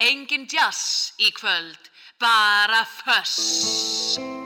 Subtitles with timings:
[0.00, 4.39] Engin jazz í kvöld, bara föss.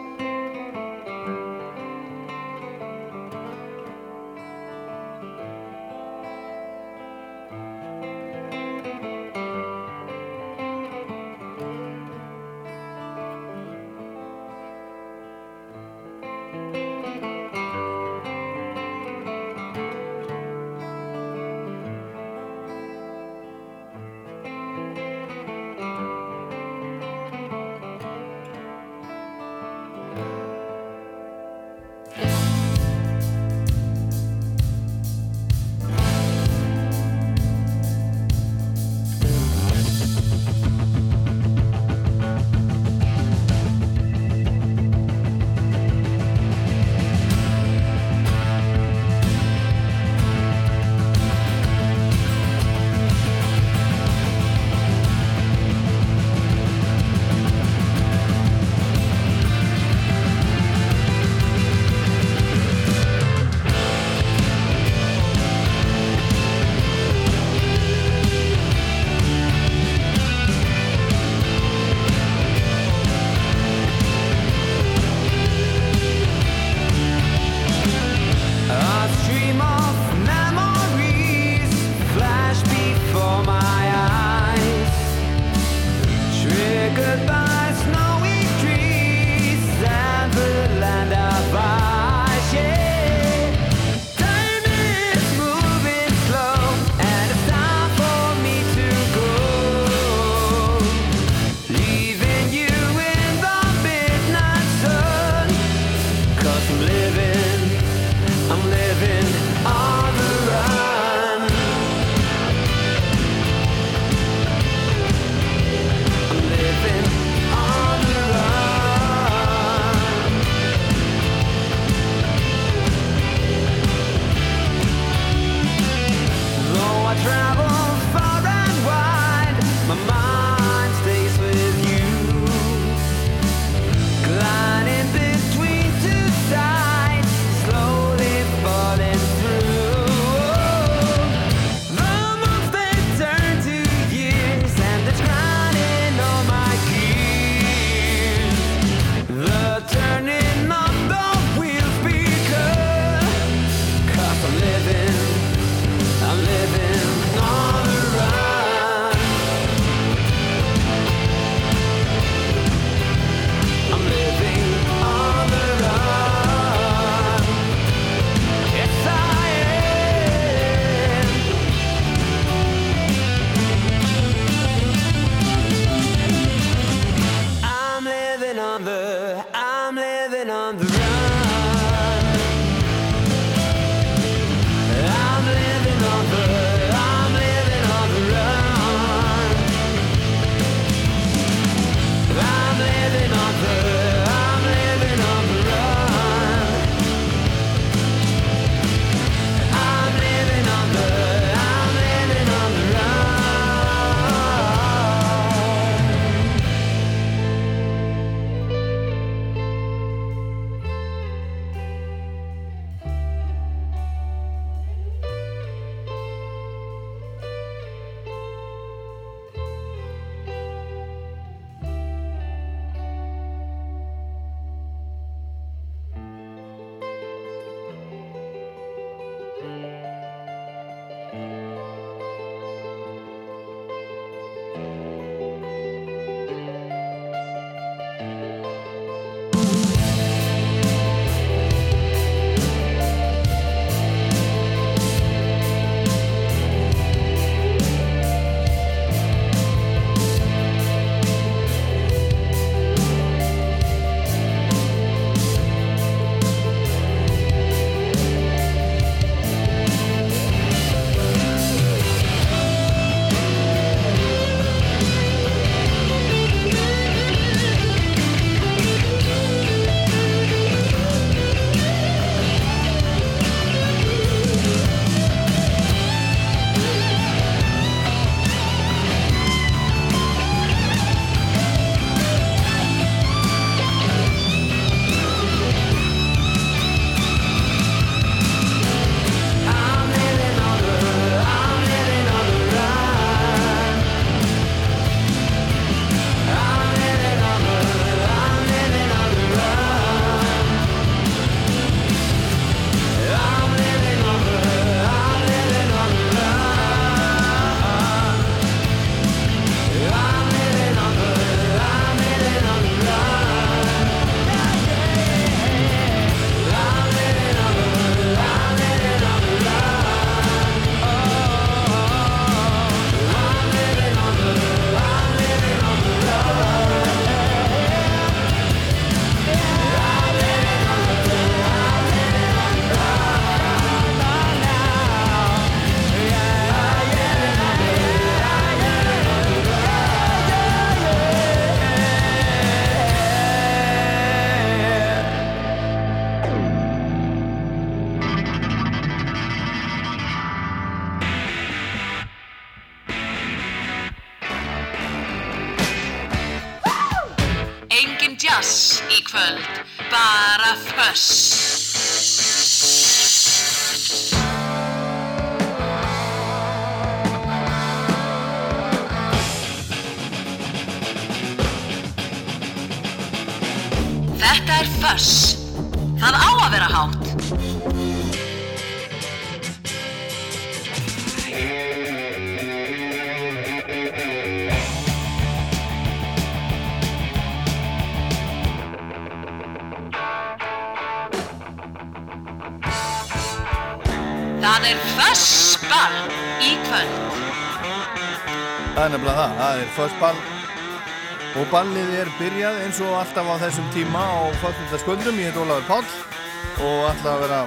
[402.25, 407.09] Er byrjað eins og alltaf á þessum tíma á fólkvöldaskvöldum, ég heit Ólafur Páll og
[407.11, 407.59] ætla að vera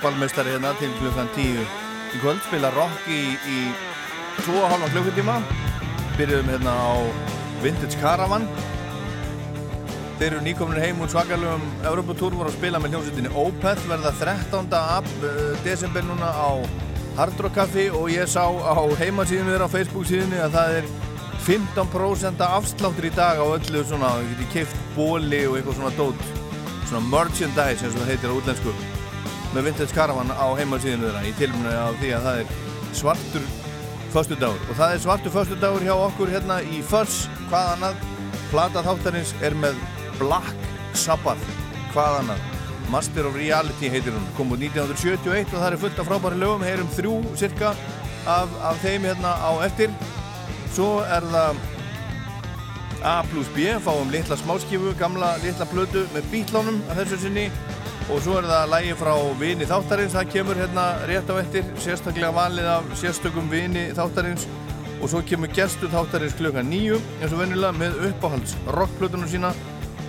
[0.00, 3.20] ballmeistari hérna til klukkan 10 í kvöld, spila rock í,
[3.50, 3.58] í
[4.46, 5.36] 2,5 klukkutíma.
[6.16, 6.92] Byrjuðum hérna á
[7.64, 8.48] Vintage Caravan.
[10.20, 14.72] Þeir eru nýkominir heim úr svakalugum Europatúr voru að spila með hljómsveitinni Opeth verða 13.
[14.80, 16.50] Ab, uh, desember núna á
[17.18, 20.92] Hard Rock Café og ég sá á heimasíðinu þeirra á Facebook síðinu að það er
[21.46, 26.24] 15% afsláttur í dag á öllu svona, þú getur keift bóli og eitthvað svona dót.
[26.90, 28.74] Svona merchandise eins og það heitir á útlensku.
[29.54, 32.52] Með Vintage Caravan á heimasíðinu þeirra í tilmunu af því að það er
[33.00, 33.48] svartur
[34.12, 34.68] föstudagur.
[34.68, 38.04] Og það er svartur föstudagur hjá okkur hérna í Fuss hvað annað,
[38.52, 39.80] plata þáttarins er með
[40.20, 41.56] Black Sabbath.
[41.94, 42.46] Hvað annað,
[42.90, 46.66] Master of Reality heitir hún, kom út 1971 og það er fullt af frábæri lögum,
[46.66, 47.72] heyrum þrjú cirka
[48.28, 49.94] af, af þeim hérna á eftir
[50.80, 51.58] svo er það
[53.00, 57.44] A plus B, fáum litla smáskifu gamla litla blödu með bítlánum að þessu sinni.
[58.10, 62.32] Og svo er það lægi frá vini þáttarins, það kemur hérna rétt á eftir, sérstaklega
[62.36, 64.46] valið af sérstökum vini þáttarins.
[65.00, 69.54] Og svo kemur gerstu þáttarins klukka nýju eins og vennilega með uppáhalds rockblötunum sína.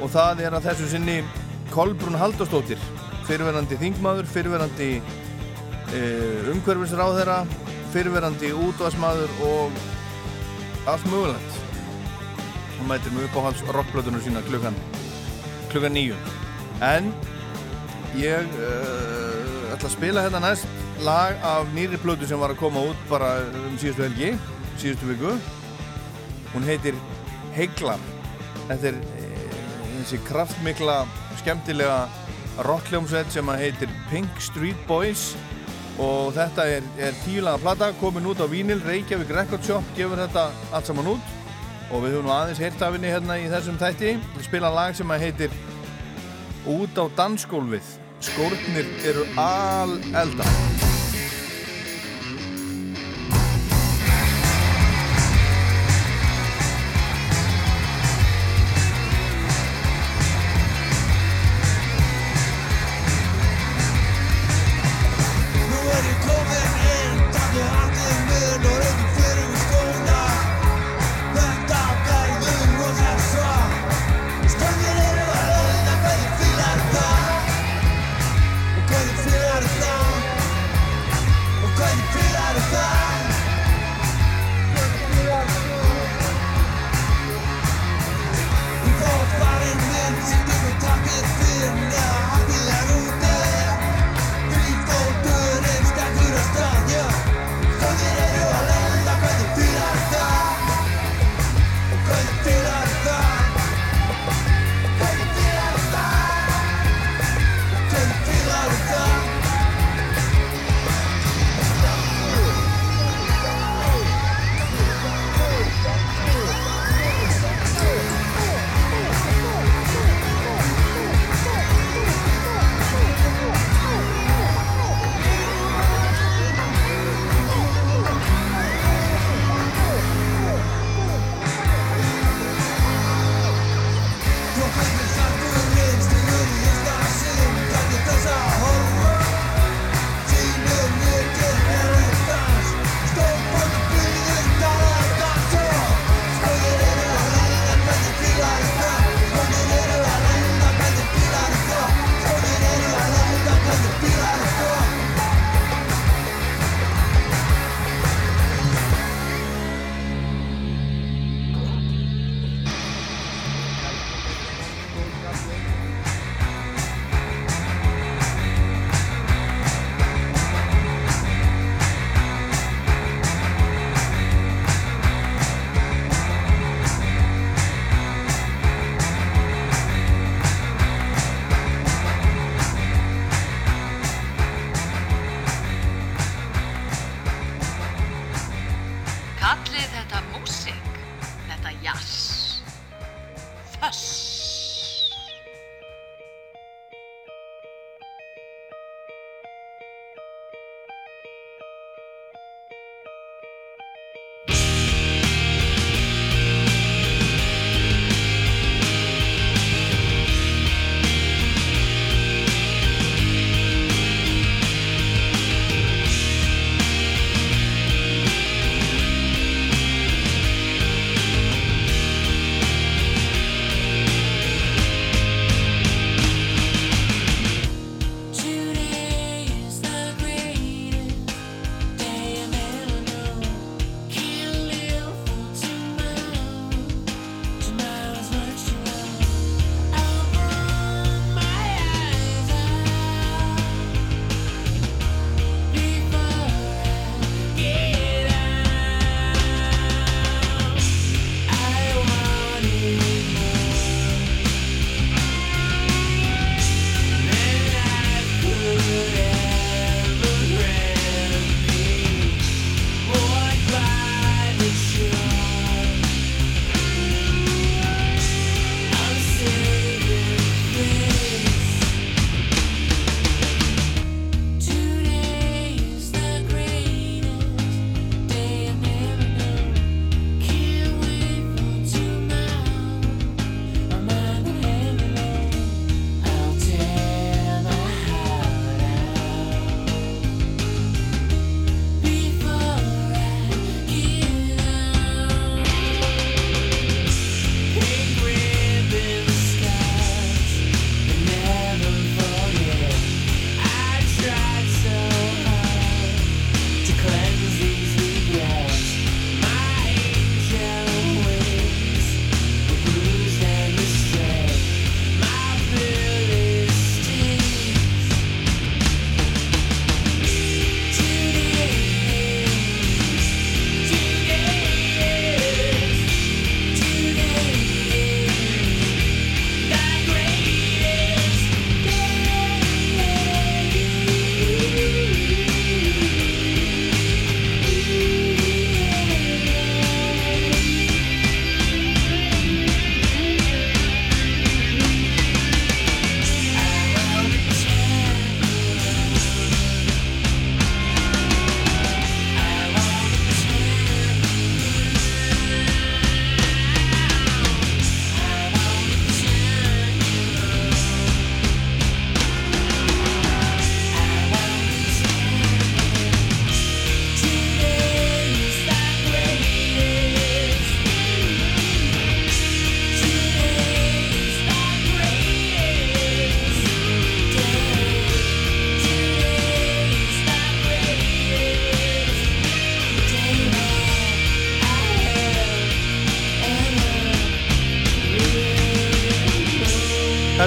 [0.01, 1.21] Og það er að þessu sinni
[1.71, 2.79] Kolbrún Halldórsdóttir
[3.27, 4.91] fyrirverandi þingmaður, fyrirverandi
[5.95, 6.03] e,
[6.51, 7.41] umhverfisráðherra
[7.91, 9.81] fyrirverandi útvarsmaður og
[10.89, 11.57] allt mögulegt.
[12.79, 14.77] Hún mætir með uppáhalds rockblötunum sína klukkan
[15.71, 16.15] klukkan nýju
[16.83, 17.11] en
[18.17, 20.65] ég uh, ætla að spila hérna næst
[21.05, 24.33] lag af nýri blötu sem var að koma út bara um síðustu helgi
[24.81, 25.35] síðustu viku.
[26.55, 26.97] Hún heitir
[27.55, 28.01] Heiglar
[28.67, 28.99] þetta er
[30.01, 31.03] þessi kraftmikla
[31.41, 32.01] skemmtilega
[32.67, 35.31] rockljómsveit sem heitir Pink Street Boys
[36.01, 40.49] og þetta er, er tíulaga plata komin út á Vínil, Reykjavík Record Shop gefur þetta
[40.73, 41.33] allt saman út.
[41.91, 44.15] Og við höfum nú aðeins heyrt af henni hérna í þessum þætti.
[44.37, 45.53] Við spila lag sem heitir
[46.69, 47.97] Út á dansgólfið.
[48.21, 50.45] Skórnir eru al elda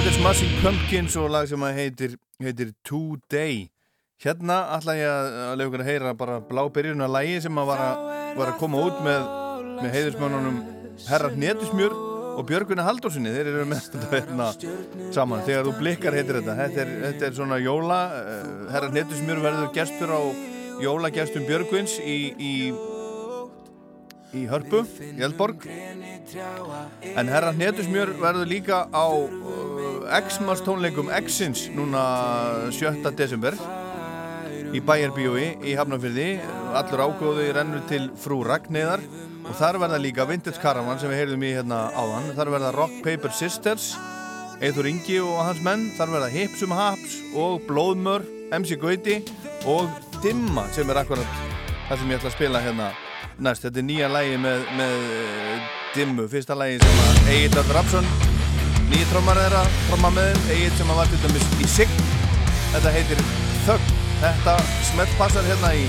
[0.04, 3.62] Þetta er Smashing Pumpkins og lag sem að heitir, heitir Today.
[4.20, 7.60] Hérna ætla ég að, að lefa ykkur að heyra bara blá byrjun að lagi sem
[7.62, 8.02] að var að,
[8.36, 9.24] var að koma út með,
[9.78, 10.58] með heiðursmönunum
[11.06, 11.96] Herrar Netusmjör
[12.34, 13.32] og Björguna Haldórsinni.
[13.32, 14.50] Þeir eru með þetta hérna
[15.16, 15.46] saman.
[15.48, 16.58] Þegar þú blikkar heitir þetta.
[16.60, 18.02] Þetta er, þetta er svona jóla.
[18.12, 20.20] Uh, Herrar Netusmjör verður gestur á
[20.84, 22.54] jólagestum Björgvins í, í,
[24.34, 25.66] í Hörpu, í Eldborg.
[27.14, 32.04] En Herrar Netusmjör verður líka á uh, X-Mars tónleikum X-ins núna
[32.74, 33.04] 7.
[33.16, 33.56] desember
[34.74, 36.28] í Bæjarbíói í Hafnarfyrði
[36.74, 39.04] allur ágóði rennur til frú Ragnæðar
[39.44, 42.98] og þar verða líka Vintage Caravan sem við heyrðum í hérna áðan þar verða Rock
[43.06, 43.92] Paper Sisters
[44.64, 49.20] Eithur Ingi og hans menn þar verða Hipsum Haps og Blóðmör MC Gauti
[49.70, 49.90] og
[50.24, 51.42] Dimma sem er akkurat
[51.88, 52.92] það sem ég ætla að spila hérna
[53.42, 54.94] næst þetta er nýja lægi með, með
[55.94, 58.08] Dimmu, fyrsta lægi sem að Egil Öll Rapsson
[58.90, 60.54] nýja trómar að tróma með þeim.
[60.58, 61.98] Egil sem að var til dæmis í Sigg.
[62.74, 63.26] Þetta heitir
[63.64, 64.56] Þögg þetta
[64.90, 65.84] smelt passar hérna í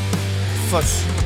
[0.72, 1.25] Fuss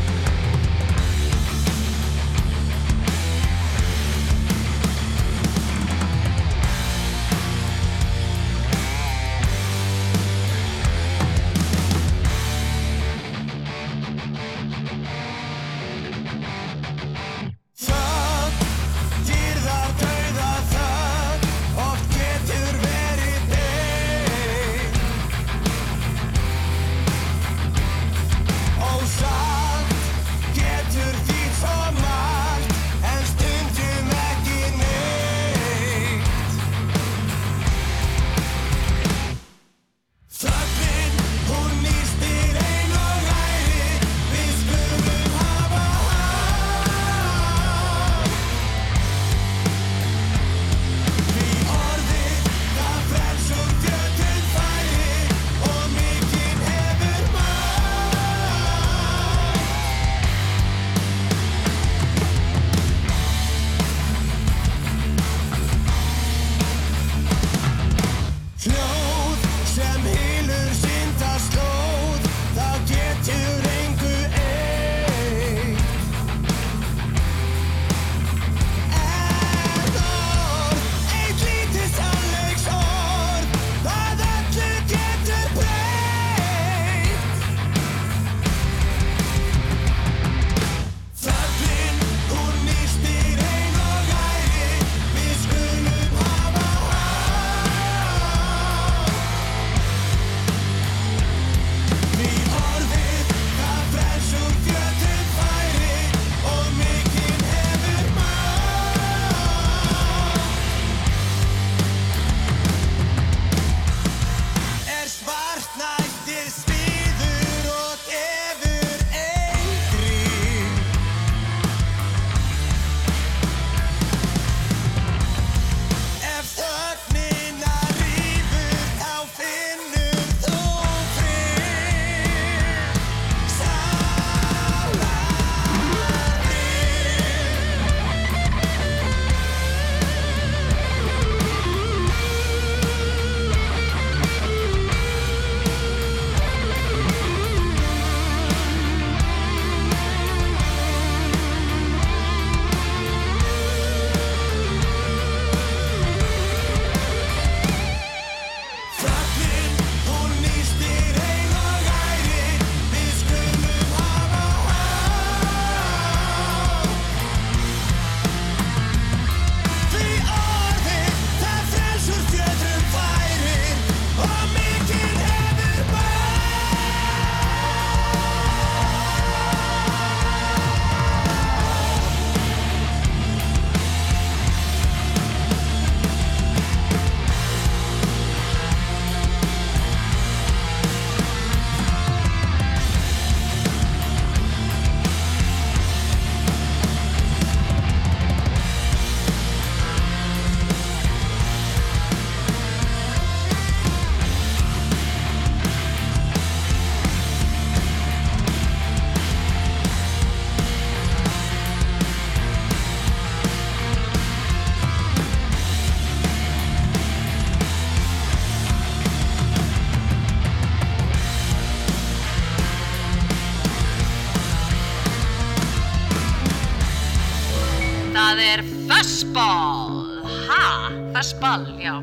[231.41, 231.95] ball, já.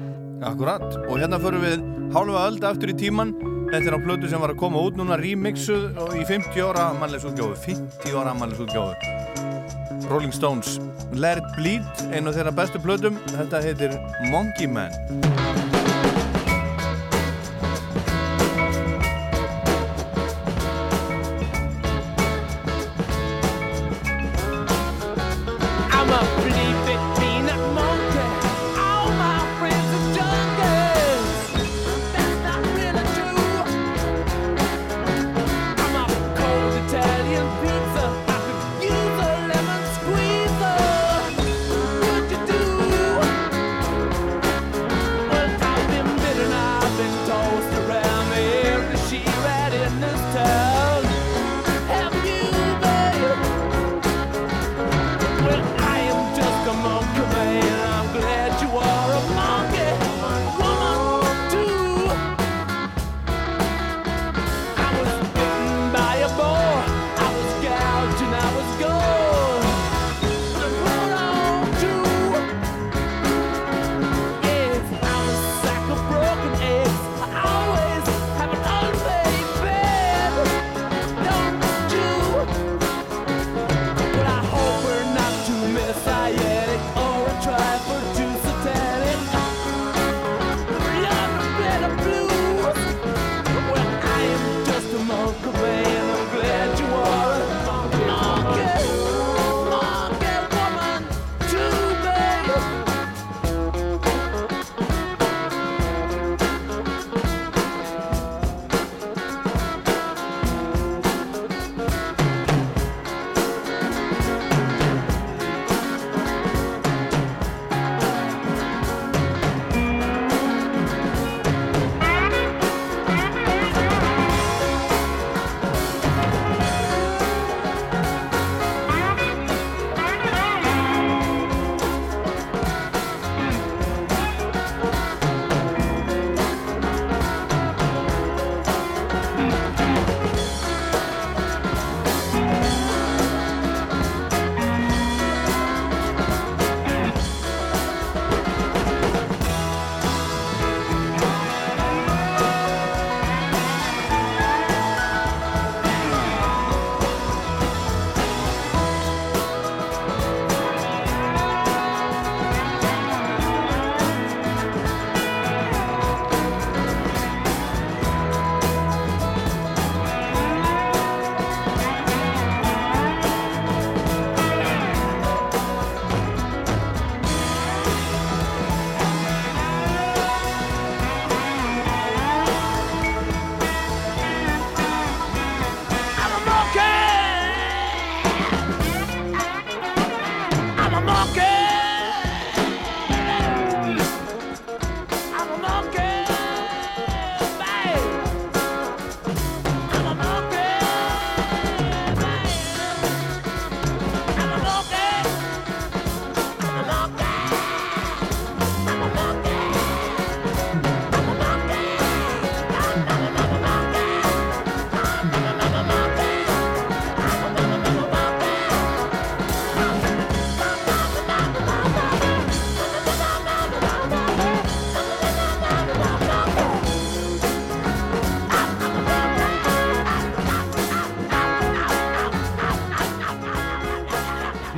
[0.46, 3.34] Akkurat, og hérna förum við hálfa öll aftur í tíman.
[3.66, 7.56] Þetta er á plötu sem var að koma út núna, remixuð í 50 ára aðmælisútgjóðu,
[7.66, 8.94] 50 ára aðmælisútgjóðu.
[10.06, 10.76] Rolling Stones,
[11.12, 13.96] Let It Bleed, einu af þeirra bestu plötum, þetta heitir
[14.30, 14.94] Monkey Man.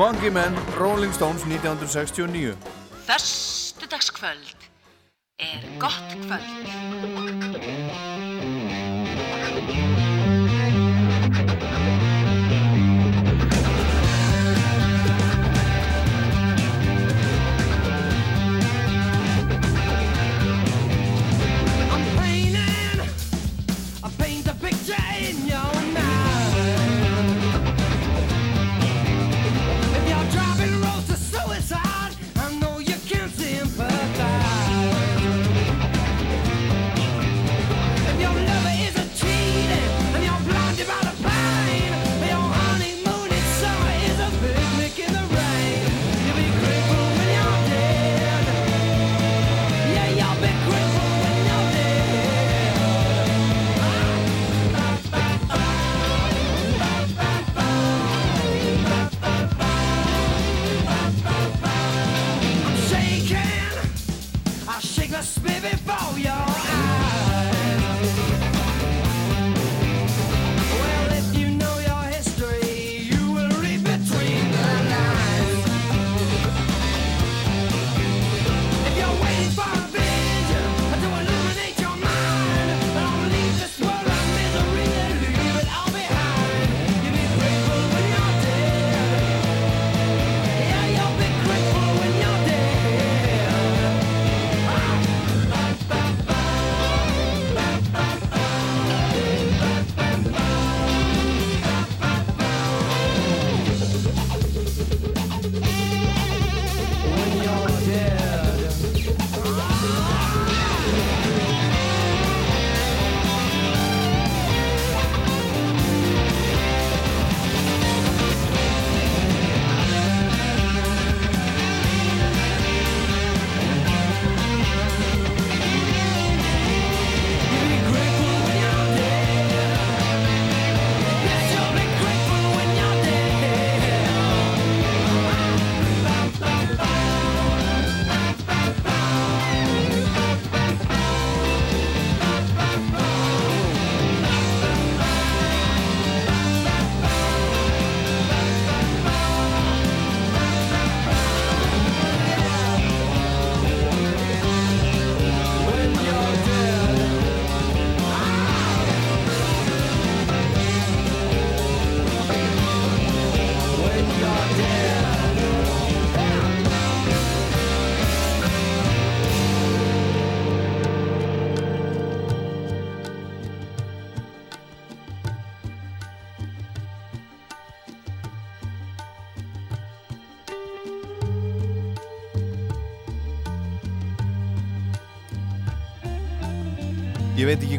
[0.08, 2.54] Monkey Man, Rolling Stones 1969
[3.04, 4.54] Þörstu dagskvöld
[5.36, 6.57] er gott kvöld.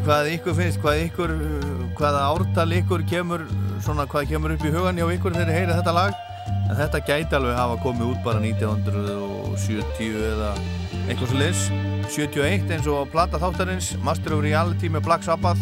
[0.00, 1.32] Ekki hvað ykkur finnst, hvað ykkur,
[1.98, 3.42] hvaða ártal ykkur kemur,
[3.84, 6.14] svona hvað kemur upp í hugan hjá ykkur þegar heyrið þetta lag.
[6.70, 10.54] En þetta gæti alveg hafa komið út bara 1970 eða
[11.04, 11.66] eitthvað svo leis.
[12.08, 15.60] 71 eins og plata þáttarins, Master of Reality með Black Sabbath.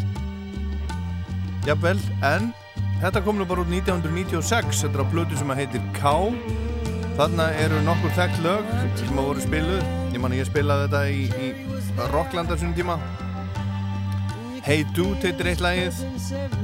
[1.67, 2.53] Jafnvel, en
[3.03, 6.15] þetta kom nú bara út 1996, þetta er á blötu sem að heitir K.
[7.19, 9.95] Þarna eru nokkur þekkt lög sem að voru spiluð.
[10.15, 13.01] Ég man að ég spilaði þetta í, í Rocklanda svona tíma.
[14.69, 15.97] Hey Dude heitir eitt lagið,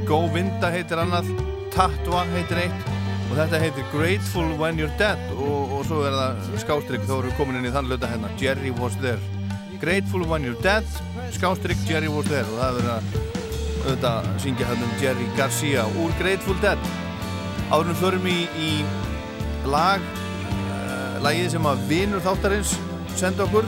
[0.05, 1.31] Go Vinda heitir annað,
[1.73, 2.91] Tatva heitir eitt
[3.31, 7.31] og þetta heitir Grateful When You're Dead og, og svo er það skástrygg, þá erum
[7.31, 9.17] við komin inn í þann löta hérna, Jerry Was There.
[9.81, 10.85] Grateful When You're Dead,
[11.33, 13.09] skástrygg Jerry Was There og það er verið að
[13.87, 16.89] auðvitað syngja hérna um Jerry Garcia úr Grateful Dead.
[17.73, 18.71] Áðurum förum í, í
[19.65, 20.05] lag,
[20.61, 22.77] uh, lagið sem að vinur þáttarins
[23.17, 23.65] senda okkur,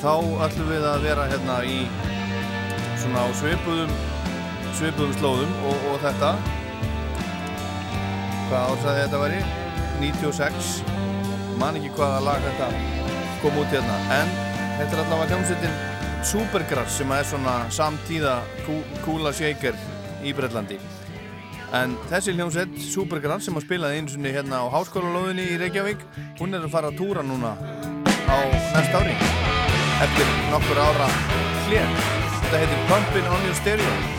[0.00, 0.14] þá
[0.48, 1.82] ætlum við að vera hérna í
[3.08, 3.92] svona á svipuðum
[4.76, 6.32] svipuðum slóðum og, og þetta.
[8.48, 9.38] Hvað ársæði þetta væri?
[10.02, 10.68] 96
[11.58, 12.68] man ekki hvaða lag þetta
[13.40, 13.96] kom út hérna.
[14.18, 14.34] En
[14.76, 15.80] þetta er allavega hljómsveitin
[16.28, 19.78] Supergrass sem er svona samtíða kú, kúla shaker
[20.26, 20.76] í Breitlandi
[21.78, 26.04] en þessi hljómsveit Supergrass sem að spilaði einu sinni hérna á háskólalóðinni í Reykjavík
[26.40, 27.54] hún er að fara að túra núna
[28.26, 28.38] á
[28.74, 29.14] næst ári
[30.02, 31.10] eftir nokkur ára
[31.68, 32.17] hlén
[32.48, 34.17] Þetta heitir Pumpin' on your stereo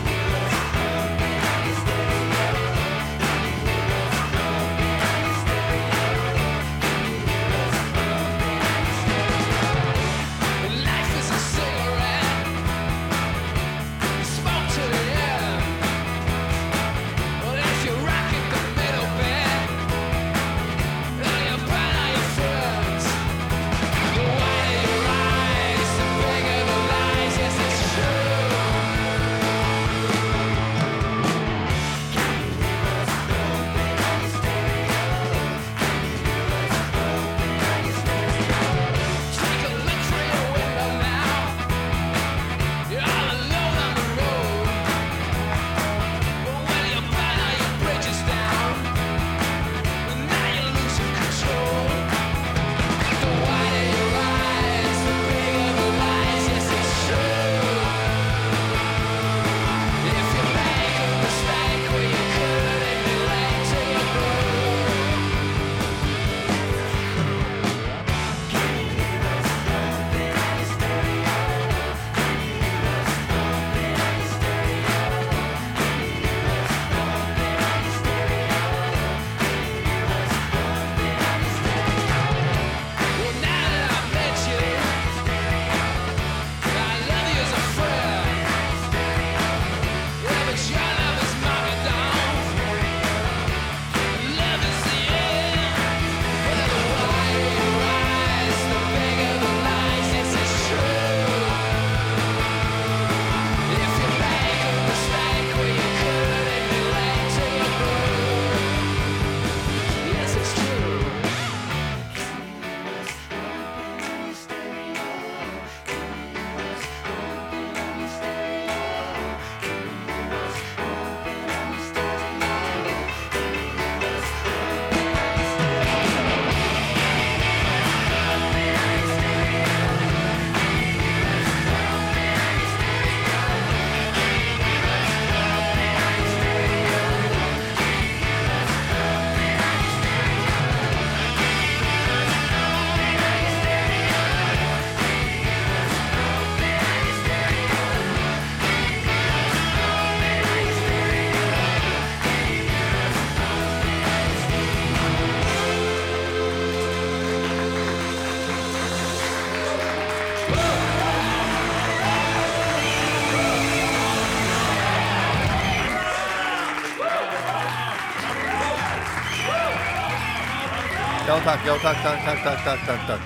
[171.50, 173.22] takk, já takk, takk, takk, takk, takk, takk, takk.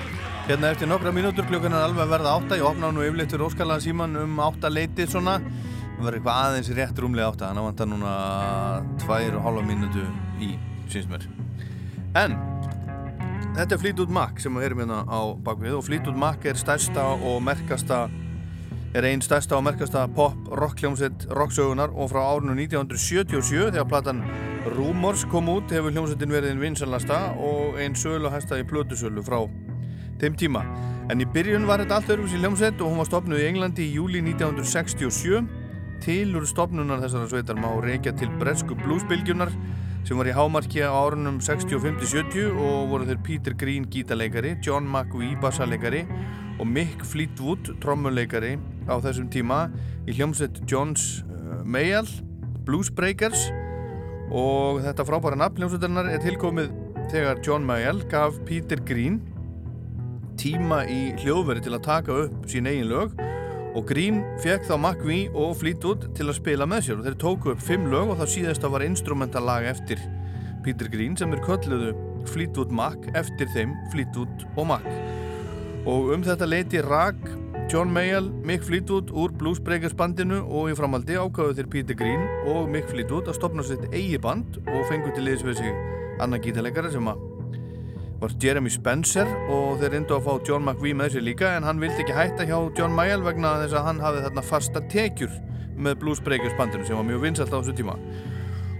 [0.48, 2.56] Hérna eftir nokkra mínútur klukkan er alveg verða átta.
[2.56, 5.34] Ég opna nú yfirleitt fyrir óskalega síman um átta leitið svona.
[5.40, 7.50] Það verður eitthvað aðeins rétt rúmlega átta.
[7.50, 8.14] Þannig að vantar núna
[9.04, 10.06] tvær og hálfa mínútu
[10.40, 10.50] í,
[10.92, 11.26] syns mér.
[12.22, 12.38] En,
[13.58, 17.04] þetta er Fleetwood Mac sem við erum hérna á bakvið og Fleetwood Mac er stærsta
[17.18, 18.06] og merkasta
[18.96, 24.24] er einn stærsta og merkasta pop rock hljómsveit rocksögunar og frá árinu 1977 þegar platan
[24.64, 29.42] Rumors kom út hefur hljómsveitin verið einn vinsalasta og einn sölu hæsta í plötusölu frá
[30.22, 30.62] þeim tíma.
[31.12, 33.96] En í byrjun var þetta allt öðruvísi hljómsveit og hún var stopnuð í Englandi í
[33.98, 35.42] júli 1967.
[36.04, 39.52] Til úr stopnunar þessara sveitar má reykja til bresku bluesbylgjunar
[40.04, 45.36] sem var í hámarki á árunum 65-70 og voru þeir Peter Green gítarleikari, John McVie
[45.40, 46.06] bassarleikari
[46.58, 48.56] og Mick Fleetwood trommuleikari
[48.88, 49.66] á þessum tíma
[50.08, 52.08] í hljómsveit Johns uh, Mayall
[52.64, 53.48] Bluesbreakers
[54.32, 56.72] og þetta frábæra nafn hljómsveitarinnar er tilkomið
[57.12, 59.20] þegar John Mayall gaf Peter Green
[60.40, 63.14] tíma í hljóðveri til að taka upp sín eigin lög.
[63.74, 67.00] Og Green fekk þá McVie og Fleetwood til að spila með sér.
[67.00, 70.02] Og þeir tóku upp fimm lög og það síðasta var instrumentalag eftir
[70.64, 71.94] Peter Green sem þeir kölluðu
[72.30, 74.86] Fleetwood Mac eftir þeim Fleetwood og Mac.
[75.90, 77.18] Og um þetta leiti rak
[77.72, 82.68] John Mayall, Mick Fleetwood úr Bluesbreakers bandinu og í framaldi ákváðu þeir Peter Green og
[82.70, 85.72] Mick Fleetwood að stopna sitt eigi band og fengu til liðs við sig
[86.22, 87.08] annar gítarleikara sem
[88.20, 91.80] var Jeremy Spencer og þeir reyndu að fá John McVie með sér líka en hann
[91.82, 95.34] vildi ekki hætta hjá John Mayall vegna þess að hann hafði þarna fasta tekjur
[95.76, 97.96] með Bluesbreakers bandinu sem var mjög vinsalt á þessu tíma.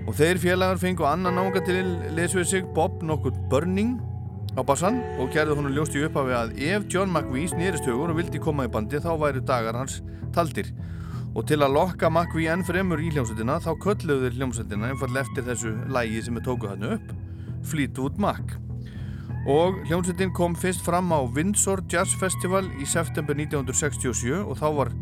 [0.04, 1.82] Og þeir félagar fengu annan ánga til
[2.14, 3.96] liðs við sig Bob nokkur Burning
[4.54, 8.18] á bassan og gerði honum ljóst í upphafi að ef John McVie snýrist hugur og
[8.20, 10.00] vildi koma í bandi þá væru dagar hans
[10.34, 10.68] taldir.
[11.34, 15.46] Og til að lokka McVie enn fremur í hljómsveitina þá kölluðu þeir hljómsveitina einfall eftir
[15.48, 17.10] þessu lægi sem er tókuð hann upp
[17.66, 18.54] Fleetwood Mac.
[19.50, 24.92] Og hljómsveitin kom fyrst fram á Windsor Jazz Festival í september 1967 og þá var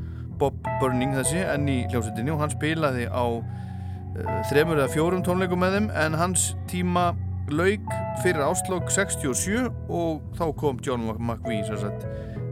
[0.40, 5.60] Bob Burning þessi enn í hljómsveitinni og hann spilaði á uh, þremur eða fjórum tónleikum
[5.60, 7.10] með þeim en hans tíma
[7.52, 12.06] laug fyrir áslokk 67 og þá kom John McVie sagt,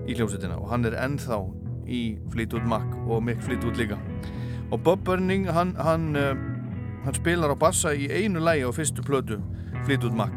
[0.09, 1.41] í hljómsveitina og hann er ennþá
[1.91, 3.99] í Fleetwood Mac og Mick Fleetwood líka.
[4.71, 6.35] Og Bob Burning hann, hann, uh,
[7.05, 9.41] hann spilar á bassa í einu lægi á fyrstu plötu
[9.87, 10.35] Fleetwood Mac.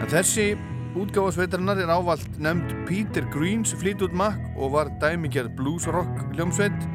[0.00, 0.54] En þessi
[0.96, 6.88] útgáfa sveitarinnar er ávalt nefnd Peter Greens Fleetwood Mac og var dæmigerð blues rock hljómsveit.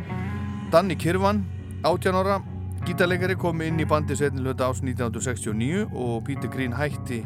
[0.72, 1.46] Danny Kirvan
[1.84, 2.42] 18 ára
[2.82, 7.20] Gítarleikari kom inn í bandi setnilegta ás 1969 og Peter Green hætti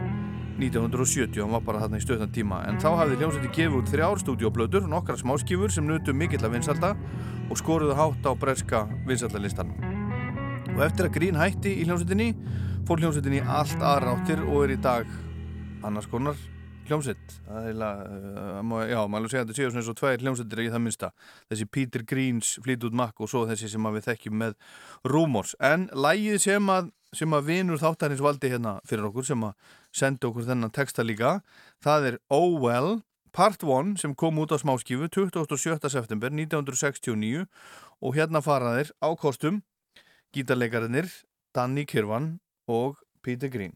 [0.60, 2.62] 1970, hann var bara þarna í stöðan tíma.
[2.68, 6.58] En þá hafði hljómsveiti gefið út þrjár stúdíoblöður og nokkra smáskifur sem nutu mikill að
[6.58, 6.92] vinsalda
[7.50, 9.72] og skoruðu hátt á breska vinsaldalistan
[10.76, 12.34] og eftir að Green hætti í hljómsveitinni
[12.88, 15.08] fór hljómsveitinni allt aðra áttir og er í dag
[15.88, 16.36] annars konar
[16.90, 17.38] hljómsveit.
[17.50, 17.72] Uh,
[18.90, 21.10] já, maður segja að þetta séu svona eins og tvær hljómsveitir ekki það minnsta.
[21.52, 24.56] Þessi Peter Greens, Fleetwood Mac og svo þessi sem við þekkjum með
[25.14, 25.56] Rumors.
[25.64, 30.30] En lægið sem að, sem að vinur þáttarins valdi hérna fyrir okkur sem að senda
[30.30, 31.40] okkur þennan texta líka
[31.84, 33.00] það er Oh Well
[33.36, 35.76] Part 1 sem kom út á smáskífu 27.
[35.92, 37.44] september 1969
[38.00, 39.60] og hérna faraðir á kostum
[40.32, 41.12] gítarleikarinnir
[41.52, 43.76] Danny Kirvan og Peter Green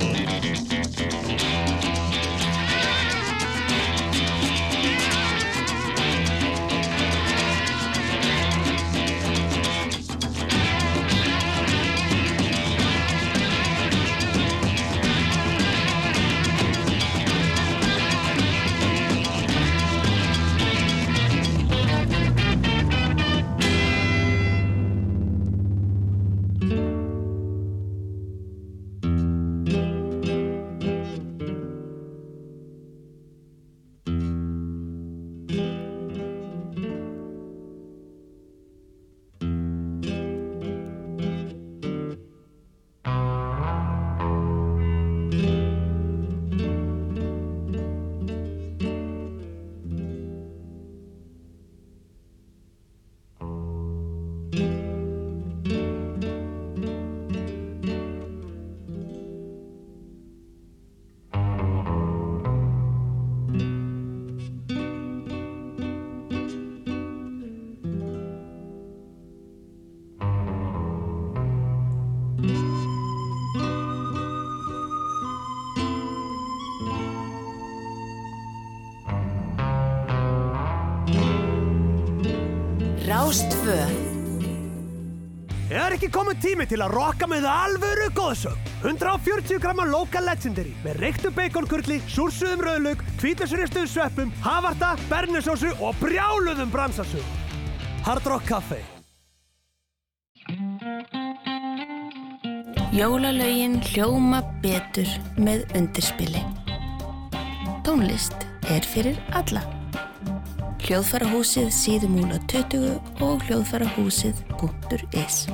[86.11, 88.59] Komið tími til að rocka með alvöru góðsögn?
[88.83, 96.67] 140 gramma local legendary með reyktu baconkurli, súrsuðum rauðlaug, hvítlösuristuðum sveppum, havarta, bernisósu og brjáluðum
[96.73, 97.23] bransasögum.
[98.03, 98.81] Hard Rock Café.
[102.91, 105.07] Jólalögin hljóma betur
[105.39, 106.43] með undirspili.
[107.87, 108.35] Tónlist
[108.67, 109.63] er fyrir alla.
[110.81, 115.47] Hljóðfærahúsið síðumúla 20 og hljóðfærahúsið.is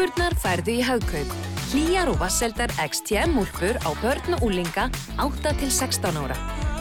[0.00, 1.32] Úlpurnar færðu í haugkaup.
[1.68, 4.86] Hlýjar og vasseldar XTM úlpur á börn og úlinga
[5.20, 6.38] 8 til 16 ára.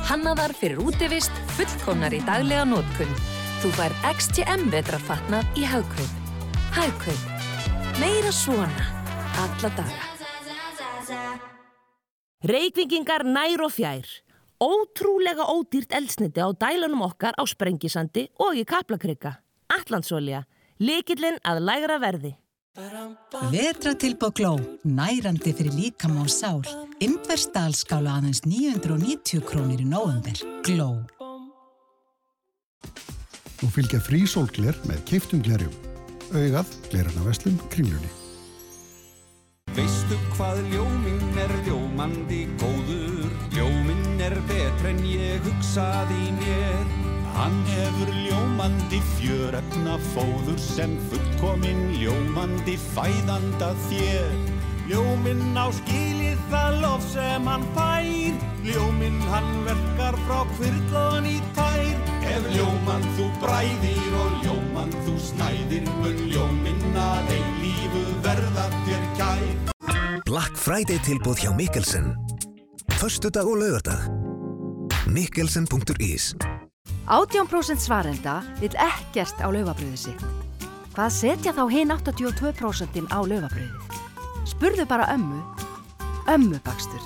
[0.07, 3.11] Hannaðar fyrir útivist, fullkomnar í daglega nótkunn.
[3.59, 6.31] Þú fær XTM vetrarfatnað í haugkaup.
[6.79, 7.27] Haugkaup.
[7.99, 8.87] Meira svona.
[9.43, 10.09] Alla daga.
[12.47, 14.07] Reykvingingar nær og fjær.
[14.63, 19.41] Ótrúlega ódýrt eldsniti á dælunum okkar á Sprengisandi og í Kaplakrika.
[19.67, 20.45] Allandsolja.
[20.79, 22.39] Likillinn að lægra verði.
[23.51, 24.53] Vetratilbóð Gló,
[24.83, 26.61] nærandi fyrir líkam og sál.
[27.03, 30.39] Indverstaðalskála aðeins 990 krónir í nóvember.
[30.67, 30.91] Gló.
[33.59, 35.73] og fylgja frísólgler með keiftum glerjum.
[36.29, 38.11] Augað, glerana veslum, kringlunni.
[39.75, 46.98] Veistu hvað ljóminn er ljómandi góður Ljóminn er betr en ég hugsaði mér
[47.39, 54.33] Hann hefur ljómandi fjörefna fóður sem fullkominn ljómandi fæðanda þér.
[54.89, 58.35] Ljóminn á skilið það lof sem hann fær.
[58.67, 61.87] Ljóminn hann verkar frá kvirðlón í tær.
[62.27, 69.49] Ef ljómann þú bræðir og ljómann þú snæðir Mun ljóminn að eilífu verða þér kær.
[70.27, 72.17] Black Friday tilbúð hjá Mikkelsen.
[72.99, 74.09] Föstudag og laugardag.
[75.07, 76.33] Mikkelsen.is
[77.09, 80.25] 18% svarenda vill ekkert á laufabröðu sitt.
[80.93, 83.97] Hvað setja þá hinn 82% á laufabröðið?
[84.49, 85.39] Spurðu bara ömmu.
[86.29, 87.01] Ömmu bakstur.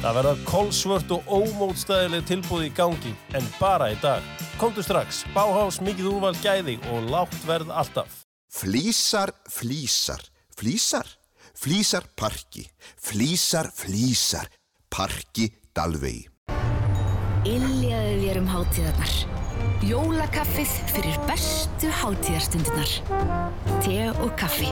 [0.00, 4.24] Það verða kolsvört og ómótstæðileg tilbúð í gangi, en bara í dag.
[4.60, 8.22] Komdu strax, Báhás, mikið úrval gæði og lágt verð alltaf.
[8.52, 10.20] Flísar, flísar,
[10.56, 11.08] flísar,
[11.56, 12.68] flísar parki,
[13.00, 14.52] flísar, flísar,
[14.92, 16.33] parki Dalvegi.
[17.44, 19.10] Iljaði þér um hátíðarnar.
[19.84, 22.92] Jólakaffið fyrir bestu hátíðarstundunar.
[23.84, 24.70] Te og kaffi.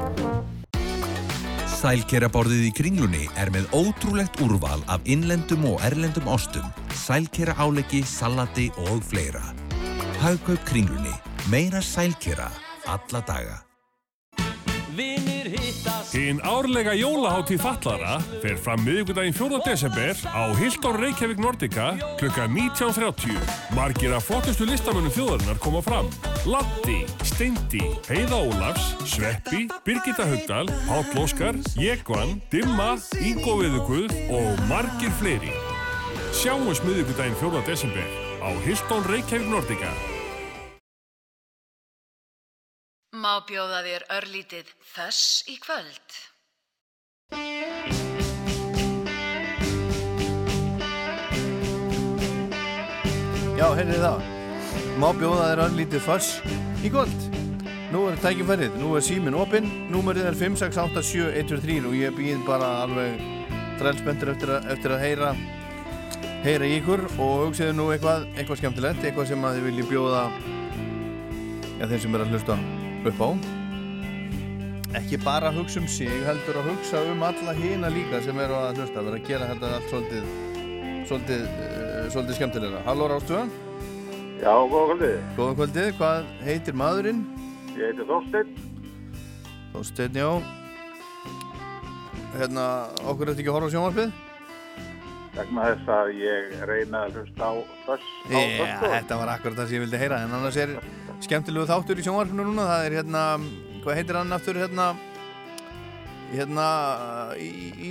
[1.68, 6.64] Sælkeraborðið í kringlunni er með ótrúlegt úrval af innlendum og erlendum ostum,
[6.96, 9.42] sælkera áleggi, salati og fleira.
[10.22, 11.12] Haugkaup kringlunni.
[11.52, 12.48] Meira sælkera.
[12.88, 13.60] Alla daga.
[16.12, 19.60] Hinn árlega jólaháttíð fallara fer fram miðvikudaginn 4.
[19.64, 21.86] desember á Hildor Reykjavík Nordica
[22.20, 23.40] klukka 19.30.
[23.72, 26.12] Margir af flottustu listamönnum þjóðarinnar koma fram.
[26.44, 27.80] Latti, Steindi,
[28.10, 35.56] Heiða Ólafs, Sveppi, Birgitta Haugdal, Páll Óskar, Jekvan, Dimma, Ingo Viðuguð og margir fleiri.
[36.36, 37.64] Sjáumst miðvikudaginn 4.
[37.64, 40.11] desember á Hildor Reykjavík Nordica.
[43.22, 46.14] Má bjóða þér örlítið þess í kvöld.
[53.54, 54.26] Já, heyrðið það.
[54.98, 56.32] Má bjóða þér örlítið föss
[56.82, 57.30] í kvöld.
[57.94, 63.22] Nú er tækifærið, nú er síminn opinn, númerið er 5687123 og ég býð bara alveg
[63.78, 65.34] drælspendur eftir, eftir að heyra
[66.42, 70.30] heyra í ykkur og hugsiðu nú eitthvað, eitthvað skemmtilegt, eitthvað sem að þið viljið bjóða
[71.78, 72.64] ja, þeim sem er að hlusta
[73.10, 73.30] upp á.
[74.98, 78.56] Ekki bara að hugsa um sig, heldur að hugsa um alla hina líka sem eru
[78.58, 80.26] að hlusta, vera að gera þetta allt svolítið,
[81.08, 82.82] svolítið, uh, svolítið skemmtilega.
[82.86, 83.46] Halló Rástuða?
[84.42, 85.16] Já, góða kvöldið.
[85.38, 87.22] Góðan kvöldið, hvað heitir maðurinn?
[87.72, 88.52] Ég heiti Þorsteinn.
[89.72, 90.30] Þorsteinn, já.
[92.36, 92.66] Hérna,
[93.06, 94.14] okkur eftir ekki að horfa á sjónvarpið?
[95.32, 97.52] Vegna þess að ég reyna að hlusta á
[97.86, 98.10] þess.
[98.28, 98.42] Já,
[98.82, 100.74] þetta var akkurat það sem ég vildi heyra, en annars er
[101.26, 103.22] skemmtilegu þáttur í sjónvarpinu núna, það er hérna,
[103.84, 104.90] hvað heitir hann aftur, hérna,
[106.32, 106.66] hérna,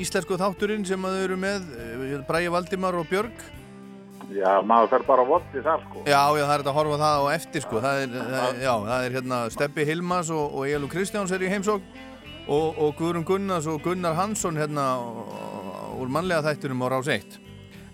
[0.02, 3.44] íslensku þátturinn sem að þau eru með, eh, Bræði Valdimar og Björg.
[4.32, 6.06] Já, maður fer bara vondið þar, sko.
[6.06, 9.06] Já, já, það er að horfa það á eftir, sko, það er, það, já, það
[9.06, 11.82] er hérna Steppi Hilmas og, og Elu Kristjáns er í heimsók
[12.48, 14.88] og, og Guðrun Gunnars og Gunnar Hansson hérna
[16.00, 17.41] úr mannlega þættunum á Rás 1.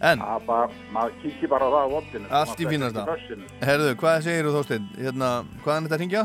[0.02, 2.28] En, bara, maður kíkir bara á það á vondinu.
[2.30, 3.06] allt í fínasta.
[3.66, 4.86] Herðu, hvað segir þú Þorsteinn?
[4.98, 5.30] Hérna,
[5.64, 6.24] hvaðan er þetta að ringja?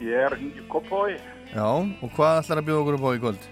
[0.00, 1.18] Ég er hingið Koppói.
[1.52, 3.44] Já, og hvað ætlar að bjóða okkur upp á í kvöld?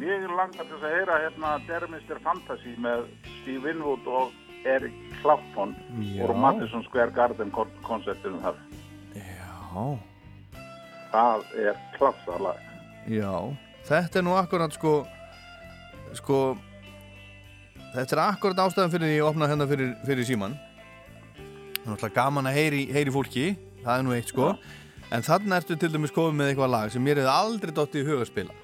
[0.00, 3.02] Mér langar til að heyra hérna Dermister Fantasy með
[3.42, 4.30] Steve Winwood og
[4.64, 6.24] Eric Clapton Já.
[6.28, 8.56] og Madison Square Garden kon- koncertunum þar.
[9.18, 9.98] Já.
[11.10, 12.58] Það er klassalag.
[13.10, 13.34] Já,
[13.88, 14.94] þetta er nú akkurat sko
[16.14, 16.56] sko
[17.94, 20.58] þetta er akkurat ástæðan fyrir því að ég opna hérna fyrir, fyrir síman
[21.80, 23.46] það er náttúrulega gaman að heyri, heyri fólki.
[23.80, 24.50] Það er nú eitt sko.
[25.10, 28.06] En þannig ertu til dæmis komið með eitthvað lag sem mér hefði aldrei dottið í
[28.06, 28.56] huga að spila.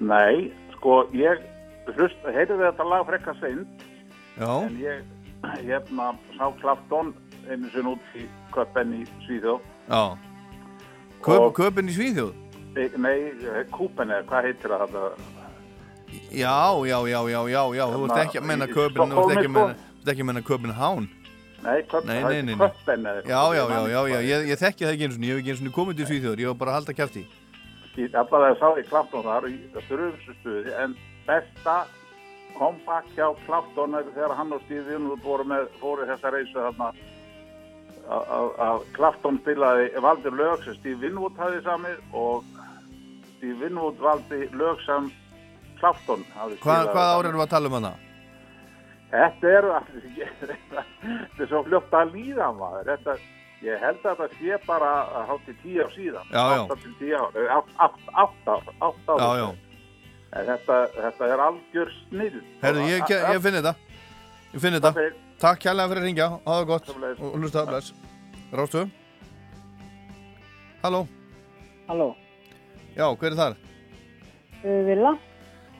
[0.00, 1.42] Nei, sko, ég
[1.94, 3.84] hlust, heyrði þetta lag frekka seint?
[4.40, 5.04] Já, en ég
[5.66, 7.12] hérna sá Clapton
[7.46, 8.24] einu sinni út í
[8.54, 9.60] köpen í Svíþjóð.
[9.90, 10.02] já.
[11.20, 12.32] Köp, Köpinn í Svíþjóð?
[12.80, 13.18] E, nei,
[13.74, 15.39] Kúpen eða hvað heitir það þetta?
[16.30, 16.56] Já,
[16.86, 19.56] já, já, já, já, já þú ert ekki að menna þú ert ekki að sko.
[19.56, 21.08] menna, þú ert ekki að menna Köpinn Hán.
[21.60, 22.56] Nei, köp, Nei, það.
[22.56, 25.34] Köppen eða Já, já, já, já, já, ég, ég þekki það ekki eins og ég
[25.34, 27.24] hef ekki eins og komið til Svíþjóður, ég var bara að halda kæfti
[28.16, 29.54] Allavega sá ég Clapton þar í
[29.90, 30.94] þrjumsustuði en
[31.26, 31.74] besta
[32.56, 35.20] comeback hjá Clapton er þegar hann og Winwood
[35.82, 36.90] voru þessa reysu þarna.
[38.08, 38.56] Að-
[38.96, 42.44] Clapton spilaði valdi lög sem Steve Winwood hafði samið og
[43.36, 45.12] Steve Winwood valdi lög sem
[45.80, 47.02] Spilað Hvað samið.
[47.10, 47.92] ár erum við að tala um hana?
[49.10, 49.64] Þetta er,
[50.40, 52.90] þetta er svo fljótt að líða maður.
[52.92, 53.14] Þetta,
[53.66, 54.90] ég held að þetta sé bara
[55.30, 56.30] hátt í tíu ár síðan.
[56.44, 59.24] Átta til tíu ár, eh, átt, átt, átt ár, átt ár.
[59.24, 59.48] Já, já,
[60.30, 62.36] En þetta, þetta er algjör snill.
[62.62, 63.72] herðu, ég, ég, ég finn þetta
[64.54, 64.92] Ég finn þetta
[65.42, 66.90] Takk kærlega fyrir að ringja, hafa það gott
[67.26, 67.88] og hlusta, bless
[68.54, 68.84] Rástu
[70.84, 71.00] Halló,
[71.88, 72.06] Halló,
[72.94, 73.56] já, hver er þar?
[74.62, 75.12] uh, Villa?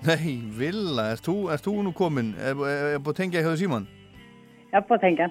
[0.06, 2.30] Nei, Villa, ert þú, ert þú nú komin?
[2.40, 3.86] Er, er, er búið að tengja hjá síman?
[4.72, 5.26] Já, búið að tengja.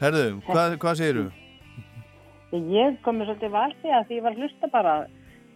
[0.00, 1.24] Herðu, hvað, hvað segirðu?
[2.70, 4.94] Ég kom mér svolítið valdi að því ég var hlusta bara.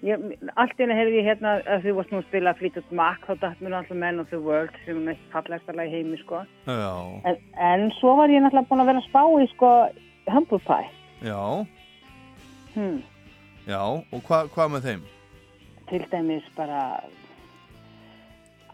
[0.04, 0.24] Ég,
[0.60, 3.38] allt í henni heyrði ég hérna að þú varst nú að spila Fleetwood Mac, þá
[3.40, 6.42] dætt mér alltaf Men of the World sem er mest fallegsta lag í heimi, sko.
[6.66, 6.90] Já,
[7.30, 7.38] En,
[7.70, 9.70] en svo var ég náttúrulega búin að vera að spá í, sko,
[10.34, 10.90] Humble Pie.
[11.30, 11.40] já,
[12.74, 13.02] Hmm.
[13.70, 15.02] já, og hvað hva með þeim?
[15.88, 16.80] Til dæmis bara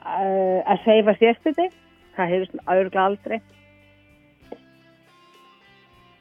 [0.05, 1.71] að seifa sérstuði.
[2.17, 3.41] Það hefur örgla aldrei.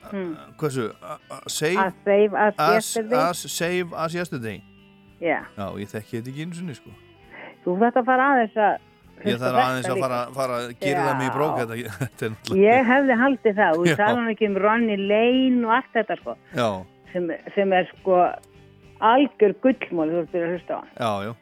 [0.10, 0.36] Hmm.
[0.58, 0.90] Hversu?
[1.04, 1.48] Að
[2.74, 3.18] yesterday?
[3.20, 4.62] as Save as yesterday
[5.20, 5.44] Já.
[5.78, 6.94] Ég þekki þetta ekki einu sinni, sko
[7.66, 8.88] Þú að fara aðeins að
[9.28, 11.34] Ég þarf aðeins þetta að fara, fara að gera það Já.
[11.36, 13.92] brók Þetta, þetta Ég hefði haldið það og Já.
[13.92, 16.38] ég tala nú ekki um Ronny Lane og allt þetta sko
[17.12, 18.22] sem, sem er sko
[19.12, 21.34] algjör gullmól þú ert að hlusta á já, já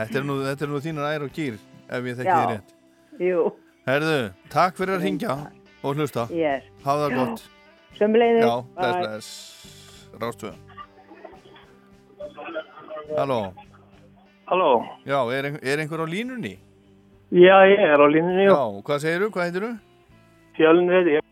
[0.00, 1.60] Þetta er nú, þetta nú þínar ær og gýr
[1.90, 2.76] ef ég þekki þið rétt
[3.20, 3.46] Jú,
[3.88, 4.18] Herðu,
[4.52, 5.36] takk fyrir að ringja
[5.82, 6.64] og hlusta Yes.
[6.84, 7.44] Hafa það gott
[7.98, 8.44] sömuleiðis.
[8.46, 10.52] Já, bless, bless Rástu
[13.16, 13.40] Halló
[14.50, 14.72] Halló
[15.06, 16.56] Já, er, er einhver á línunni?
[17.30, 18.56] Já, ég er á línunni, já.
[18.82, 19.28] Hvað segirðu?
[19.30, 19.68] Hvað heitirðu?
[20.58, 21.26] Fjölnir heiti ég.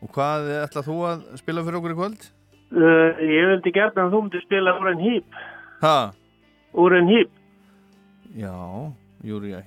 [0.00, 2.22] Og hvað ætlað þú að spila fyrir okkur í kvöld?
[2.70, 5.36] Uh, ég vildi gert að þú myndi spila úr en hýp.
[5.82, 5.92] Ha?
[6.80, 7.34] Úr en hýp.
[8.40, 8.54] Já,
[9.24, 9.60] Júria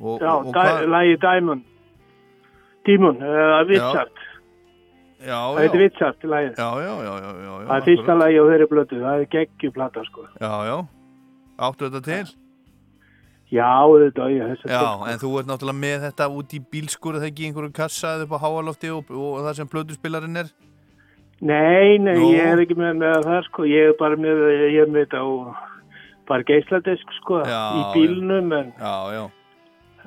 [0.00, 0.88] og, Já, og, og dæ, hvað?
[0.88, 1.62] lagi Diamond.
[2.86, 4.20] Dímon, uh, Vitsart.
[5.20, 6.54] Já, Það heitir Vitsart, lagið.
[6.56, 9.00] Já, já, já, já, já, já Það er fyrsta lagi á þeirri blötu.
[9.02, 10.24] Það er geggjuplata, sko.
[10.40, 10.76] Já, já
[11.60, 12.30] Áttu þetta til?
[13.50, 13.68] Já,
[14.00, 17.48] þetta, já, Já, en þú ert náttúrulega með þetta út í bílskur eða ekki í
[17.50, 20.52] einhverju kassa eða upp á háalofti og, og það sem plötuspilarinn er
[21.40, 22.30] Nei, nei, Nú.
[22.36, 23.64] ég er ekki með, með það, sko.
[23.68, 25.69] Ég er bara með, ég er með þetta og
[26.28, 28.72] bara geisladisk, sko, Já, í bílnum, en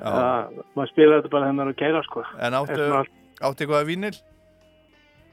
[0.02, 2.24] maður spila þetta bara hennar að keira, sko.
[2.42, 2.88] En áttu,
[3.40, 4.14] áttu eitthvað að vínil?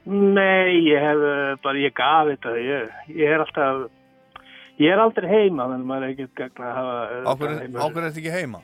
[0.02, 3.84] Nei, ég hef uh, bara, ég gaf þetta, ég, ég er alltaf,
[4.82, 7.86] ég er aldrei heima, þannig að maður er ekki gagna að hafa heima.
[7.86, 8.62] er þetta ekki heima?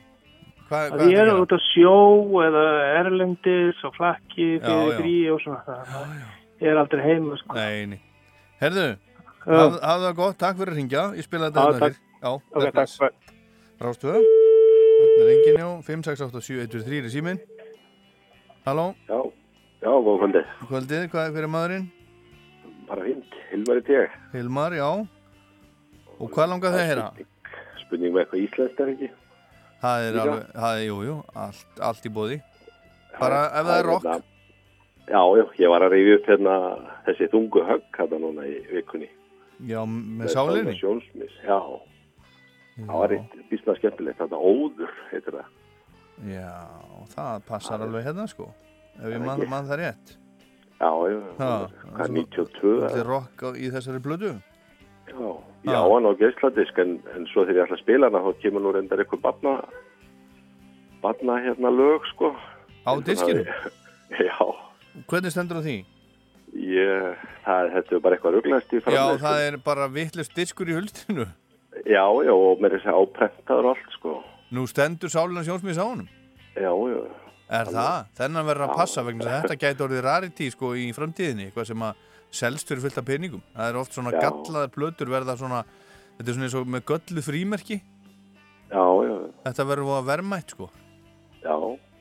[0.69, 1.95] Hvað, Að hvað ég er að út á sjó
[2.45, 2.65] eða
[2.99, 5.79] erlendis og flakki fyrir grí og svona,
[6.59, 7.55] ég er aldrei heima, sko.
[7.57, 8.01] Nei, nei.
[8.59, 8.85] Herðu,
[9.47, 11.97] hafðu það gott, takk fyrir að ringja, ég spila þetta hérna takk.
[11.97, 12.08] þér.
[12.21, 13.35] Já, Ok, bless, takk, bless.
[13.79, 17.39] Rástu, þetta er engin, já, 5687123 er síminn.
[18.65, 19.19] Halló, Já,
[19.81, 20.49] já, góð kvöldið.
[20.67, 21.87] kvöldið, hvað, er maðurinn?
[22.89, 24.17] Bara fínt, Hilmar í teg.
[24.33, 24.89] Hilmar, já.
[26.19, 27.05] Og hvað langar þið að heyra?
[27.85, 29.09] Spurning með eitthvað íslenskt er ekki?
[29.79, 31.15] Það er alveg, það er, jú, jú,
[31.45, 32.41] allt, allt í bóði.
[33.19, 34.03] Bara ef það er rock.
[34.03, 34.23] hérna-
[35.09, 36.55] Já, já, ég var að reyfi upp hérna
[37.07, 39.07] þessi þungu högg hérna núna í vikunni.
[39.65, 40.75] Já, með sálinni.
[40.77, 41.57] Sjónsmis, já.
[42.87, 45.49] Það var eitt býstna skemmtilegt, þetta óður, heitir það.
[46.29, 46.51] Já,
[47.15, 48.49] það passar alveg hérna, sko.
[48.99, 50.15] Ef ég Það mann man það rétt.
[50.79, 51.49] Já, já, Ha,
[51.95, 52.73] hvað, 92?
[52.85, 54.31] Þetta er rock á- í þessari blödu?
[55.09, 55.29] Já,
[55.65, 58.61] já, hann á geisladisk en, en svo þegar ég ætla að spila hana þá kemur
[58.63, 59.53] nú reyndar eitthvað barna
[61.01, 62.31] barna hérna lög sko
[62.87, 63.43] Á það diskinu?
[64.23, 64.37] Já,
[65.09, 65.77] Hvernig stendur á því?
[66.59, 70.77] ég, það, þetta er bara eitthvað ruglast í Já, það er bara vittlust diskur í
[70.79, 71.27] hulstinu.
[71.85, 74.13] Já, já, og með þessi áprentaður allt sko
[74.55, 76.07] Nú stendur Sálina Sjónsmís á honum.
[76.57, 77.01] Já, já
[77.49, 78.07] Er það?
[78.17, 78.77] Þennan verður að Já.
[78.77, 82.01] passa vegna þess að þetta gæti orðið rarity sko í framtíðinni, eitthvað sem að
[82.39, 83.41] selst fyrir fullt af peningum.
[83.55, 84.19] Það er oft svona Já.
[84.21, 85.61] gallaðar plötur verða svona,
[86.19, 87.79] þetta er svona eins og með göllu frímerki.
[88.69, 89.15] Já, já,
[89.47, 90.69] Þetta verður að verðmætt sko.
[91.41, 91.55] já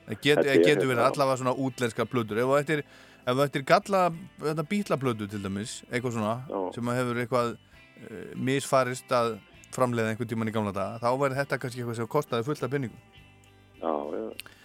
[0.08, 1.12] Það get, Þetta er getur verið þetta.
[1.12, 2.38] allavega svona útlenska plötur.
[2.40, 2.84] Ef þú ættir,
[3.24, 4.02] ef þú ættir galla
[4.40, 6.36] þetta bítlaplötu til dæmis, eitthvað svona,
[6.76, 9.38] sem að hefur eitthvað uh, misfarist að
[9.74, 12.72] framleiða einhvern tíman í gamla daga, þá verður þetta kannski eitthvað sem kostaði fullt af
[12.72, 13.02] peningum.
[13.78, 14.56] Já, já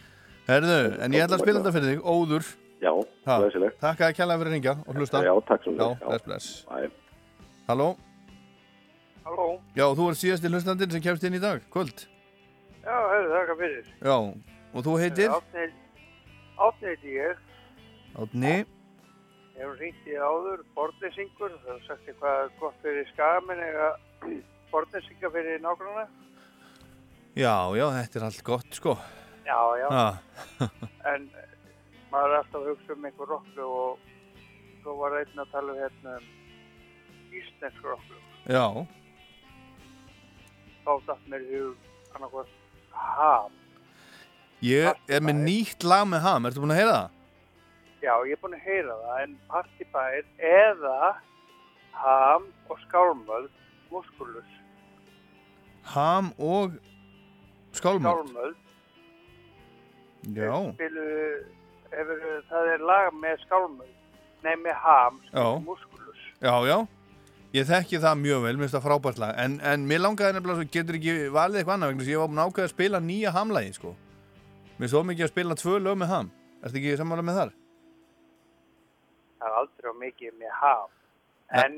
[0.43, 2.47] Herðu, en ég ætla að spila þetta fyrir þig, óður.
[2.83, 2.91] Já,
[3.23, 3.77] Ha, glæsilegt.
[3.79, 5.21] Takk að kjalla fyrir að ringja og hlusta.
[5.23, 5.79] Já, takk Já, þið.
[5.79, 6.07] Já.
[6.09, 6.47] bless, bless.
[7.69, 7.85] Halló?
[9.23, 9.45] Halló,
[9.77, 12.03] Já, þú ert síðasti hlustandinn sem kemst inn í dag, kvöld.
[12.83, 13.85] já, hefur þakka fyrir.
[14.03, 14.17] Já,
[14.73, 15.31] og þú heitir?
[15.31, 17.39] Átni, heiti ég,
[18.19, 18.55] Átni.
[19.55, 23.89] hefur hringt í áður, borðnesingur, það er sagt eitthvað gott fyrir skagamenn eða
[24.73, 26.05] borðnesinga fyrir nágrunna.
[27.37, 28.97] Já, já, þetta er allt gott, sko.
[29.45, 30.07] Já, já, Ha.
[31.13, 31.29] en
[32.11, 34.03] maður er alltaf að hugsa um einhver rocklu og
[34.83, 36.27] svo var einn að tala um hérna um
[37.39, 38.19] íslensk rocklu.
[38.49, 38.65] Já,
[40.83, 42.55] Þá dætt mér í hug annarkvæmt
[42.93, 43.51] ham.
[44.63, 47.19] ég er með nýtt lag með ham, ertu búin að heyra það?
[48.03, 50.97] Já, ég er búin að heyra það, en partibær eða
[52.03, 53.49] ham og skálmöld
[53.91, 54.51] muskulus.
[55.83, 56.71] Ham og
[57.75, 58.23] skálmöld.
[58.27, 58.55] Skálmöld.
[60.33, 61.05] Já, Spilu,
[61.91, 62.19] hefur,
[62.49, 63.95] það er lag með skálmöld,
[64.45, 65.47] nei með ham, Já.
[65.65, 66.21] muskulus.
[66.39, 66.77] já, já.
[67.53, 69.33] Ég þekki það mjög vel, mér finnst það frábært lag.
[69.37, 72.47] En, en mér langaði nefnilega, getur ekki valið eitthvað annað vegna ég var búin að
[72.49, 73.91] ákveða að spila nýja hamlagi, sko.
[74.79, 76.31] Mér þó mikið að spila tvö lög með ham.
[76.63, 77.51] Ertu ekki sammála með þar?
[79.37, 80.89] Það er aldrei á mikið með ham.
[81.61, 81.77] En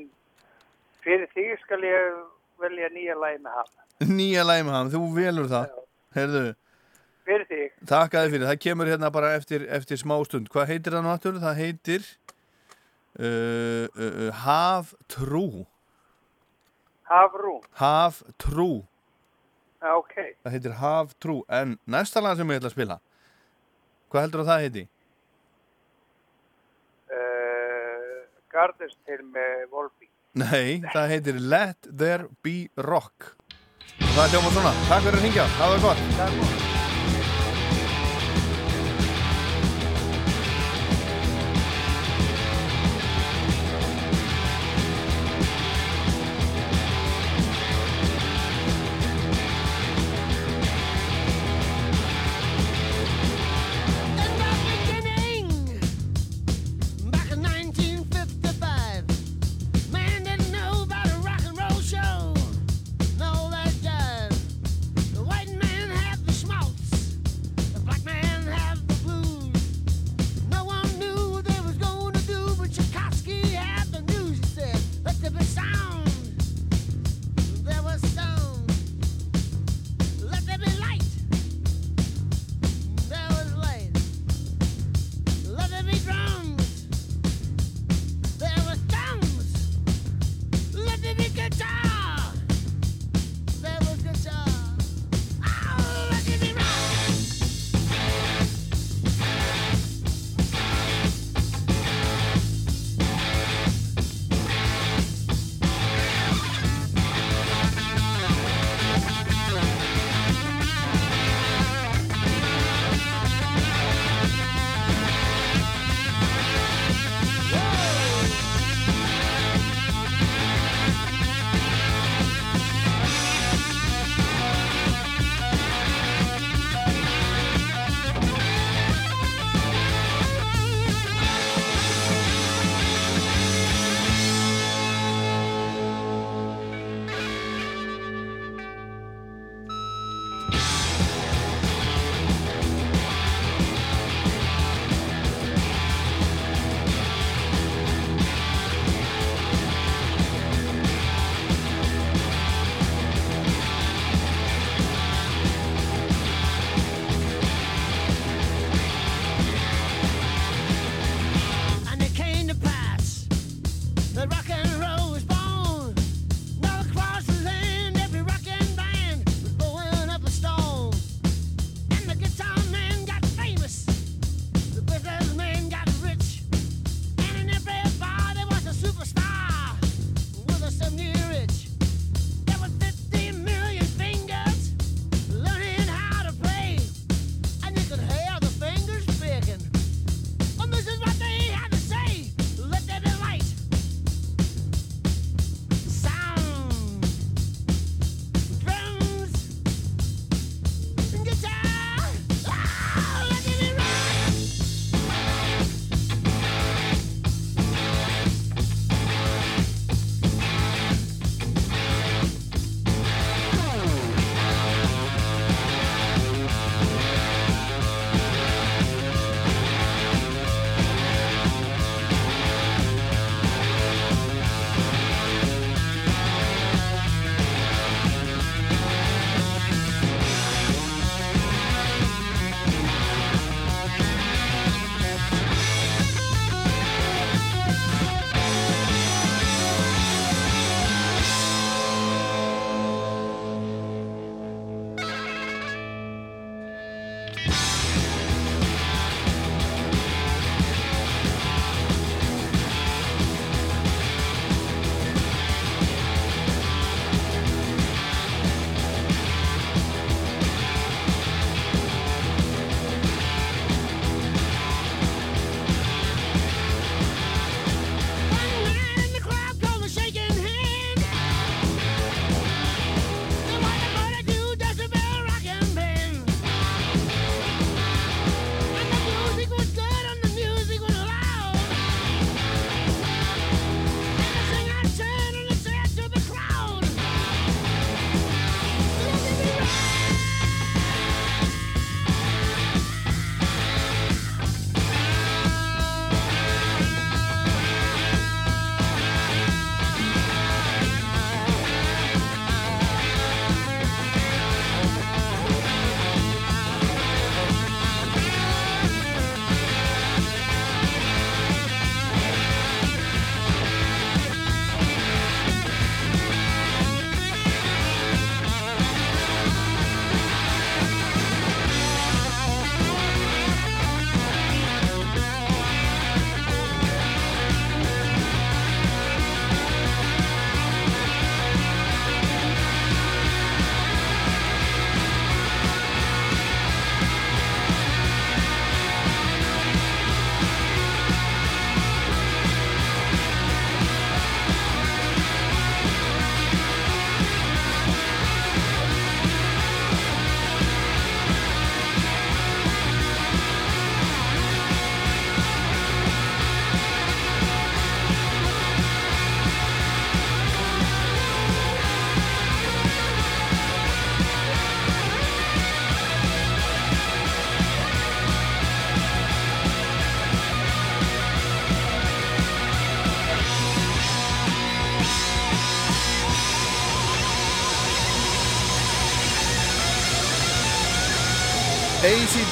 [1.04, 2.16] fyrir því skal ég
[2.62, 3.74] velja nýja lagi með ham.
[4.16, 5.74] Nýja lagi með ham, þú velur það.
[6.16, 6.44] Heyrðu,
[7.26, 10.46] Fyrir því, Takk að þið fyrir, það kemur hérna bara eftir, eftir smá stund.
[10.52, 11.38] Hvað heitir það aftur?
[11.42, 12.04] Það heitir
[13.18, 15.46] uh, uh, uh, Haftrú.
[17.10, 17.58] hafrún.
[17.80, 18.68] Haftrú.
[19.82, 20.14] Já, ok.
[20.44, 21.40] Það heitir Haftrú.
[21.50, 22.98] En næsta lag sem ég ætla að spila,
[24.10, 24.86] hvað heldur að það heiti?
[27.10, 28.22] Uh,
[28.54, 30.08] Gardens til með Volby.
[30.36, 33.32] Nei, það heitir Let There Be Rock.
[34.02, 34.76] Það er hljóma svona.
[34.90, 36.75] Takk fyrir að ringja, hafa það gott.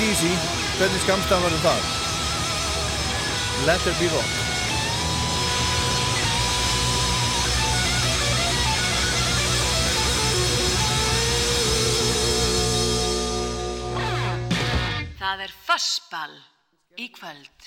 [0.04, 0.24] ACDC,
[0.76, 1.84] hvernig skamstafan verður það?
[3.64, 4.32] Let there be rock.
[15.22, 16.36] Það er fossball
[17.00, 17.63] í kvöld.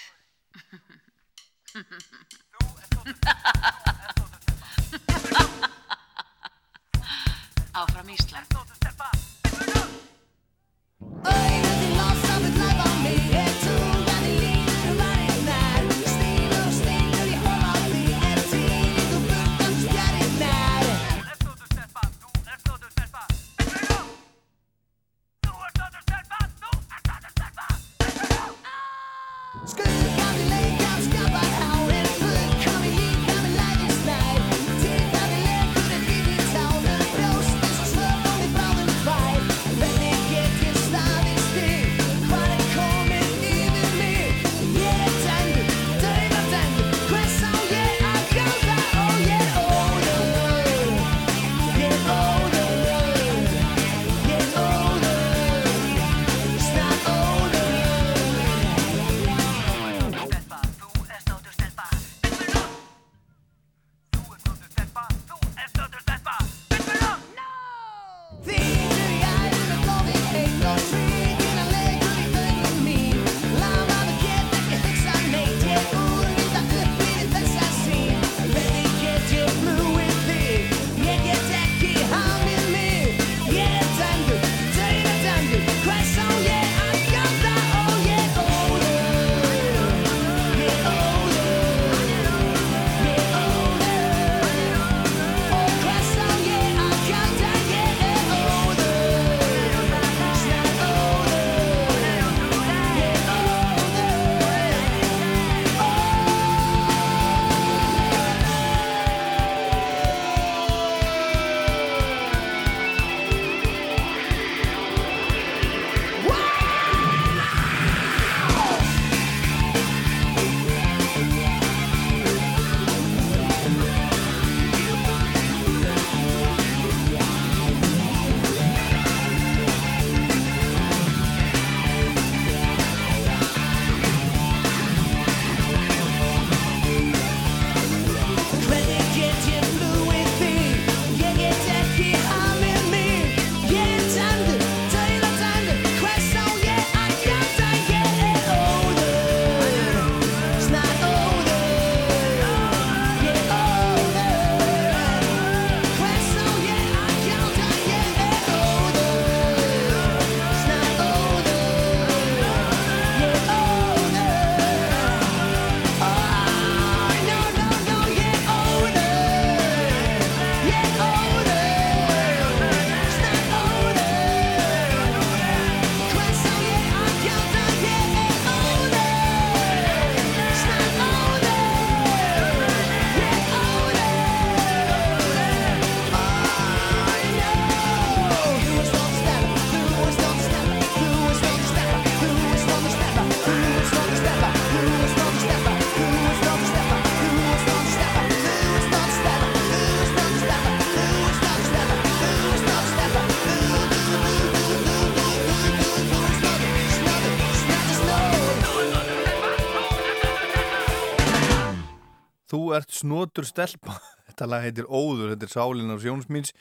[212.98, 213.98] Snotur stelpa.
[214.28, 216.52] Þetta lag heitir Óður, þetta er Sálin á Sjónsmýns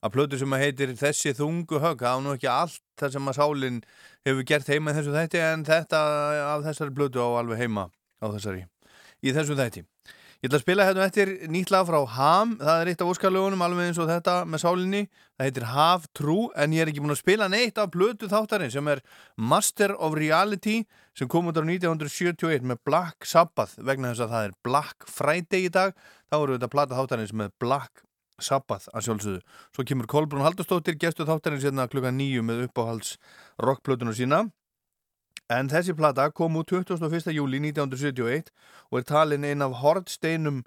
[0.00, 3.28] að plötu sem að heitir Þessi þungu högg, það er nú ekki allt það sem
[3.28, 3.80] að Sálin
[4.24, 6.00] hefur gert heima í þessu þætti en þetta
[6.46, 7.88] af þessari plötu á alveg heima
[8.22, 8.64] á þessari
[9.20, 9.84] í þessu þætti.
[10.44, 13.62] Ég ætla að spila hérna eftir nýtt lag frá Ham, það er eitt af óskarlögunum
[13.64, 15.00] alveg eins og þetta með Sálinni.
[15.32, 18.72] Það heitir Have True en ég er ekki búin að spila neitt af plötu þáttarinn
[18.74, 19.00] sem er
[19.36, 20.82] Master of Reality
[21.16, 25.68] sem kom út á 1971 með Black Sabbath vegna þess að það er Black Friday
[25.68, 25.96] í dag
[26.28, 28.04] þá eru þetta plata þáttarins með Black
[28.36, 29.40] Sabbath að sjálfsögðu.
[29.72, 33.16] Svo kemur Kolbrún Haldurstóttir gestu þáttarins hérna klukka nýju með uppáhalds
[33.64, 34.44] rockplötuna sína
[35.46, 37.30] En þessi plata kom út 21.
[37.30, 38.50] júli 1971
[38.90, 40.64] og er talin einn af hortsteinum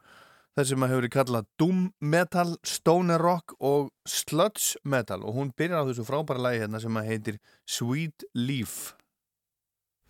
[0.55, 5.83] þess sem að hefur kallað Doom Metal, Stoner Rock og Sludge Metal og hún byrjar
[5.83, 8.98] á þessu frábæra lagi hérna sem að heitir Sweet Leaf.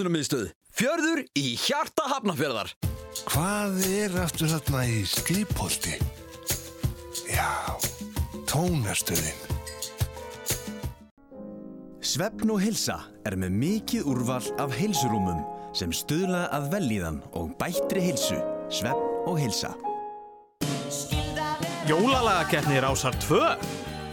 [0.00, 0.52] Fjörður Vestlunummiðstöð.
[0.72, 2.70] Fjörður í hjarta hafnafjörðar.
[3.28, 5.98] Hvað er aftur þarna í skipholti?
[7.28, 7.76] Já,
[8.48, 9.42] tónastöðin.
[12.00, 12.96] Svefn og hilsa
[13.28, 15.44] er með mikið úrval af heilsurúmum
[15.76, 18.40] sem stuðla að velíðan og bættri hilsu.
[18.72, 19.74] Svefn og hilsa.
[21.90, 23.44] Jólalagakeppni Rásar 2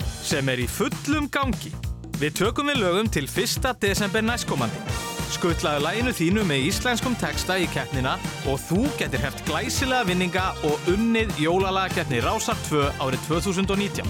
[0.04, 1.72] sem er í fullum gangi.
[2.20, 3.72] Við tökum við lögum til 1.
[3.80, 4.87] desember næstkomandi.
[5.28, 8.16] Skuttlaðu læginu þínu með íslenskum texta í keppnina
[8.48, 14.08] og þú getur heft glæsilega vinninga og unnið Jólalagakeppni Rásar 2 árið 2019.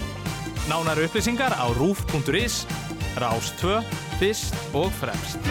[0.70, 2.62] Nánar upplýsingar á rúf.is,
[3.18, 3.80] Rás 2,
[4.20, 5.42] fyrst og fremst.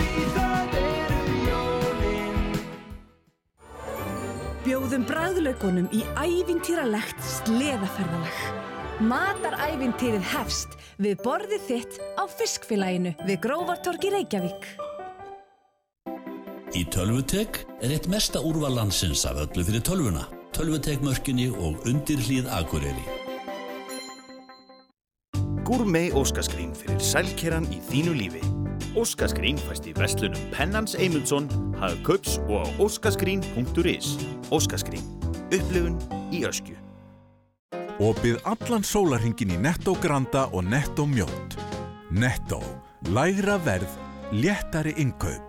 [4.64, 8.42] Bjóðum bræðlaugunum í ævintýralegt sleðaferðalag.
[9.04, 14.87] Matarævintýrið hefst við borðið þitt á fiskfélaginu við Grófartorgi Reykjavík.
[16.76, 20.26] Í Tölvutek er eitt mesta úrval landsins af öllu fyrir tölvuna.
[20.52, 23.06] Tölvutek mörkinni og undir hlýð Akureyri.
[25.68, 28.44] Gourmet óskaskrín fyrir sælkeran í þínu lífi.
[29.00, 31.48] Óskaskrín fæst í vestlunum Pennans Eymundsson,
[31.80, 34.18] Hagkaups og á óskaskrín.is.
[34.52, 35.04] Óskaskrín.
[35.48, 35.96] Upplifun
[36.36, 36.76] í öskju.
[38.04, 41.56] Opið allan sólarhingin í Netto Granda og Netto Mjótt.
[42.12, 42.60] Netto.
[43.08, 43.92] Lægra verð,
[44.32, 45.47] léttari innkaup.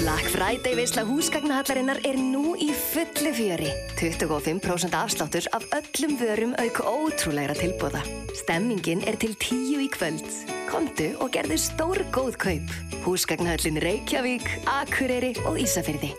[0.00, 3.70] Black Friday veisla húsgagnahallarinnar er nú í fullu fjöri.
[3.98, 8.02] 25% afsláttur af öllum vörum auk ótrúlegra tilbúða.
[8.42, 10.26] Stemmingin er til tíu í kvöld.
[10.70, 12.74] Komdu og gerðu stór góð kaup.
[13.06, 16.10] Húsgagnahallin Reykjavík, Akureyri og Ísafyrði.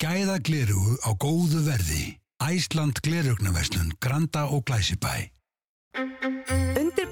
[0.00, 2.16] Gæða glerugu á góðu verði.
[2.40, 5.28] Æsland glerugnaverslun, Granda og Glæsibæ.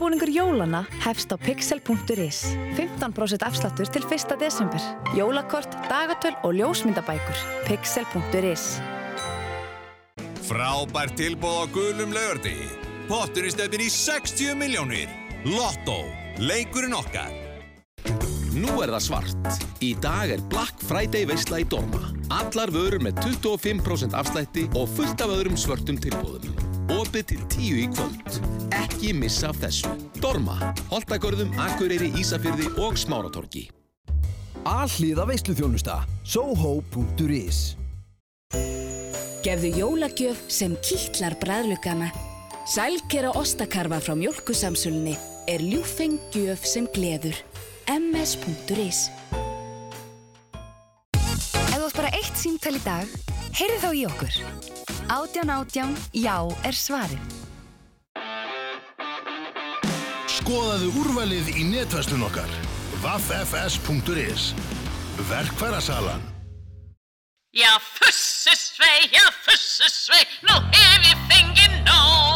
[0.08, 2.38] Undirbúningur jólana hefst á pixel.is.
[2.80, 4.38] 15% afsláttur til 1.
[4.40, 4.80] desember.
[5.12, 7.36] Jólakort, dagatöl og ljósmyndabækur.
[7.68, 8.80] Pixel.is.
[10.48, 12.70] Frábært tilbúð á gulum laugardegi.
[13.04, 15.12] Potturinn stefnir í 60 miljónir.
[15.44, 16.00] Lotto.
[16.40, 17.28] Leikurinn okkar.
[18.56, 19.60] Nú er það svart.
[19.84, 22.14] Í dag er Black Friday veisla í Dorma.
[22.32, 26.67] Allar vörur með 25% afslætti og fullt af öðrum svörtum tilbúðum.
[26.88, 28.38] Opið til 10 í kvöld.
[28.72, 29.90] Ekki missa af þessu.
[30.22, 30.56] Dorma.
[30.88, 33.66] Holtagörðum, Akureyri, Ísafyrði og Smáratorgi.
[34.68, 36.00] Alliða veisluþjónusta.
[36.24, 37.76] Soho.is
[39.44, 42.08] Gefðu jólagjöf sem kýtlar bræðlugana.
[42.68, 45.14] Sælkera ostakarfa frá mjölkusamsulni
[45.48, 47.36] er ljúfeng gjöf sem gleður.
[47.88, 49.06] ms.is
[51.68, 53.16] Ef þú átt bara eitt símtal í dag,
[53.56, 54.40] heyrðu þá í okkur.
[55.08, 57.20] Átján átján, já er svarið.
[60.28, 62.50] Skoðaðu úrvalið í netverslun okkar.
[63.00, 64.52] vaffs.is
[65.28, 66.20] Verkfærasalan
[67.56, 72.27] Já, fussesvei, já, fussesvei, nú hef ég fengið nóg.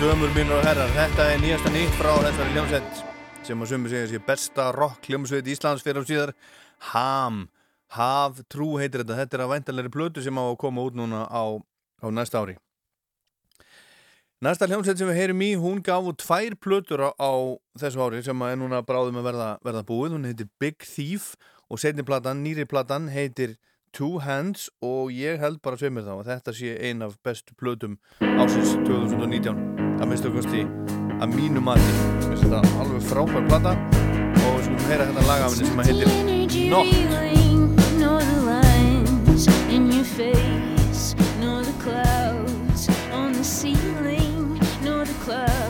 [0.00, 3.00] Dömur mínur og herrar, þetta er nýjasta nýtt frá þessari hljómsveit
[3.44, 6.32] sem að sumi segja sér besta rock hljómsveit Íslands fyrir á síðar.
[6.94, 7.42] Ham,
[7.92, 11.26] Haf Trú heitir þetta, þetta er að væntalegri plötu sem á að koma út núna
[11.28, 11.44] á,
[12.00, 12.56] á næsta ári.
[14.40, 17.32] Næsta hljómsveit sem við heyrim í, hún gaf út tvær plötur á, á
[17.82, 21.34] þessu ári sem er núna bráðum að verða, verða búið, hún heitir Big Thief
[21.68, 23.58] og setni platan, nýri platan heitir
[23.92, 28.00] Two Hands og ég held bara sveimir þá að þetta sé ein af bestu plötum
[28.22, 30.62] ásins 2019 það minnstu kosti
[31.20, 31.96] að mínu mati.
[32.40, 33.74] Þetta alveg frábær plata.
[34.40, 36.08] Og við skulum heyra þetta lagafni sem að heitir
[36.70, 37.10] Nótt
[41.40, 45.69] nor the clouds on the ceiling, nor the clouds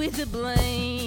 [0.00, 0.99] with the blame.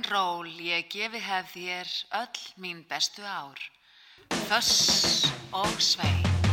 [0.00, 1.88] en ról ég gefi hef þér
[2.22, 3.60] öll mín bestu ár.
[4.48, 6.49] Föss og svei.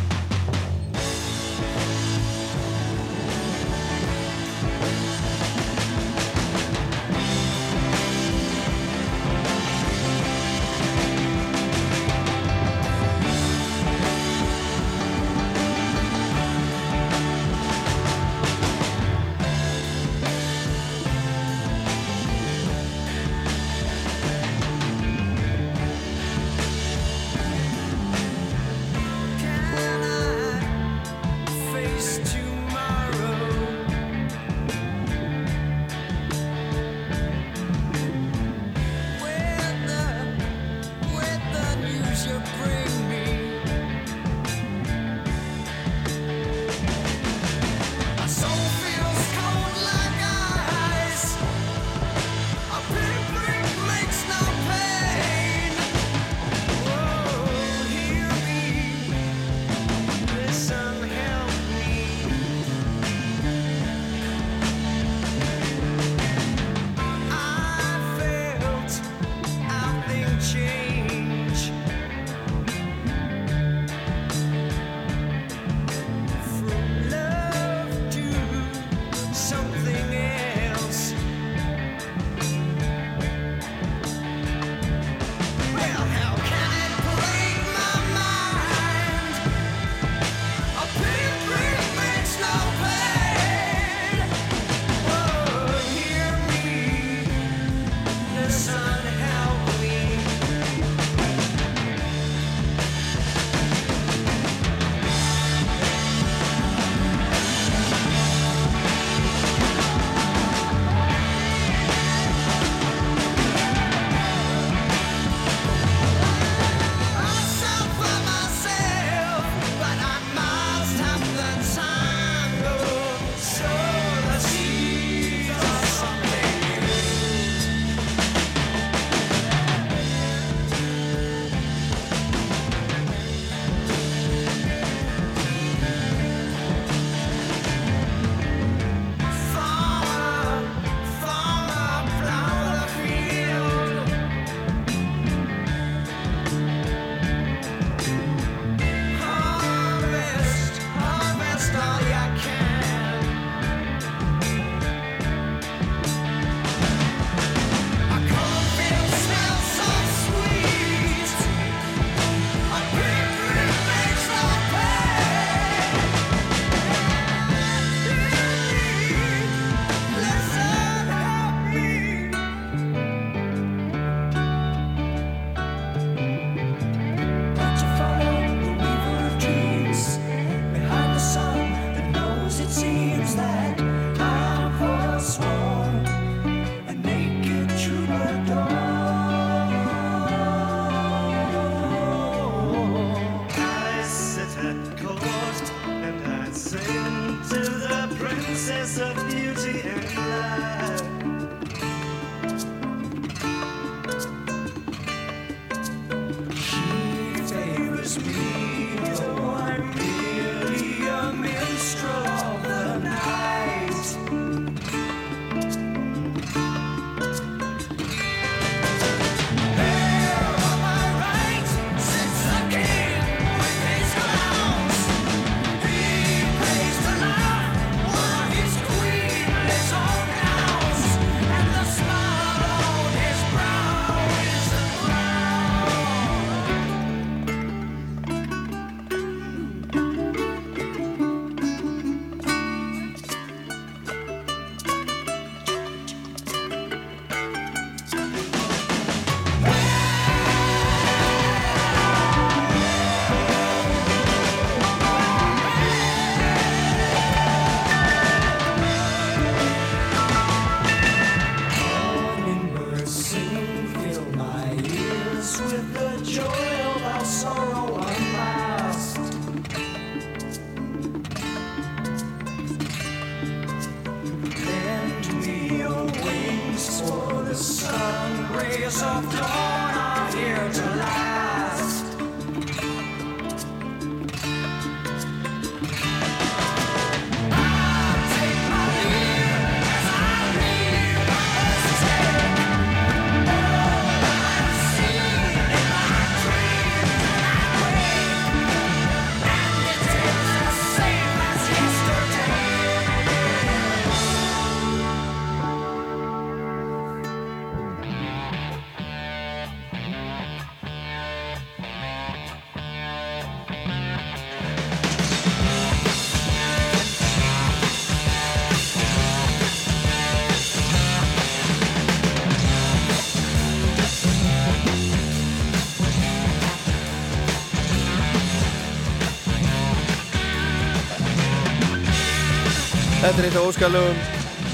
[333.28, 334.20] Þetta er eitt af óskalugum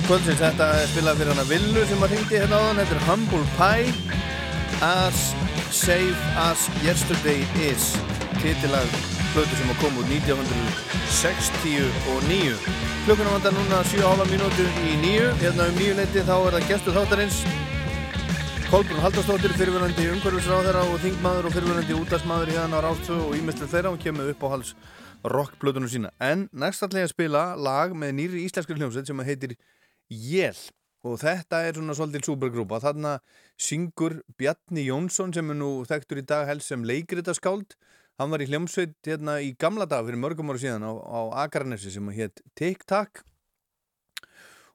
[0.05, 0.37] kvöldsins.
[0.37, 2.77] Þetta er spilað fyrir hana Villu sem að ringdi hérna áðan.
[2.83, 3.89] Þetta er Humble Pie
[4.85, 5.17] As
[5.73, 7.97] Safe As Yesterday Is.
[8.43, 8.85] Titilag
[9.33, 12.53] blötu sem að koma út 1969.
[13.07, 15.33] Klukkuna vandar núna 7,5 mínútur í nýju.
[15.41, 17.37] Hérna um nýju leiti þá er það gestur þáttarins.
[18.69, 23.97] Kolbrún Haldarsdóttir, fyrirverandi umhverfisráðara og þingmaður og fyrirverandi útdagsmaður þann á Rástu og ímestlega þeirra
[23.97, 24.77] og kemur upp á hals
[25.23, 26.11] rockblötunum sína.
[26.19, 29.55] En næst að spila lag með nýri íslenskri hljómsveit sem heitir
[30.11, 30.57] Jél
[31.03, 32.79] og þetta er svona svolítið supergrúpa.
[32.83, 33.17] Þarna
[33.59, 37.75] syngur Bjarni Jónsson sem er nú þekktur í dag helst sem leikritaskáld.
[38.21, 41.91] Hann var í hljómsveit hérna í gamla dag fyrir mörgum ára síðan á, á Akarnesi
[41.91, 43.23] sem hétt TikTok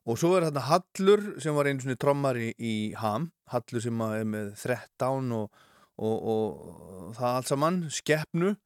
[0.09, 4.25] og svo er þarna Hallur sem var einu svona trommari í Ham Hallur sem er
[4.29, 5.63] með 13 og,
[6.01, 8.57] og, og það allt saman, Skeppnu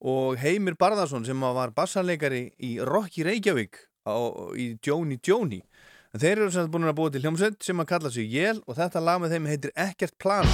[0.00, 4.16] og Heimir Barðarsson sem var bassanleikari í Rocky Reykjavík á,
[4.56, 5.62] í Jóni Jóni
[6.12, 8.76] en þeir eru sem búin að búa til hljómsveit sem að kalla sig Jél og
[8.76, 10.48] þetta lag með þeim heitir Ekkert Plan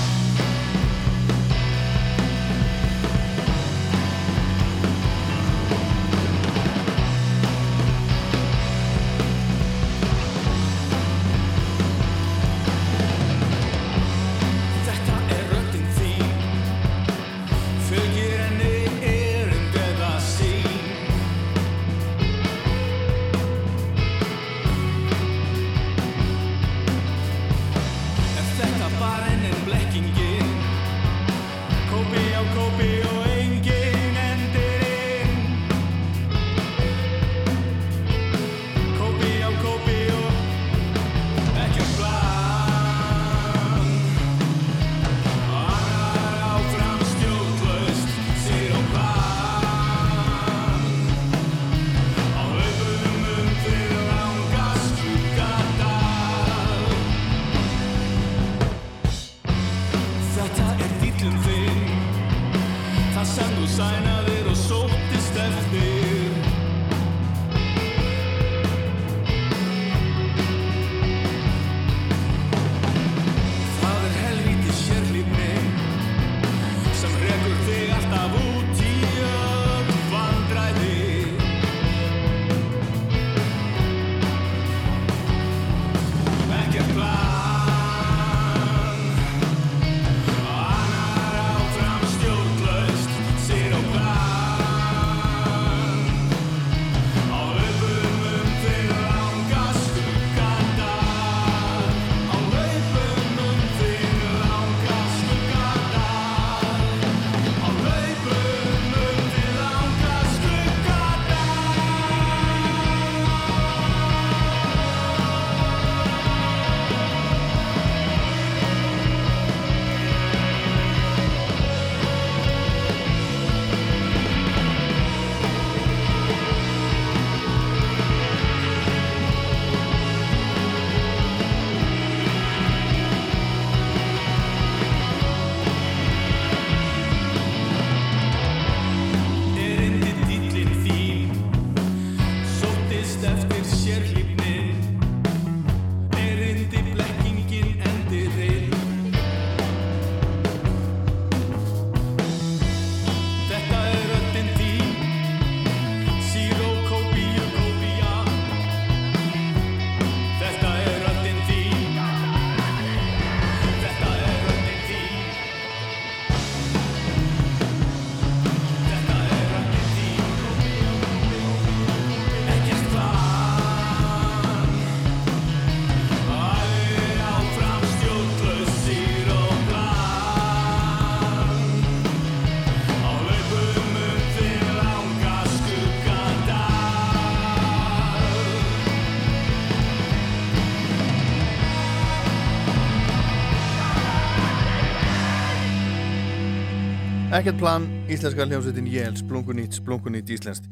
[197.32, 200.66] Ekkert plan, íslenska hljómsveitin Jél, splungunýtt, splungunýtt íslenskt.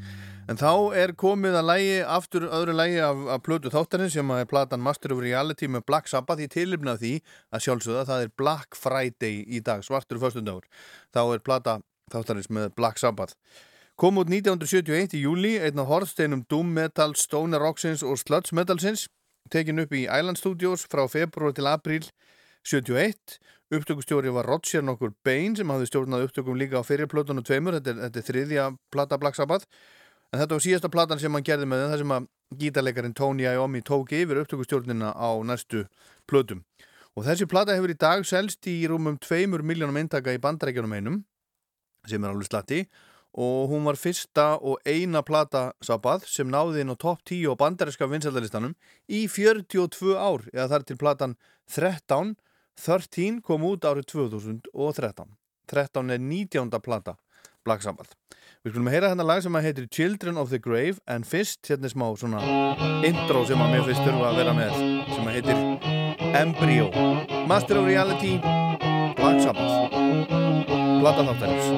[0.44, 4.44] En þá er komið að lægi, aftur öðru lægi af, af plötu þáttarins sem er
[4.50, 7.12] platan Master of Reality með Black Sabbath í tilipnað því
[7.48, 10.66] að sjálfsögða það er Black Friday í dag, svartur föstundagur.
[11.16, 11.78] Þá er plata
[12.12, 13.38] þáttarins með Black Sabbath.
[13.96, 19.06] Kom út 1971 í júli, einn af horfsteinum Doom Metal, Stoner Rocksins og Sludge Metalsins,
[19.48, 22.04] tekin upp í Island Studios frá februar til april
[22.68, 27.78] 71 upptökustjóri var Roger nokkur Bain sem hafði stjórnað upptökum líka á fyrirplötunum tveimur.
[27.78, 29.66] Þetta er, þetta er þriðja plata Black Sabbath.
[30.30, 32.26] En þetta var síðasta platan sem hann gerði með þar sem að
[32.60, 35.84] gítarleikarin Tony Iommi tók yfir upptökustjórnina á næstu
[36.30, 36.64] plötum.
[37.18, 41.16] Og þessi plata hefur í dag selst í rúmum 2 miljónum eintaka í bandrækjunum einum,
[42.06, 42.84] sem er alveg slatti,
[43.34, 47.54] og hún var fyrsta og eina plata Sabbath sem náði inn á topp 10 á
[47.58, 48.76] bandaríska vinsældalistanum
[49.10, 51.36] í 42 ár, eða þar til platan
[51.70, 52.34] 13,
[52.80, 55.36] 13 kom út árið 2013.
[55.70, 56.80] 13 er 19.
[56.80, 57.16] plata
[57.64, 58.16] Black Sabbath.
[58.64, 61.68] Við skulum að heyra þennan lag sem að heitir Children of the Grave en fyrst
[61.68, 62.40] hérna smá svona
[63.06, 64.72] intro sem að mér finnst þurfa að vera með
[65.14, 65.58] sem að heitir
[66.40, 66.86] Embryo
[67.48, 68.34] Master of Reality
[69.20, 69.74] Black Sabbath
[71.00, 71.68] Plata þáttarins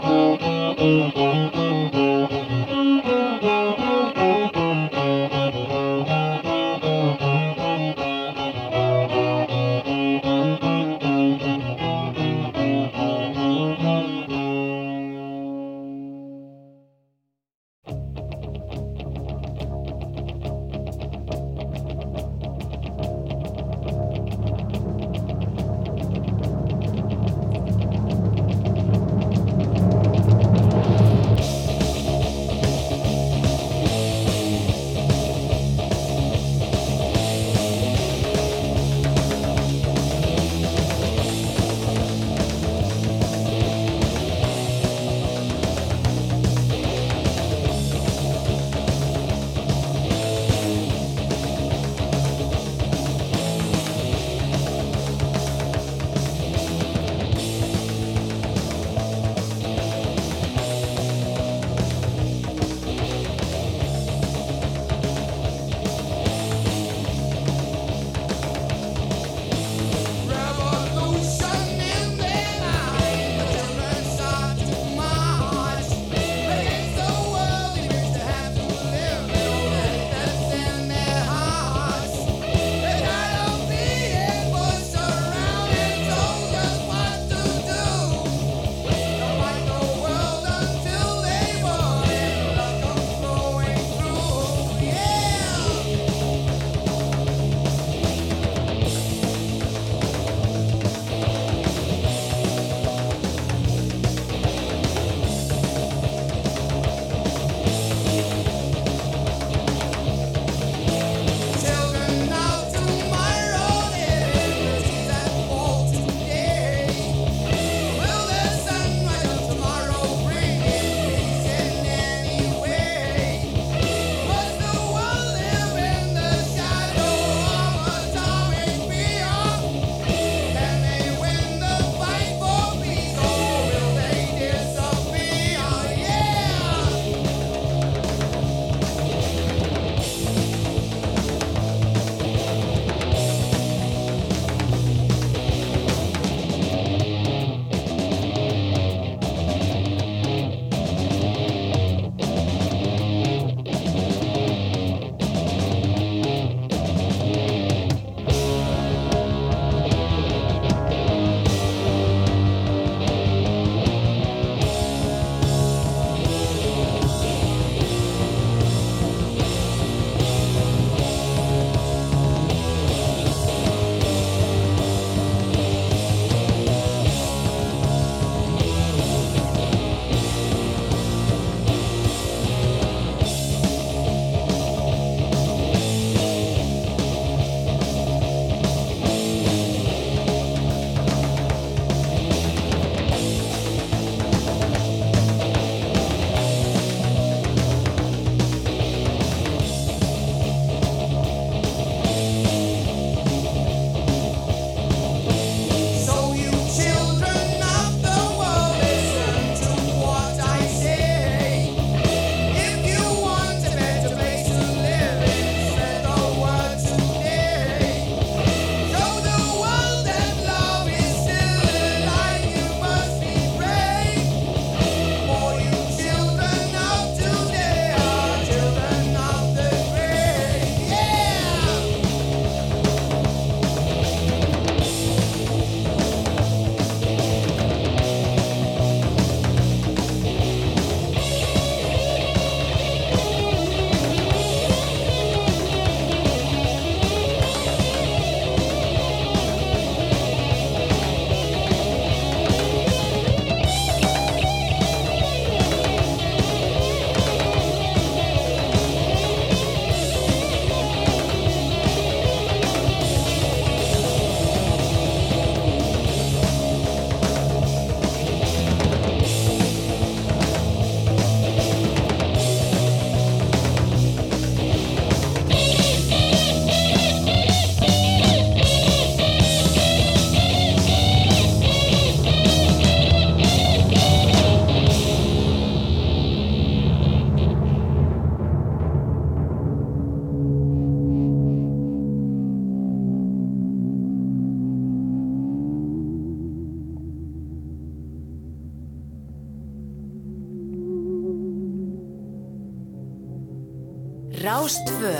[304.62, 305.10] Rástfö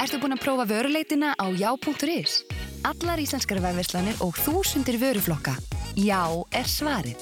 [0.00, 2.38] Ertu búin að prófa vöruleitina á já.is?
[2.88, 5.52] Allar íslenskara vefverslanir og þúsundir vöruflokka.
[6.00, 7.20] Já er svarið.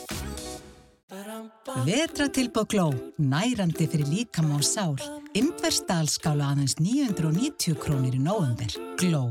[1.83, 2.87] Vetratilbóð Gló,
[3.19, 4.95] nærandi fyrir líkam og sál.
[5.35, 8.79] Innverstaðalskála aðeins 990 krónir í nóvember.
[9.03, 9.25] Gló.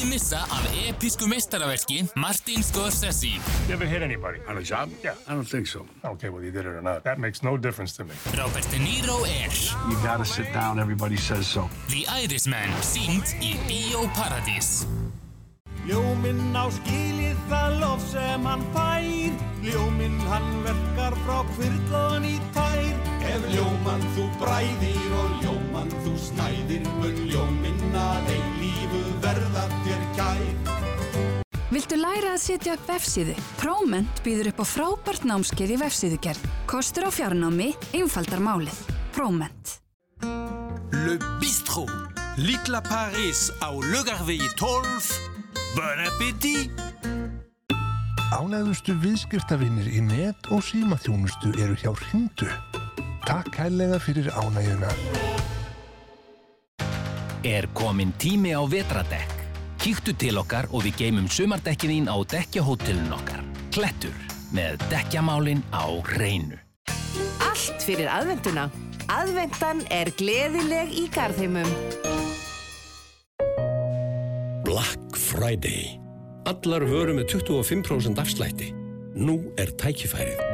[0.00, 3.26] Ekki missa af episku meistaraverki Martin Scorsese.
[3.68, 4.38] You ever hit anybody?
[4.48, 4.88] On a job?
[5.04, 5.14] Yeah.
[5.28, 5.84] I don't think so.
[6.04, 7.04] Okay, well, you did it or not.
[7.04, 8.14] That makes no difference to me.
[8.38, 9.52] Robert De Niro er
[9.90, 10.78] You gotta sit down.
[10.78, 11.68] Everybody says so.
[11.88, 14.86] The Irishman, sínt í Bíó Paradís.
[15.84, 19.04] Ljóminn á skilið það lof sem hann fær
[19.64, 22.88] Ljóminn hann verkar frá kvirlaðan í tær
[23.34, 28.32] Ef ljómann þú bræðir og ljómann þú snæðir Mun ljóminn að
[28.90, 30.46] eilífu verða þér kær
[31.70, 33.34] Viltu læra að setja upp vefsíðu?
[33.60, 36.48] Próment býður upp á frábært námskeið í vefsíðugerð.
[36.66, 38.74] Kostur á fjarnámi, einfaldar málið.
[39.14, 39.76] Próment.
[40.90, 41.92] Le Bistrot.
[42.42, 45.14] Litla Paris á Lögarvegi 12.
[45.78, 46.74] Bon appétit!
[48.34, 52.50] Ánægðustu viðskiptavinnir í net og símaþjónustu eru hjá Hrindu.
[53.26, 54.90] Takk kærlega fyrir ánægjuna.
[57.40, 59.38] Er komin tími á vetradekk?
[59.80, 63.40] Kíktu til okkar og við geymum sumardekkin þín á dekkjahótelun okkar.
[63.72, 64.16] Klettur
[64.52, 66.60] með dekkjamálin á hreinu.
[67.40, 68.68] Allt fyrir aðventuna.
[69.08, 71.72] Aðventan er gleðileg í garðheimum.
[74.68, 75.96] Black Friday.
[76.44, 78.74] Allar vöru með 25% afslætti.
[79.16, 80.44] Nú er tækifærið.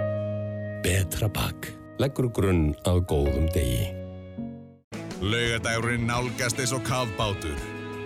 [0.87, 1.73] Betra bak.
[1.99, 3.96] Leggur grunn að góðum degi.
[5.25, 7.57] Laugadagurinn nálgast eins og kafbátur.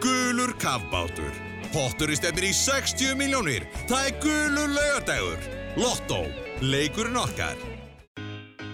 [0.02, 1.32] Gulur kafbátur.
[1.74, 3.66] Pottur í stefnir í 60 miljónir.
[3.90, 5.48] Það er gulur laugadagur.
[5.80, 6.20] Lotto.
[6.62, 7.58] Leikurinn okkar.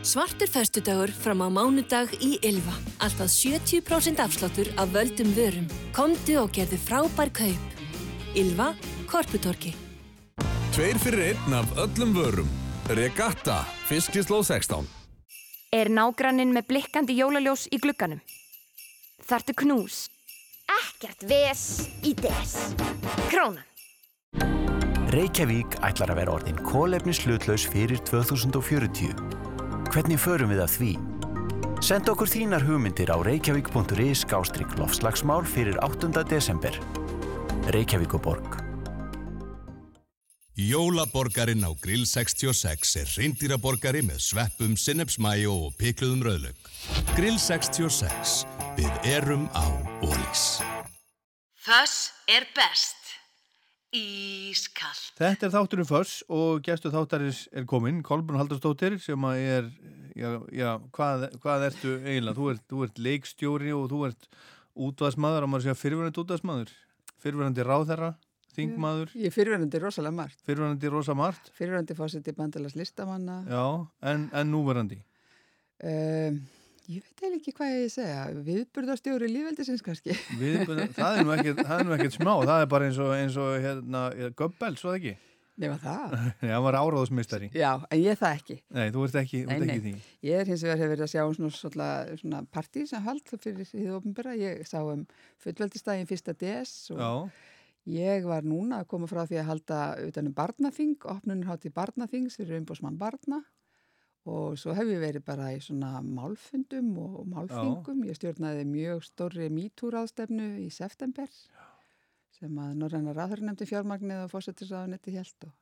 [0.06, 2.76] Svartur festudagur fram á mánudag í Ylva.
[3.00, 5.66] Alltaf 70% afsláttur af völdum vörum.
[5.96, 7.80] Komdu og gerðu frábær kaup.
[8.36, 8.74] Ylva,
[9.08, 9.72] Korputorki.
[10.76, 12.52] Tveir fyrir einn af öllum vörum.
[12.92, 15.05] Regatta, fiskislóð 16.
[15.76, 18.22] Er nágranninn með blikkandi jólaljós í glugganum?
[19.28, 20.06] Þartu knús?
[20.72, 21.64] Ekkert ves
[22.00, 22.54] í des.
[23.28, 23.64] Krónan.
[25.12, 29.12] Reykjavík ætlar að vera orðin kólefnis hlutlaus fyrir 2040.
[29.92, 30.92] Hvernig förum við að því?
[31.84, 36.24] Send okkur þínar hugmyndir á reykjavík.is skástrygg lofslagsmál fyrir 8.
[36.24, 36.80] desember.
[37.76, 38.65] Reykjavík og borg.
[40.56, 46.70] Jólaborgarinn á Grill 66 er reyndýraborgari með sveppum, sinnepsmæjó og pikluðum rauðlaug.
[47.12, 48.46] Grill 66.
[48.78, 49.68] Við erum á
[50.00, 50.46] Ólís.
[51.60, 52.96] Þess er best.
[53.92, 54.96] Ískall.
[55.20, 59.68] Þetta er þátturinn Föss og gestu þáttarins er kominn, Kolbrun Haldarsdóttir sem að er,
[60.16, 62.38] já, já hvað, hvað ertu eiginlega?
[62.40, 64.30] Þú ert, þú ert leikstjóri og þú ert
[64.72, 66.72] útvaðsmaður, á maður að segja fyrirverandi útvaðsmaður,
[67.20, 68.16] fyrirverandi ráðherra,
[68.56, 69.12] þingmaður.
[69.20, 70.42] Ég er fyrirverandi rosalega margt.
[70.48, 71.52] Fyrirverandi rosa margt.
[71.56, 73.42] Fyrirverandi fórseti bandalags listamanna.
[73.50, 73.64] Já,
[74.12, 74.98] en, en núverandi?
[75.84, 76.40] Um,
[76.88, 78.24] ég veit eiginlega ekki hvað ég segja.
[78.48, 80.16] Viðburðarstjóri lífveldisins kannski.
[80.40, 83.40] Viðburðar, það er nú ekkert, það er ekkert smá, það er bara eins og, eins
[83.40, 84.08] og hérna,
[84.38, 85.16] Göbbel, svo ekki?
[85.56, 86.14] Nefna það?
[86.44, 87.48] Já, hann var áráðsmistari.
[87.56, 88.56] Já, en ég það ekki.
[88.76, 89.78] Nei, þú ert ekki, nei, ekki nei.
[89.86, 89.92] því.
[90.28, 91.88] Ég er hins vegar hefur verið að sjá um svona, svona,
[92.20, 94.34] svona partí sem hald fyrir því ofnbæra.
[94.36, 95.06] Ég sá um
[95.44, 97.10] fullveldistægin fyrsta DS og Já.
[97.86, 102.38] Ég var núna að koma frá því að halda utanum barnaþing, opnunir hátt í barnaþings
[102.40, 103.42] fyrir umbósmann barna
[104.26, 108.02] og svo hef ég verið bara í svona málfundum og málfingum.
[108.08, 111.30] Ég stjórnaði mjög stórri mítúráðstefnu í september
[112.36, 115.54] sem að Norræna ráður nefndi fjármagnið og fósettisráðunetti held og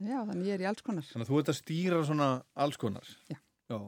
[0.00, 1.04] já, þannig ég er í alls konar.
[1.12, 3.12] Þannig að þú ert að stýra svona alls konar.
[3.28, 3.38] Já.
[3.68, 3.78] Já.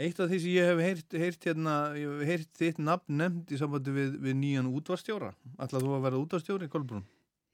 [0.00, 3.50] Eitt af því sem ég hef heyrt, heyrt, hérna, ég hef heyrt þitt nafn nefnd
[3.52, 5.32] í sambandi við, við nýjan útvarstjóra.
[5.60, 7.04] Ætlað þú að vera útvarstjóri, Kolbrún?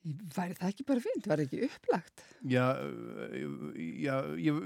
[0.07, 1.25] Væri það ekki bara fint?
[1.27, 2.23] Var ekki upplagt?
[2.47, 2.65] Já,
[4.05, 4.61] já, ég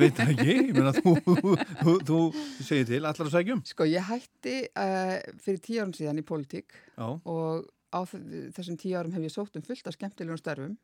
[0.00, 0.56] veit það ekki.
[0.56, 2.18] Ég meina, þú, þú, þú
[2.58, 3.62] segir til, allar að sækjum.
[3.70, 7.06] Sko, ég hætti uh, fyrir tíu árum síðan í pólitík Já.
[7.06, 10.74] og á þessum tíu árum hef ég sótt um fullt af skemmtilegum störfum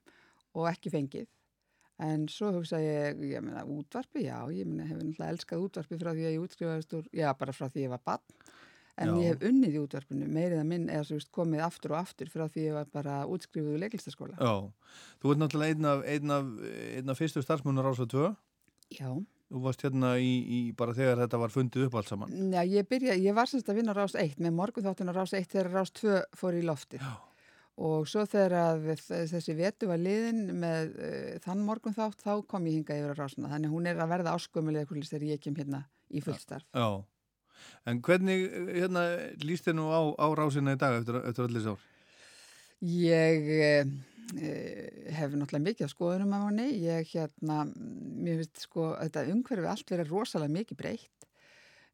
[0.55, 1.27] og ekki fengið.
[2.03, 6.13] En svo hugsa ég, ég meina, útvarpi, já, ég meina, hefur náttúrulega elskað útvarpi frá
[6.15, 8.39] því að ég útskrifaðist úr, já, bara frá því ég var barn.
[9.01, 9.13] En Já.
[9.23, 12.45] ég hef unnið í útvarpinu, meirið að minn eða svo komið aftur og aftur frá
[12.45, 14.37] því ég var bara útskrifuð úr leiklistaskóla.
[14.37, 14.69] Já,
[15.23, 16.51] þú ert náttúrulega einn af, einn af,
[16.99, 18.27] einn af fyrstu starfsmunnar Rása 2.
[18.99, 19.09] Já.
[19.53, 22.31] Þú varst hérna í, í bara þegar þetta var fundið upp allt saman.
[22.55, 25.35] Já, ég byrja, ég var semst að vinna Rás 1 með morgun þáttun á Rás
[25.37, 27.05] 1 þegar Rás 2 fór í loftið.
[27.05, 27.13] Já.
[27.83, 28.89] Og svo þegar að
[29.33, 33.21] þessi vetu var liðin með uh, þann morgun þátt, þá kom ég hinga yfir á
[33.21, 33.53] Rásuna.
[33.53, 35.83] Þannig hún er að verða áskömmulega hvernig þegar ég kem hérna
[36.13, 36.69] í fullstarf.
[36.73, 37.05] Já.
[37.89, 38.47] En hvernig,
[38.77, 39.05] hérna,
[39.43, 41.87] líst þér nú á, á rásina í dag eftir, eftir allir sár?
[42.83, 43.87] Ég eh,
[45.15, 46.69] hef náttúrulega mikið á skoðunum af henni.
[46.83, 51.27] Ég hérna, mér finnst sko að þetta umhverfi allt verið rosalega mikið breytt.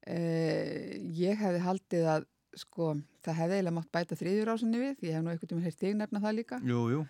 [0.09, 2.29] Eh, ég hefði haldið að
[2.59, 2.95] sko
[3.25, 5.03] það hefði eiginlega mátt bæta þriðjur ásinni við.
[5.05, 6.61] Ég hef nú einhvern veginn heilt þig nefna það líka.
[6.65, 7.03] Jú, jú.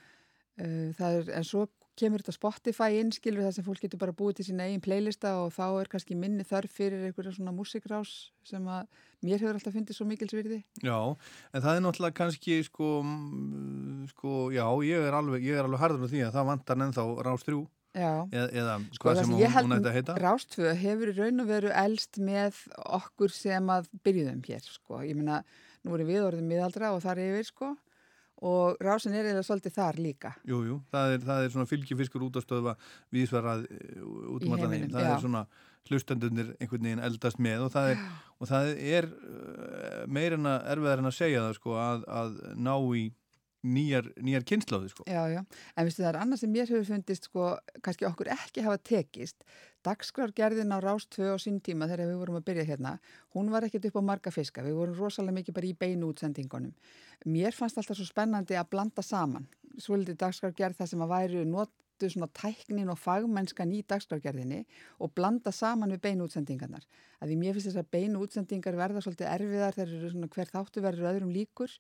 [0.59, 1.69] Eh, það er, en svo
[1.99, 5.35] kemur þetta Spotify inn, skilur það sem fólk getur bara búið til sína eigin playlista
[5.43, 8.13] og þá er kannski minni þörf fyrir einhverja svona músikrás
[8.47, 8.87] sem að
[9.27, 10.61] mér hefur alltaf fundið svo mikilsvirði.
[10.85, 10.99] Já,
[11.53, 12.93] en það er náttúrulega kannski sko,
[14.13, 17.09] sko já, ég er alveg, ég er alveg harður á því að það vantar ennþá
[17.27, 17.65] rás þrjú.
[17.97, 18.13] Já.
[18.31, 20.17] Eða, eða Sko, hvað sem hún, hún ætti að heita.
[20.23, 25.01] Rástfö hefur í raun og veru elst með okkur sem að byrjuðum hér, sko.
[25.07, 25.41] Ég meina,
[25.83, 27.73] nú erum við orðið miðaldra og þar yfir, sko.
[28.47, 30.31] Og rásin er eða svolítið þar líka.
[30.47, 32.75] Jú, jú, það það er svona fylgifiskur út á stöðva
[33.15, 34.91] viðsverað út Í um allan heim.
[34.93, 35.11] Það já.
[35.11, 35.45] er svona
[35.89, 38.03] hlustendunir einhvern veginn eldast með og það er,
[38.39, 39.09] og það er
[40.07, 43.09] meir en að erfiðar en að segja það sko að, að ná í
[43.67, 45.05] nýjar, nýjar kynnslóði sko.
[45.09, 45.41] Já, já.
[45.75, 47.49] En viðstu það er annað sem mér hefur fundist, sko,
[47.85, 49.43] kannski okkur ekki hafa tekist.
[49.87, 52.97] Dagskrárgerðin á Rástfö á sín tíma þegar við vorum að byrja hérna,
[53.35, 54.65] hún var ekkert upp á marga fiska.
[54.67, 56.75] Við vorum rosalega mikið bara í beinu útsendingunum.
[57.31, 59.47] Mér fannst alltaf svo spennandi að blanda saman.
[59.79, 64.65] Svolítið dagskrárgerð það sem að væru notu svona tæknin og fagmennskan í dagskrárgerðinni
[64.99, 66.83] og blanda saman við beinu útsendingarnar.
[67.23, 70.83] Því mér finnst þess að beinu útsendingar verða svolítið erfiðar þegar eru svona hver þáttu
[70.83, 71.79] verður öðrum líkur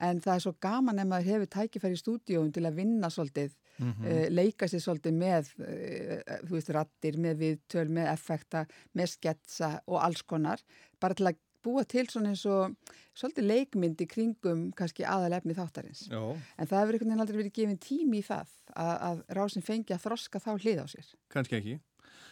[0.00, 3.52] en það er svo gaman ef maður hefur tækifæri í stúdíóum til að vinna svolítið,
[3.78, 4.06] Mhm.
[4.06, 6.16] uh, leika sér svolítið með, uh,
[6.48, 10.60] þú veist, rattir, með viðtöl, með effekta, með sketsa og alls konar,
[11.00, 12.74] bara til að búa til svona eins og
[13.16, 16.06] svolítið leikmynd í kringum kannski aðalefni þáttarins.
[16.08, 16.20] Já.
[16.56, 19.96] En það hefur einhvern veginn aldrei verið gefin tími í það að, að rásin fengi
[19.96, 21.10] að þroska þá hlið á sér.
[21.32, 21.76] Kannski ekki.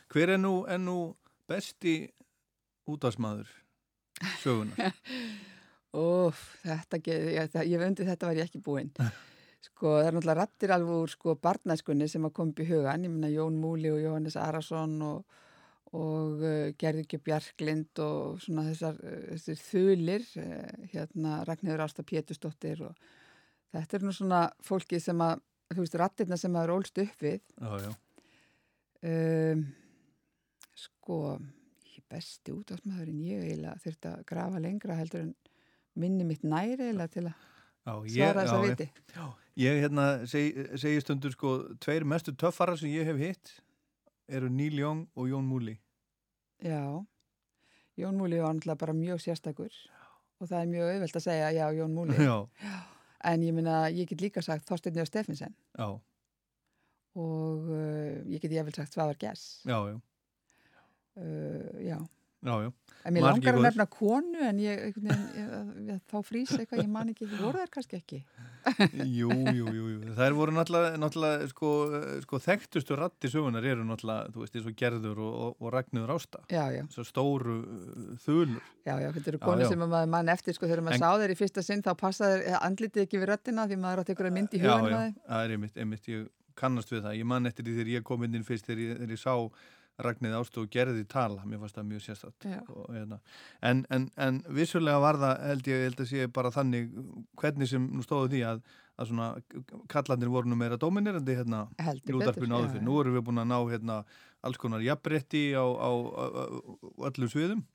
[0.08, 0.98] Hver er nú, er nú
[1.48, 1.96] besti
[2.88, 3.50] útásmaður
[4.40, 4.96] sögunar?
[5.98, 8.92] Óf, þetta, ég, það, ég vöndi þetta var ég ekki búinn.
[9.58, 13.04] Sko, það er náttúrulega rattir alveg úr sko barnæskunni sem að koma upp í hugan,
[13.06, 15.40] ég meina Jón Múli og Jóhannes Arason og,
[15.98, 22.84] og uh, Gerðurki Bjarklind og svona þessar, uh, þessir þulir, uh, hérna Ragnhjóður Ásta Pétusdóttir
[22.86, 23.10] og
[23.74, 25.42] þetta er nú svona fólki sem að,
[25.74, 27.42] þú veist, rattirna sem að er ólst upp við.
[27.58, 27.92] Já, já.
[29.08, 29.66] Um,
[30.78, 31.20] sko,
[31.96, 35.36] ég besti útásmaðurinn ég eiginlega þurfti að grafa lengra heldur en
[35.98, 37.46] minni mitt næri eiginlega til að
[38.08, 38.86] svara þess að já, viti.
[39.14, 39.24] Já,
[39.64, 41.52] ég hérna seg, segi stundur sko,
[41.84, 43.54] tveir mestu töffara sem ég hef hitt
[44.28, 45.78] eru Neil Young og Jón Múli.
[46.64, 46.82] Já,
[47.98, 49.72] Jón Múli var náttúrulega bara mjög sérstakur
[50.38, 52.18] og það er mjög auðvelt að segja já, Jón Múli.
[52.28, 52.36] Já.
[53.26, 55.88] En ég meina, ég get líka sagt Þorsteinn Jörg Steffensen Já,
[57.18, 59.62] og uh, ég get ég vel sagt Svavar Gess.
[59.66, 59.98] já, já,
[61.18, 61.96] Uh, já.
[62.44, 62.70] Já, já.
[63.08, 65.20] En mér langar að nefna konu en ég, ég,
[65.88, 68.18] ég, þá frýs eitthvað, ég man ekki, voru þær kannski ekki?
[69.06, 70.12] Jú, jú, jú, jú.
[70.18, 71.70] Það voru náttúrulega, náttúrulega sko,
[72.26, 76.12] sko þekktustu ratti sögunar eru náttúrulega, þú veist, eins og Gerður og, og, og Ragnhjóður
[76.18, 76.42] Ásta.
[76.52, 76.82] Já, já.
[76.92, 78.60] Svo stóru uh, þulur.
[78.84, 79.70] Já, já, þetta eru Já, konu já.
[79.72, 81.90] sem að maður mann eftir sko þegar maður En- sá þeir í fyrsta sinn þá
[82.02, 85.00] passaði andlitið ekki við röttina því maður átti ykkur að mynd í Já, hugunum já,
[85.06, 85.16] þeim.
[85.32, 86.28] það er einmitt, einmitt, ég
[86.58, 87.16] kannast við það.
[87.22, 89.34] Ég man eftir því þegar ég kom inn inn fyrst þegar ég, þegar ég sá
[89.98, 92.34] Ragnhjóð Ásta og gerði tala, mér fannst það mjög.
[92.70, 93.18] Og, hérna.
[93.66, 96.92] en, en, en vissulega var það, held ég, held að sé bara þannig,
[97.40, 98.60] hvernig sem nú stóðu því að,
[98.98, 99.30] að svona
[99.90, 102.86] kallandir voru nú meira dominirandi hérna í útarpinu áður fyrir.
[102.86, 103.98] Nú erum við búin að ná hérna
[104.46, 106.44] alls konar jafnrétti á, á, á, á,
[107.10, 107.66] öllum sviðum.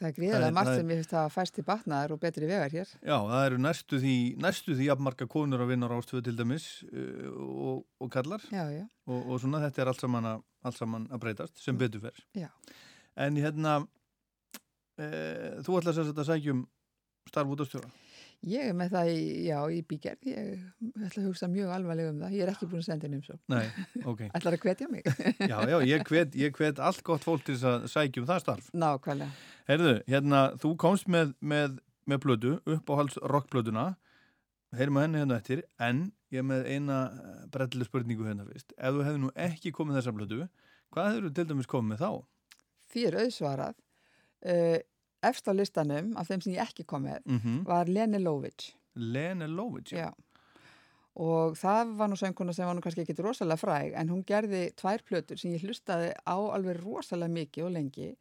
[0.00, 2.88] Það er er- margt sem ég finnst að fæst til batnaðar og betri vegar hér.
[3.04, 6.68] Já, það eru næstu því, næstu því jafnmarka konur að vinna á rástöðu til dæmis
[6.88, 8.86] uh, og, og kallar Já, já.
[9.06, 12.20] og, og svona þetta er allt saman að, allt saman að breytast sem betur fer.
[12.36, 12.50] Já.
[13.20, 13.80] En hérna,
[15.00, 16.64] uh, þú ætlar sér að sækja um
[17.30, 17.90] starf út á stjóra.
[18.48, 20.52] Ég er með það í, já, í bígerð, ég
[21.04, 22.36] ætla að hugsa mjög alvarlega um það.
[22.38, 23.36] Ég er ekki búin að senda inn um svo.
[23.52, 23.66] Nei,
[24.00, 24.22] ok.
[24.38, 25.10] Ætlar að hvetja mig?
[25.50, 28.40] Já, já, ég hvet, ég hvet allt gott fólk til þess að sækja um það
[28.46, 28.70] starf.
[28.72, 29.36] Nákvæmlega.
[29.68, 31.76] Herðu, hérna, þú komst með, með,
[32.08, 33.90] með blödu, uppáhalds rockblöduna,
[34.78, 36.98] heyrum að henni hérna eftir, en ég með eina
[37.50, 38.72] brellu spurningu hérna fyrst.
[38.78, 40.48] Ef þú hefði nú ekki komið þessa blödu,
[40.94, 42.10] hvað hefur þú til dæmis komið þá?
[43.00, 43.74] Er auðsvarað.
[45.22, 47.64] Efst á listanum, af þeim sem ég ekki kom með, Mhm.
[47.66, 48.72] var Lene Lovitch.
[48.96, 50.12] Lene Lovitch, Já.
[51.16, 54.72] Og það var nú sönguna sem var nú kannski ekki rosalega fræg, en hún gerði
[54.74, 58.16] tvær plötur sem ég hlustaði á alveg rosalega mikið og lengi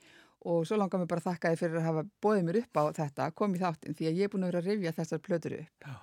[0.45, 2.83] og svo langar mér bara að þakka þið fyrir að hafa bóðið mér upp á
[2.91, 5.59] þetta, kom í þáttinn, því að ég er búin að vera að rifja þessar plötur
[5.59, 5.95] upp Já.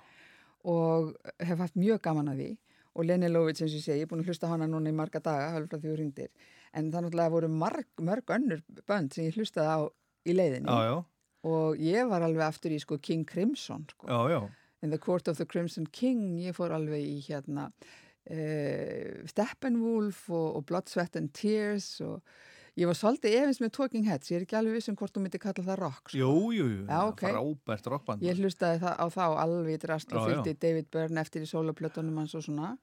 [0.67, 2.49] Og hef haft mjög gaman að því
[2.97, 4.95] og Lene Lovitch, eins og ég segi, ég er búin að hlusta hana núna í
[4.97, 6.31] marga daga, halvfrá því þú ringdir,
[6.73, 9.79] en það náttúrulega voru marg, mörg önnur bönd sem ég hlustaði á
[10.27, 10.95] í leiðinni Já, já.
[11.51, 14.09] og ég var alveg aftur í sko King Crimson sko.
[14.09, 14.49] Já.
[14.81, 20.57] In the Court of the Crimson King ég fór alveg í hérna uh, Steppenwolf og,
[20.59, 22.21] og Blood, Sweat and Tears og
[22.77, 25.23] ég var svolítið efins með Talking Heads ég er ekki alveg viss um hvort þú
[25.23, 26.19] myndi kalla það rock sko.
[26.19, 26.81] Jú, jú, jú.
[26.85, 27.23] Já, ok.
[27.25, 28.25] Frábært rockband.
[28.25, 32.21] Ég hlustaði það, á þá alveg í drast og fylgdi David Byrne eftir í sólaplötunum
[32.21, 32.75] hans og svona.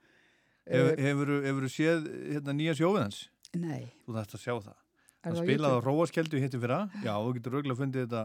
[0.64, 3.20] Hefur, Eh, hefur, hefur séð hérna, nýja sjófið hans?
[3.54, 3.92] Nei.
[4.06, 4.78] Þú þarfst að sjá það.
[5.24, 5.84] Er Hann spilaði á?
[5.84, 6.78] Róaskeldu hitti fyrra.
[7.04, 8.22] Já, þú getur auðvitað fundið þetta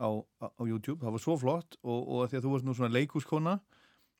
[0.00, 0.08] á,
[0.42, 1.00] á, YouTube.
[1.04, 3.60] Það var svo flott og, og því að þú varst nú svona leikúskona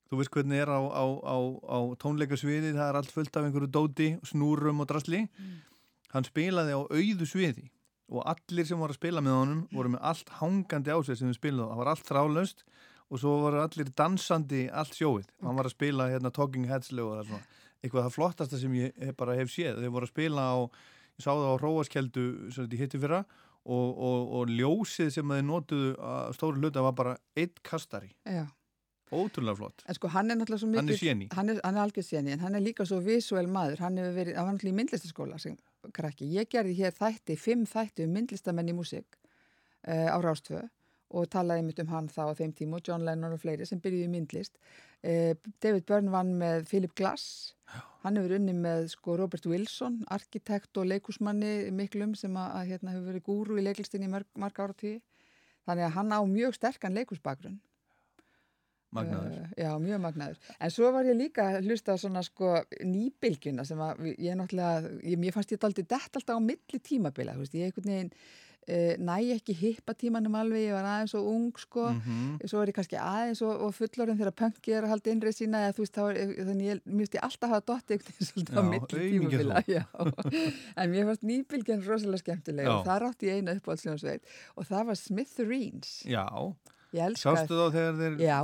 [0.09, 1.37] þú veist hvernig er á, á, á,
[1.69, 5.27] á tónleikasviði, það er allt fullt af einhverju dóti, snúrum og drasli.
[6.14, 7.68] Hann spilaði á auðu sviði
[8.09, 11.28] og allir sem var að spila með honum voru með allt hangandi á sig sem
[11.28, 11.68] við spilaði.
[11.68, 12.62] Það var allt þrálaust
[13.09, 15.28] og svo voru allir dansandi allt sjóið.
[15.44, 17.44] Hann var að spila hérna Talking Heads lög og það svona
[17.78, 19.82] eitthvað það flottasta sem ég hef bara hef séð.
[19.82, 20.56] Þeir voru að spila á,
[21.18, 23.22] ég sá það á Róaskeldu sem þetta hitti fyrra
[23.68, 28.10] og, og, og ljósið sem þeir notuðu að stóru hluta var bara eitt kastari.
[28.24, 28.47] Já.
[29.09, 29.85] Ótrúlega flott.
[29.89, 30.82] En sko hann er náttúrulega svo mikið...
[30.82, 31.28] Hann er séní.
[31.32, 33.80] Hann er, er algjör séni, en hann er líka svo visuell maður.
[33.86, 35.55] Hann hefur verið, hann var náttúrulega í myndlistaskóla sem
[35.95, 36.29] krakki.
[36.35, 40.65] Ég gerði hér þætti, fimm þætti um myndlistamenn í músík uh, á Rástvö
[41.09, 43.81] og talaði mitt um hann þá á þeim tíma og John Lennon og fleiri sem
[43.81, 44.59] byrjuði myndlist.
[45.01, 45.33] Uh,
[45.63, 47.55] David Byrne vann með Philip Glass.
[48.05, 52.95] Hann hefur unni með sko Robert Wilson, arkitekt og leikusmanni miklum sem að, að hérna,
[52.95, 55.01] hefur verið gúru í leiklistinni í mörg, marg ára tíu.
[55.69, 57.59] Þannig að hann á mjög sterkan leikusbakgrunn.
[58.97, 59.32] Magnaður.
[59.36, 60.39] Uh, já, mjög magnaður.
[60.65, 62.55] En svo var ég líka að hlusta á svona sko
[62.89, 67.35] nýbylgjuna sem að ég náttúrulega, ég, mér fannst ég daldi dett alltaf á milli tímabila,
[67.36, 68.12] þú veist, ég einhvern veginn
[68.69, 72.40] uh, næ ekki hippa tímanum alveg, ég var aðeins og ung sko, Mhm.
[72.48, 75.62] svo er ég kannski aðeins og, og fullorinn þegar punkið er að halda innrið sína
[75.69, 76.81] eða þú veist, þá er, þannig ég,
[77.12, 79.62] ég alltaf hafa dotti einhvern veginn svolítið á Já, milli aumingja tímabila.
[79.69, 79.85] Já,
[80.81, 82.73] en mér fannst nýbylgjan rosalega skemmtileg Já.
[82.78, 84.23] og það rátti ég einu uppáhaldsljónsveit
[86.93, 88.39] það Sástu þá þegar þeir Já,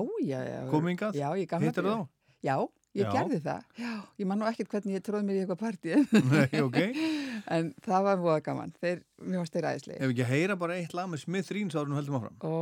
[1.19, 1.51] já, ég
[1.85, 1.95] daga.
[2.05, 2.09] þá?
[2.45, 2.57] Já,
[2.95, 3.13] ég Já.
[3.15, 3.63] gerði það.
[3.81, 5.95] Já, ég man nú ekkert hvernig ég tróð mér í eitthvað partí.
[6.31, 6.79] Nei, ok.
[7.55, 8.71] En það var voða gaman.
[8.81, 9.99] Þeir, mér varst þeir æðislega.
[10.01, 12.37] Ef ekki heyra bara eitt lag með Smith áður en höldum áfram.
[12.41, 12.53] Ó,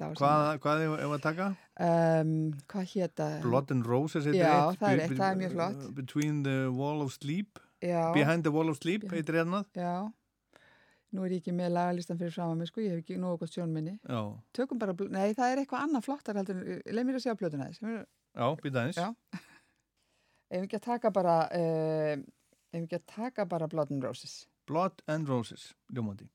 [0.00, 1.48] það Hvað, hvað ef, ef að taka?
[1.86, 2.32] Um,
[2.72, 3.28] hvað hétta?
[3.44, 4.80] Blood and Roses Já, eitt.
[4.80, 5.84] það er eitt, það er mjög flott.
[6.00, 7.60] Between the Wall of Sleep.
[7.84, 8.10] Já.
[8.16, 9.68] Behind the Wall of Sleep heitir einnað.
[9.78, 10.10] Já.
[11.12, 12.80] Nú er ég ekki með lagalistan fyrir fram að mig, sko.
[12.84, 13.96] Ég hef ekki nógu gott sjónminni.
[14.06, 14.20] Já.
[14.54, 16.60] Tökum bara, nei, það er eitthvað annað flottar heldur.
[16.62, 18.06] en- Leið mér að sjá plötuna þess.
[18.36, 18.98] Já, býta eins.
[20.50, 22.16] Ef ekki að taka bara, uh,
[22.72, 24.46] ef ekki að taka bara Blood and Roses.
[24.66, 26.28] Blood and Roses, ljómandi.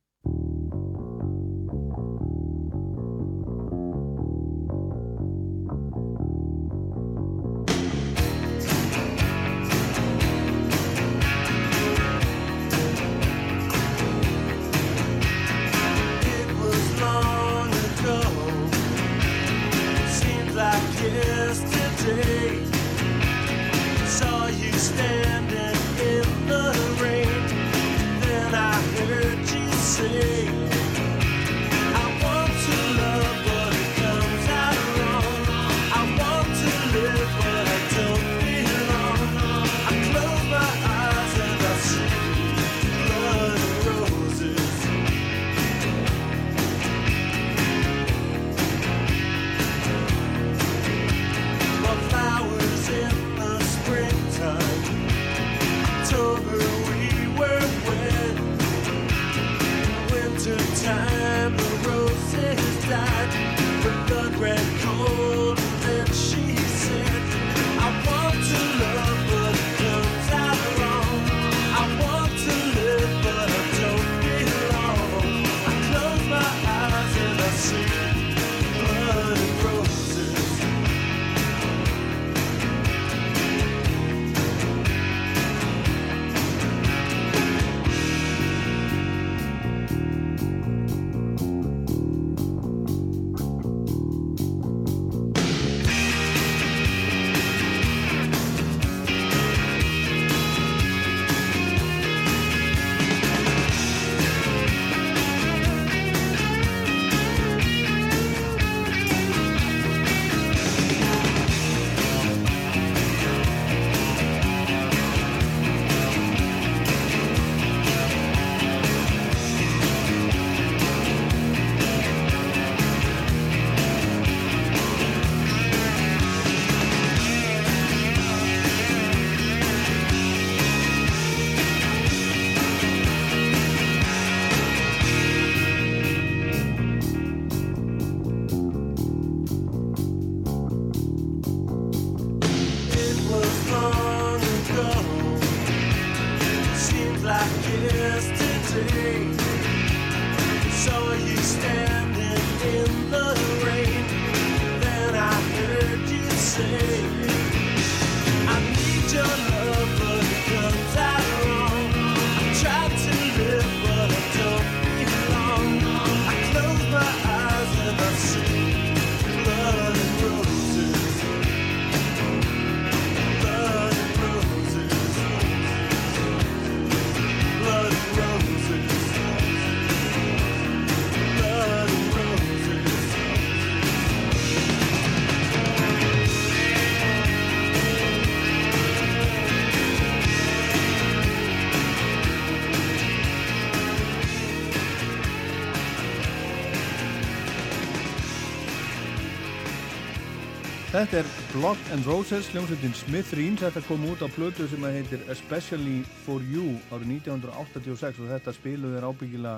[200.95, 203.59] Þetta er Blood and Roses, hljómsveitin Smithereens.
[203.65, 208.53] Þetta kom út á plötu sem að heitir Especially for You árið 1986 og þetta
[208.55, 209.57] spiluð er ábyggilega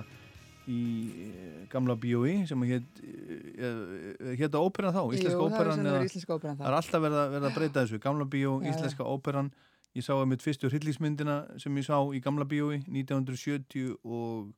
[0.68, 0.80] í
[1.27, 2.34] eh, gamla B.O.I.
[2.49, 6.64] sem að hétt uh, hétta óperan þá, íslenska Jú, það er óperan íslenska óperan þá.
[6.65, 8.41] Það er alltaf verið að, verið að breyta þessu gamla B.O.
[8.41, 8.73] Já, já.
[8.73, 9.53] íslenska óperan
[9.97, 12.81] ég sá að mitt fyrstu hryllísmyndina sem ég sá í gamla B.O.I.
[12.89, 14.49] 1974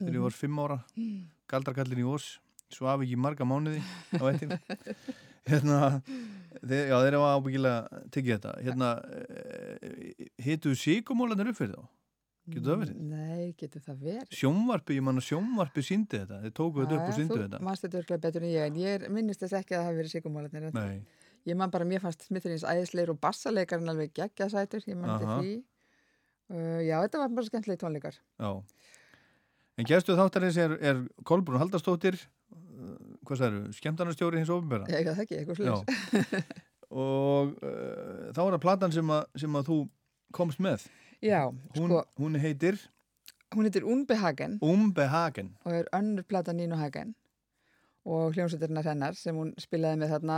[0.00, 0.40] þegar ég var Mhm.
[0.40, 1.22] fimm ára Mm.
[1.48, 2.38] Galdrakallin í Ós
[2.72, 3.80] svaf ekki í marga mánuði
[4.16, 4.56] á eittin
[5.48, 5.78] hérna
[6.62, 8.90] þeir, já þeir eru ábyggilega tekið þetta hérna
[10.44, 11.86] hitu síkumólanir upp fyrir þá
[12.48, 13.00] getur það verið?
[13.10, 14.36] Nei, getur það verið?
[14.38, 17.84] Sjónvarpi, ég manna sjónvarpi síndi þetta þeir tóku þetta upp og síndu þú þetta mannst
[17.84, 20.68] þetta örglega betur en ég en ég minnist þess ekki að það hafi verið sigumólarnir
[20.76, 20.94] Nei.
[21.50, 25.52] ég man bara, mér fannst Smithurins æðisleir og bassalegarinn alveg geggjasætur ég man til því
[25.58, 28.50] uh, já, þetta var bara skemmtilegi tónleikar Já.
[29.78, 32.96] En gestu þáttarins er, er Kolbrún Haldarsdóttir uh,
[33.28, 36.50] hvað það eru, skemmtarnarstjóri hins ofinbera Ég veit ekki, eitthvað svoleiðis.
[37.04, 39.78] og uh, þá er það platan sem, að, sem að þú
[40.34, 40.88] komst með.
[41.24, 41.42] Já,
[41.76, 42.02] hún, sko.
[42.20, 42.80] hún heitir?
[43.56, 44.58] Hún heitir Unbehagen.
[44.64, 47.14] Umbehagen og er önnur plata Nínu Hagen.
[48.08, 50.36] Og hljómsveitirna hennar sem hún spilaði með þarna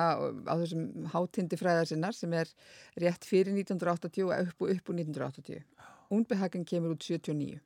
[0.51, 2.51] á þessum hátindi fræðar sinnar sem er
[2.99, 5.63] rétt fyrir 1980 og upp og upp úr 1980
[6.11, 7.61] Unbehagen kemur út 79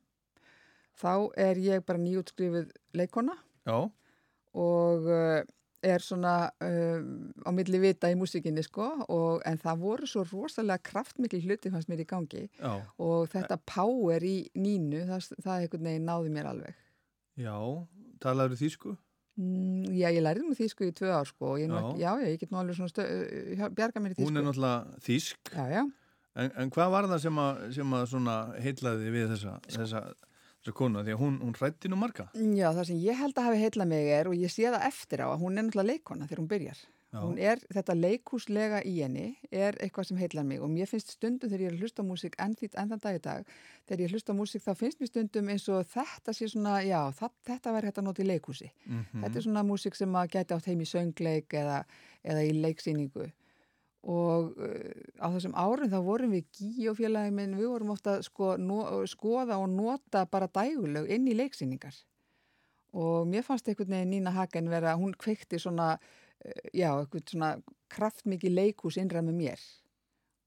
[1.01, 3.88] þá er ég bara nýjútskrifuð leikona Já.
[4.55, 5.43] Og uh,
[5.85, 7.09] er svona um,
[7.44, 11.90] á milli vita í músikinni sko og, en það voru svo rosalega kraftmikli hluti fannst
[11.93, 12.72] mér í gangi Já.
[12.98, 16.78] og þetta power í nínu það, það einhvern veginn náði mér alveg
[17.44, 17.56] Já,
[18.22, 18.94] talaður þýsku?
[19.40, 21.68] mm, Já, ég lærið mér þýsku í tvö ár sko Já.
[21.68, 24.40] ekki, já, já, ég get nú alveg svona stö, uh, bjarga mér í þýsku Hún
[24.40, 25.55] er náttúrulega þýsk
[26.35, 30.01] En, en hvað var það sem að, sem að svona heitlaði við þessa, þessa,
[30.64, 31.04] þessa konu?
[31.04, 33.86] Því að hún, hún hrætti nú marga Já, það sem ég held að hafi heilla
[33.92, 36.52] mig er og ég sé það eftir á að hún er náttúrulega leikona þegar hún
[36.54, 36.84] byrjar.
[37.14, 37.20] Já.
[37.22, 41.46] Hún er, þetta leikhúslega í henni er eitthvað sem heillar mig og mér finnst stundum
[41.46, 43.52] þegar ég er að hlusta á músík enn því enn þann dag í dag,
[43.86, 46.98] þegar ég hlusta á músík þá finnst mér stundum eins og þetta sé svona, já,
[47.14, 48.72] það, þetta væri hægt að nota í leikhúsi.
[48.88, 49.22] Mhm.
[49.22, 51.78] Þetta er svona músík sem að gæti átt heim í söngleik eða,
[52.26, 53.30] eða í leiksýningu
[54.05, 58.18] og uh, á þessum árum þá vorum við Gí og félagi minn, við vorum ofta
[58.22, 61.97] sko, no, skoða og nota bara dægulög inn í leiksýningar
[62.94, 67.55] og mér fannst einhvern veginn Nína Hagen vera, hún kveikti svona uh, já, eitthvað svona
[67.94, 69.64] kraftmikið leikhús innræð með mér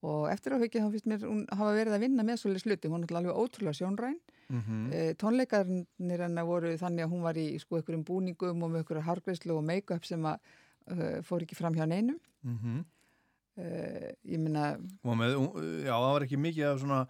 [0.07, 2.89] og eftir á hugið þá finnst mér hún hafa verið að vinna með svolítið sluti,
[2.93, 4.93] hún er alveg ótrúlega sjónræn Mhm.
[4.95, 9.01] Eh, tónleikarnir hennar voru þannig að hún var í sko einhverjum búningum og með einhverju
[9.03, 10.37] hárgreislu og make-up sem að
[10.87, 12.15] uh, fór ekki fram hjá neinum
[12.47, 12.85] Mhm.
[13.57, 14.83] Uh, ég með,
[15.83, 17.01] já, það var ekki mikið af svona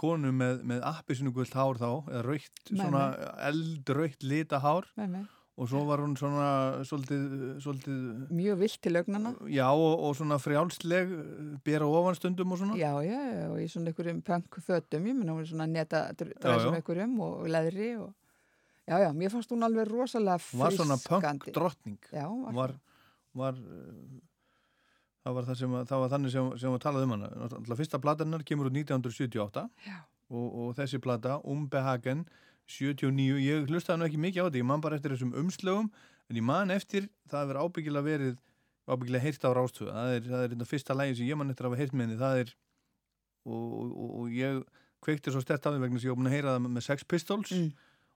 [0.00, 3.04] konu með, með appisinu gullt hár þá, eða raukt, svona
[3.50, 4.88] eldraukt lita hár.
[5.00, 5.26] Nei, nei.
[5.60, 6.46] og svo var hún svona
[6.88, 7.24] svolítið,
[7.60, 7.96] svolítið
[8.32, 11.12] mjög vilt til augnana já, og, og svona frjálsleg
[11.66, 12.78] bera ofanstundum og svona.
[12.80, 13.18] Já, já,
[13.50, 17.44] og í svona einhverjum punk fötum, ég meina hún er svona neta dræsum einhverjum og
[17.52, 18.14] leðri og
[18.88, 21.44] já, já, mér fannst hún alveg rosalega Hún var svona frískandi.
[21.44, 22.00] punk drottning.
[22.08, 22.74] Já, hún var, var,
[23.42, 24.18] var uh,
[25.24, 27.28] það var, það sem, að- það var þannig sem, sem var talað um hana.
[27.42, 29.98] Náttúrulega fyrsta platanar kemur út 1978 Já.
[30.30, 32.24] og, og þessi plata Umbehagen
[32.70, 35.88] 79, ég hlustaði nú ekki mikið á þetta ég man bara eftir þessum umslögum
[36.30, 38.36] en ég man eftir, það hefur ábyggilega verið
[38.90, 41.80] ábyggilega heyrt á rástöðu það er, þetta fyrsta lægi sem ég man eftir að hafa
[41.82, 42.52] heyrt með henni það er
[43.50, 43.90] og, og,
[44.20, 44.60] og, ég
[45.02, 47.50] kveikti svo stert af því vegna sem ég búin að heyra það með, Sex Pistols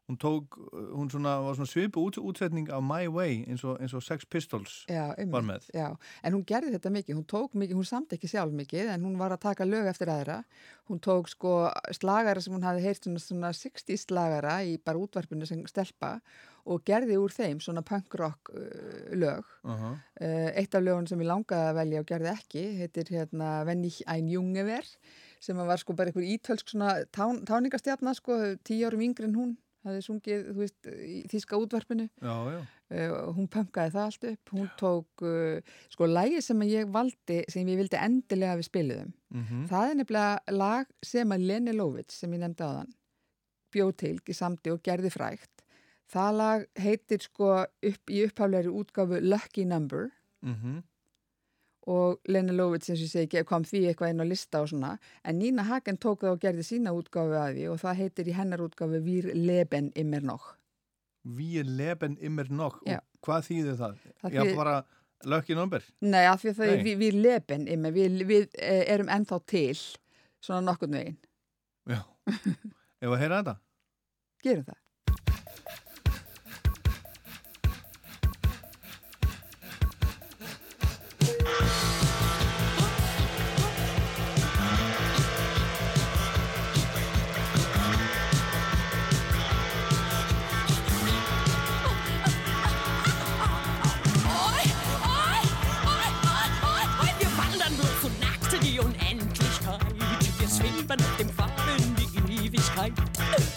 [0.08, 0.58] hún tók,
[0.92, 4.26] hún svona, var svona svipu út, útsetning af My Way eins og, eins og Sex
[4.28, 5.68] Pistols já, einmitt, var með.
[5.72, 5.86] Já,
[6.22, 9.16] en hún gerði þetta mikið, hún tók mikið, hún samt ekki sjálf mikið, en hún
[9.20, 10.42] var að taka lög eftir aðra,
[10.90, 11.54] hún tók sko
[11.96, 16.18] slagara sem hún hafi heyrt svona, svona 60 slagara í bara útvarpinu sem stelpa
[16.64, 19.48] og gerði úr þeim svona punk rock uh, lög.
[19.64, 23.64] Uh Uh, eitt af lögun sem ég langaði að velja og gerði ekki heitir hérna
[23.66, 24.86] Wenn ich ein Junge ver
[25.42, 29.56] sem var sko bara einhver ítölsk svona tán, táningastjarnar sko tíu árum yngri en hún
[29.84, 32.60] hafði sungið, veist, í þýska útvarpinu já, já.
[32.94, 37.66] Uh, hún pönkaði það allt upp hún tók, uh, sko lægi sem ég valdi, sem
[37.68, 39.64] ég vildi endilega við spiluðum, Mhm.
[39.70, 42.92] það er nefnilega lag sem að Leni Lovitz sem ég nefndi á þann
[43.74, 45.50] bjóð til, samdi og gerði frægt
[46.12, 50.10] það lag heitir sko upp, í upphaflegri útgáfu Lucky Number
[50.44, 50.82] Mhm.
[51.90, 54.94] Og Lena Lovitz eins og ég segi kom því eitthvað inn á lista og svona.
[55.24, 58.36] En Nína Hagen tók það og gerði sína útgáfu að því og það heitir í
[58.38, 60.54] hennar útgáfu Wir leben immer noch.
[61.24, 62.80] Wir leben immer noch?
[62.86, 62.98] Já.
[62.98, 63.98] og hvað þýðir það?
[64.20, 64.76] Það Já, bara
[65.24, 65.84] lucky number?
[66.00, 69.40] Nei, af því að það er við, við leben immer, við, við eh, erum ennþá
[69.48, 69.76] til
[70.44, 71.20] svona nokkurn veginn.
[71.88, 72.00] Já,
[73.04, 73.58] ef að heyra þetta?
[74.44, 74.83] Gerum það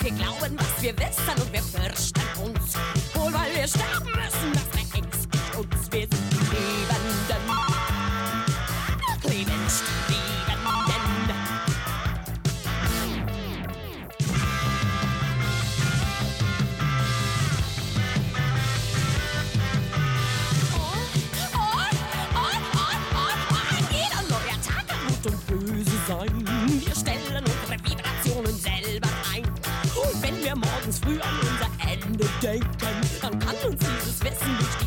[0.08, 2.76] Wir glauben, was wir wissen und wir fürchten uns.
[3.14, 5.92] Wohl weil wir sterben müssen, das verängstigt uns.
[5.92, 6.97] Wir sind die Liebe.
[32.18, 32.68] Ende denken,
[33.22, 34.87] dann kann uns dieses Wissen durch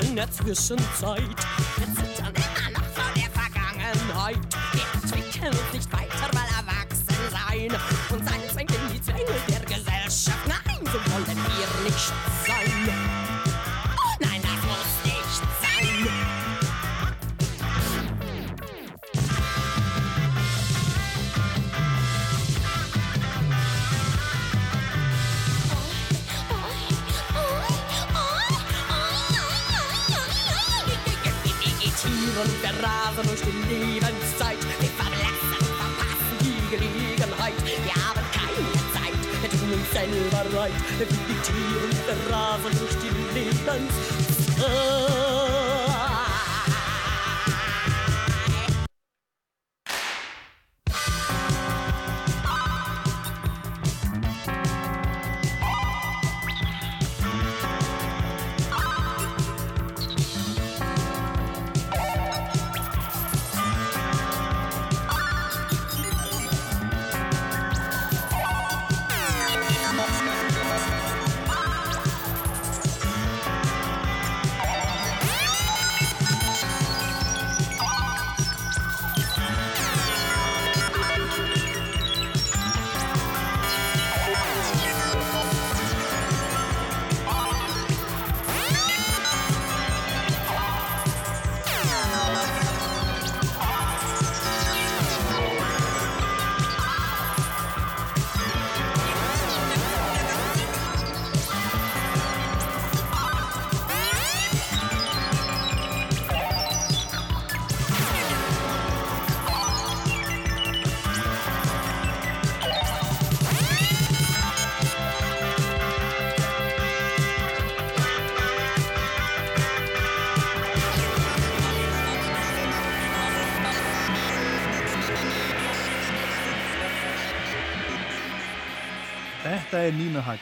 [0.00, 1.36] in der Zwischenzeit.
[1.76, 4.38] Wir zittern immer noch vor der Vergangenheit.
[4.72, 7.80] Wir entwickeln uns nicht weiter, weil erwachsen sein.
[8.10, 9.24] Und sein zwängt in die Zwänge
[33.42, 34.58] durch die Lebenszeit.
[34.80, 37.54] Wir verblassen, verpassen die Gelegenheit.
[37.64, 40.78] Wir haben keine Zeit, wir tun uns selber leid.
[40.98, 43.88] Wir vegetieren, wir rasen durch die Lebenszeit.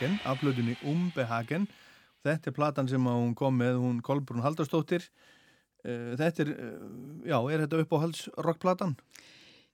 [0.03, 1.69] Er Nína Hagen af blöðunni Umbehagen.
[2.27, 5.09] Þetta er platan sem hún kom með, hún Kolbrún Haldarsdóttir.
[5.85, 8.97] Eh, Þetta er, eh, já, er þetta uppáhalds rockplatan?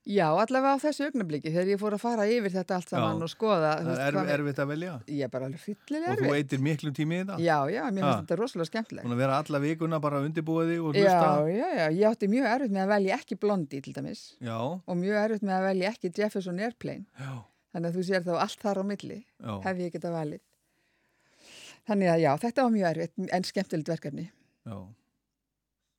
[0.03, 3.23] Já, allavega á þessu augnabliki þegar ég fór að fara yfir þetta allt saman Já.
[3.23, 5.01] og skoða Það er erfitt að velja.
[5.07, 7.37] Ég er bara alveg hryllilega Og þú eitir miklu tími í þetta?
[7.39, 9.05] Já, já, mér finnst þetta rosalega skemmtilegt.
[9.07, 10.43] Búin að vera alla vikuna bara þig
[10.83, 11.47] og Já, hlusta?
[11.55, 14.57] já, já, ég átti mjög erfitt með að velja ekki Blondie til dæmis Já.
[14.59, 17.05] og mjög erfitt með að velja ekki Jefferson Airplane.
[17.17, 17.45] Já.
[17.73, 19.53] Þannig að þú sér þá allt þar á milli, Já.
[19.65, 20.41] hef ég getað valið.
[21.89, 24.27] Þannig að já, þetta var mjög erfitt en skemmtilegt verkefni.
[24.69, 24.77] Já.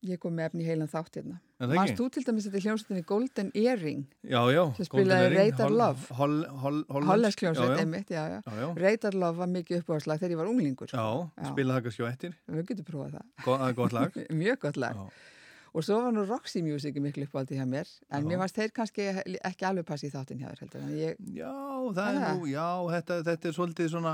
[0.05, 1.38] Ég kom með efni heilan þátt hérna.
[1.64, 1.94] Ekki?
[1.96, 4.02] þú til dæmis þetta hljómsveitinni Golden Earring?
[4.20, 4.62] Já, já.
[4.76, 6.16] Sem spilaði Hol- Love.
[6.18, 7.09] Hol, hol, hollensk.
[7.10, 8.10] Hollensk hljómsveit, einmitt.
[8.84, 10.92] Radar Love var mikið uppáðslag þegar ég var unglingur.
[10.92, 11.06] Já,
[11.48, 12.36] spilaði það kannski á ettir.
[12.52, 13.30] Við getum prófað það.
[13.46, 14.20] Go- gott.
[14.44, 15.01] Mjög gott lag.
[15.74, 18.28] Og svo var nú Roxy Music miklu uppáldi hjá mér, en Já.
[18.30, 19.09] mér varst þeir kannski
[19.42, 20.84] ekki alveg passi í þáttin hjá þér heldur.
[20.94, 21.55] Ég, Já,
[21.96, 24.12] það er nú, já, þetta, þetta er svolítið svona,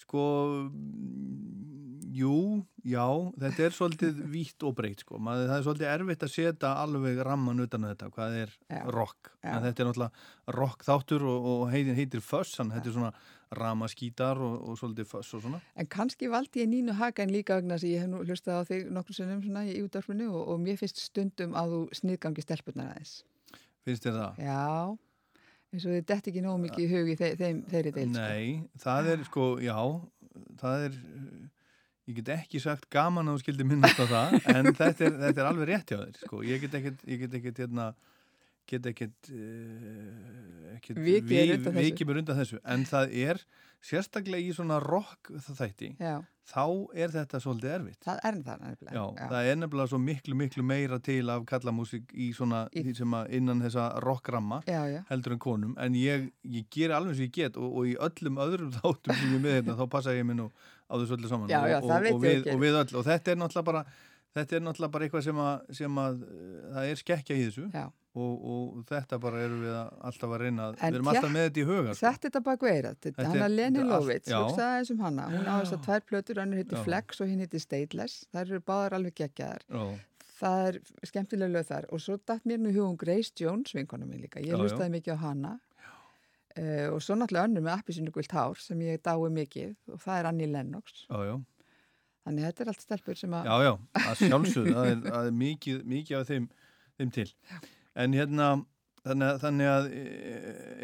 [0.00, 0.22] sko,
[2.12, 2.38] jú,
[2.88, 3.04] já,
[3.44, 5.20] þetta er svolítið vítt og breytt, sko.
[5.20, 8.82] Maður, það er svolítið erfitt að setja alveg ramman utan þetta, hvað er Já.
[8.96, 9.32] rock.
[9.44, 13.14] En þetta er náttúrulega rock þáttur og, og heitin heitir Fuss, þannig þetta er svona
[13.58, 15.60] ramaskítar og, og svolítið Fuss og svona.
[15.76, 18.90] En kannski valdi ég Nínu Hagen líka vegna að ég hef nú hlustað á þig
[18.94, 23.14] nokkur sinnum svona í útdarfinu og, og mér finnst stundum að þú sniðgangi stelpunar aðeins.
[23.86, 24.42] Finnst þér það?
[24.46, 24.66] Já,
[25.72, 28.06] eins og þið dett ekki nógu mikið í hug í þe þeim, þeirri deil.
[28.14, 28.46] Nei,
[28.82, 29.76] það er sko, já,
[30.62, 30.98] það er,
[32.10, 35.44] ég get ekki sagt gaman að þú skildi minnast á það, en þetta er, þetta
[35.44, 36.42] er alveg rétt hjá þér, sko.
[36.46, 37.88] Ég get ekkert, ég get ekkert, hérna,
[38.72, 39.32] get ekkert,
[40.76, 42.60] ekkert Vikið undan þessu.
[42.64, 43.42] en það er
[43.82, 46.20] sérstaklega í svona rock þætti, Já.
[46.46, 47.98] þá er þetta svolítið erfitt.
[48.04, 48.92] Það er nefnilega.
[48.94, 52.84] Já, það er nefnilega svo miklu, miklu meira til af kallamúsík í svona, í...
[52.98, 55.00] sem að innan þessa rockramma Já, já.
[55.10, 58.38] heldur en konum, en ég, ég ger alveg sem ég get og, og í öllum
[58.46, 60.48] öðrum þáttum sem ég er með þetta, þá passa ég mig nú
[60.86, 63.34] á þessu öllu saman Já, já, og, og, og, við, og við öll og þetta
[63.34, 63.84] er náttúrulega bara
[64.36, 67.66] þetta er náttúrulega bara eitthvað sem að, sem að uh, það er skekkja í þessu.
[68.12, 71.60] Og, og þetta bara erum við alltaf að reyna En við erum alltaf með þetta
[71.62, 72.10] í huga sko.
[72.10, 73.86] Þetta veira, þetta Þetta hann er- að Leni er
[74.28, 74.36] já.
[74.42, 76.82] hugsaði eins um hana, hún á þess að tvær plötur, heitir Já.
[76.84, 79.64] Flex og hinn heitir Stateless, þær eru báðar alveg geggjaðar.
[80.42, 80.78] Það er
[81.08, 81.88] skemmtilega lög þar.
[81.88, 85.18] Og svo datt mér nú hugum Grace Jones, vinkona mín líka, ég hlustaði mikið á
[85.24, 85.54] hana.
[86.52, 89.72] Uh, og svo náttúrulega önnur með appisinu gult hár sem ég dái mikið.
[89.88, 91.06] Og það er Annie Lennox.
[91.08, 91.36] já, já,
[92.22, 93.48] Þannig að þetta er allt stelpur sem að...
[93.48, 93.72] já, já,
[94.02, 96.50] að sjálfsögðu það er, það er mikið, mikið af þeim,
[97.00, 97.26] þeim til
[98.02, 98.50] en hérna
[99.02, 100.02] þannig að, þannig að e,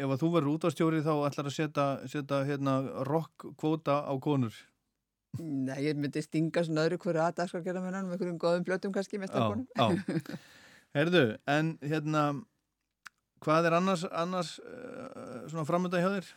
[0.03, 2.75] ef að þú verður útastjóri þá ætlar að setja, setja hérna,
[3.07, 4.57] rock-kvóta á konur
[5.37, 8.93] Nei, ég myndi stinga svona öðru hverju að gera með hann með einhverjum góðum plötum
[8.95, 9.67] kannski með stelpunum.
[9.77, 10.39] já.
[10.97, 11.21] Herðu,
[11.53, 12.23] en hérna
[13.45, 16.31] hvað er annars, annars uh, svona framönda hjá þér?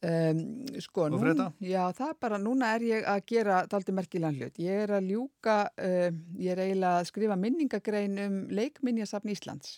[0.00, 0.38] Um,
[0.80, 1.18] sko, nú,
[1.60, 4.56] já, það er bara, núna er ég að gera daldi merkilegan hlut.
[4.62, 6.08] Ég er að ljúka, uh,
[6.40, 9.76] ég er eiginlega að skrifa minningagrein um leikminjasafn Íslands.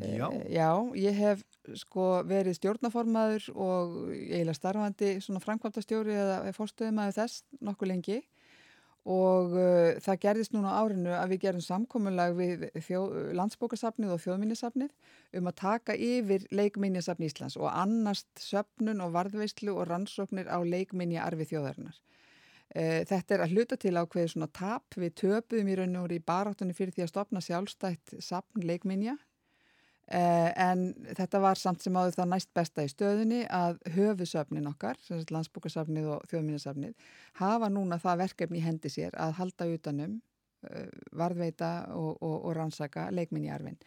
[0.00, 0.28] Já.
[0.32, 1.42] Eh, já, ég hef
[1.76, 8.20] sko verið stjórnaformaður og eiginlega starfandi svona framkvæmtastjóri eða fórstöðumæður þess nokkuð lengi
[9.02, 13.00] og uh, það gerðist núna á árinu að við gerum samkomulag við þjó,
[13.34, 14.92] landsbókasafnið og þjóðminjasafnið
[15.38, 21.26] um að taka yfir leikminjasafn Íslands og annast söpnun og varðveislu og rannsóknir á leikminja
[21.26, 21.98] arfi þjóðarinnar.
[22.72, 26.22] Uh, þetta er að hluta til ákveði svona tap við töpuðum í raun og í
[26.22, 29.18] baráttunni fyrir því að stopna sjálfstætt safn leikminja
[30.12, 30.84] en
[31.16, 35.00] þetta var samt sem áður það næst besta í stöðunni að höfusöfnin okkar,
[35.32, 36.94] landsbúkasafnið og þjóðminnesafnið,
[37.40, 40.18] hafa núna það verkefni í hendi sér að halda utanum,
[40.68, 43.80] uh, varðveita og, og, og rannsaka leikminni arfin.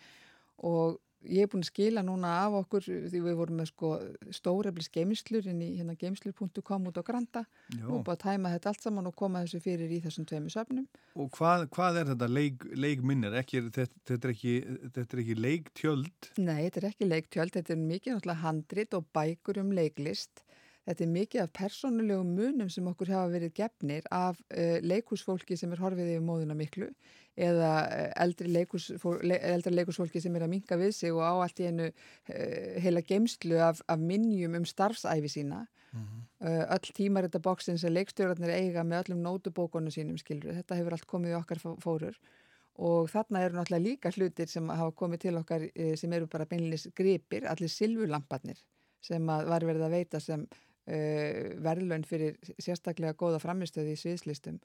[0.66, 0.98] Og
[1.28, 3.92] ég er búin að skila núna af okkur því við vorum með sko
[4.36, 7.44] stóreflis geimslur inn í hérna geimslur.com út á Granda
[7.88, 10.88] og búin að tæma þetta allt saman og koma þessu fyrir í þessum tveimu söfnum.
[11.16, 13.38] Og hvað, hvað er þetta leik, leikminnir?
[13.42, 14.56] Ekki, þetta, þetta, er ekki,
[14.96, 16.32] þetta er ekki leiktjöld?
[16.40, 20.45] Nei, þetta er ekki leiktjöld, þetta er mikið náttúrulega handrit og bækur um leiklist.
[20.86, 25.72] Þetta er mikið af persónulegum munum sem okkur hafa verið gefnir af uh, leikúsfólki sem
[25.74, 26.92] er horfið yfir móðuna miklu
[27.36, 31.34] eða uh, eldri, leikúsfól, le, eldri leikúsfólki sem er að minka við sig og á
[31.48, 35.66] allt í einu uh, heila geimslu af, af minnjum um starfsæfi sína.
[35.96, 40.52] Uh, öll tímarittaboksin sem leikstjórarnir eiga með öllum nótubókunum sínum skilur.
[40.58, 42.18] Þetta hefur allt komið í okkar fó- fórur
[42.76, 46.48] og þarna eru náttúrulega líka hlutir sem hafa komið til okkar eh, sem eru bara
[46.50, 48.60] beinlis gripir, allir silfulamparnir
[49.06, 50.44] sem var verið að veita sem
[50.88, 54.60] uh, verðlaun fyrir sérstaklega góða framistöði í sviðslistum.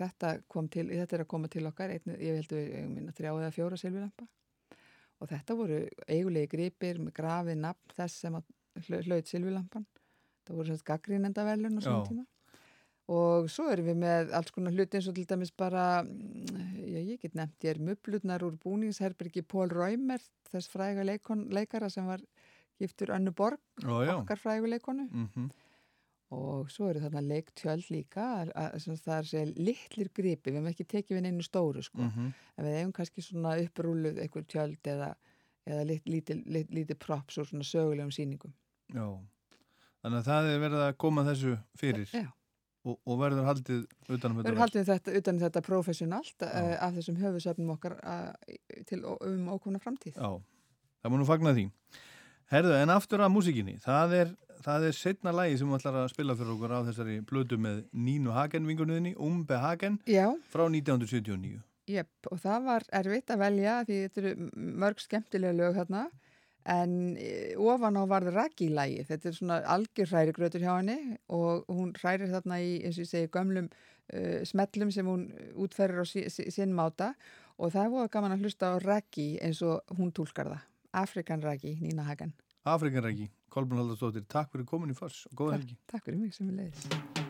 [0.00, 0.36] Þetta,
[0.72, 3.52] til, þetta er að koma til okkar, einn, ég held við eigum minna þrjá eða
[3.54, 4.26] fjóra silfulampa
[5.22, 5.76] og þetta voru
[6.10, 8.48] eigulegi gripir með grafið nafn þess sem að
[8.88, 9.84] hlau- hlaut silfulampan.
[10.42, 12.24] Það voru svona gaggrínenda verðlaun á svona tíma.
[13.12, 17.00] Og svo erum við með alls konar hluti eins og til dæmis bara, mm, já
[17.12, 22.06] ég get nefnt, ég er mublutnar úr búningsherbergi Pól Ræmer, þess fræga leikon, leikara sem
[22.06, 22.22] var
[22.80, 25.08] giftur Önnu Borg, okkar frægu leikonu.
[25.10, 25.50] Mm
[26.32, 31.18] Og svo eru þarna leiktjöld líka, það er segja litlir gripi, við hefum ekki tekið
[31.18, 32.30] við einu stóru sko, Mhm.
[32.56, 35.14] en við hefum kannski svona upprúluð einhver tjöld eða,
[35.66, 38.52] eða lit, lítið lit, lítið props og svona sögulegum sýningum.
[38.94, 39.20] Já.
[40.02, 42.08] Þannig að það er verið að koma þessu fyrir.
[42.10, 42.32] Já.
[42.84, 46.96] og, og verður haldið utanum Við erum haldið þetta, utan um þetta professionalt uh, af
[46.96, 48.32] þessum höfusöfnum okkar uh,
[48.88, 50.16] til um ókona framtíð.
[50.16, 50.42] Já,
[51.04, 51.68] það má nú fagna því.
[52.52, 53.78] Herðu, en aftur að músikinni.
[53.80, 57.14] Það er, það er setna lagi sem við ætlar að spila fyrir okkur á þessari
[57.24, 60.26] blödu með Nínu Hagen vingunniðinni, Umbe Hagen, Já.
[60.52, 61.62] frá 1979.
[61.88, 64.50] Jep, og það var erfitt að velja því þetta eru
[64.84, 66.02] mörg skemmtilega lög hérna
[66.68, 71.96] en eh, ofan á varð Raggi-lægi, þetta er svona algjör hrærigrötur hjá henni og hún
[71.96, 75.24] hrærir þarna í, eins og ég segi, gömlum uh, smellum sem hún
[75.56, 77.14] útferður á sí, sí, sinn máta
[77.56, 80.64] og það er voða gaman að hlusta á Raggi eins og hún túlkar það,
[81.02, 82.36] Afrikan Raggi, Nína Hagen.
[82.62, 85.80] Afrikanræki, Kolbjörn Haldarsdóttir, takk fyrir komin í foss og góða helgi.
[85.90, 87.21] Takk fyrir mig sem við leiðis.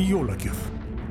[0.00, 0.56] Í jólagjöf.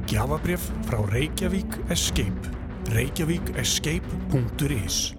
[0.09, 2.57] Gjafabref frá Reykjavík Escape.
[2.89, 5.18] reykjavíkescape.is Ofur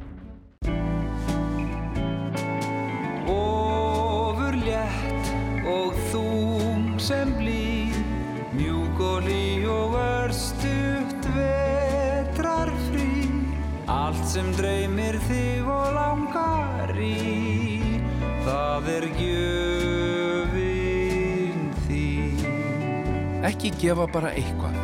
[23.61, 24.77] Ekki gefa bara eitthvað.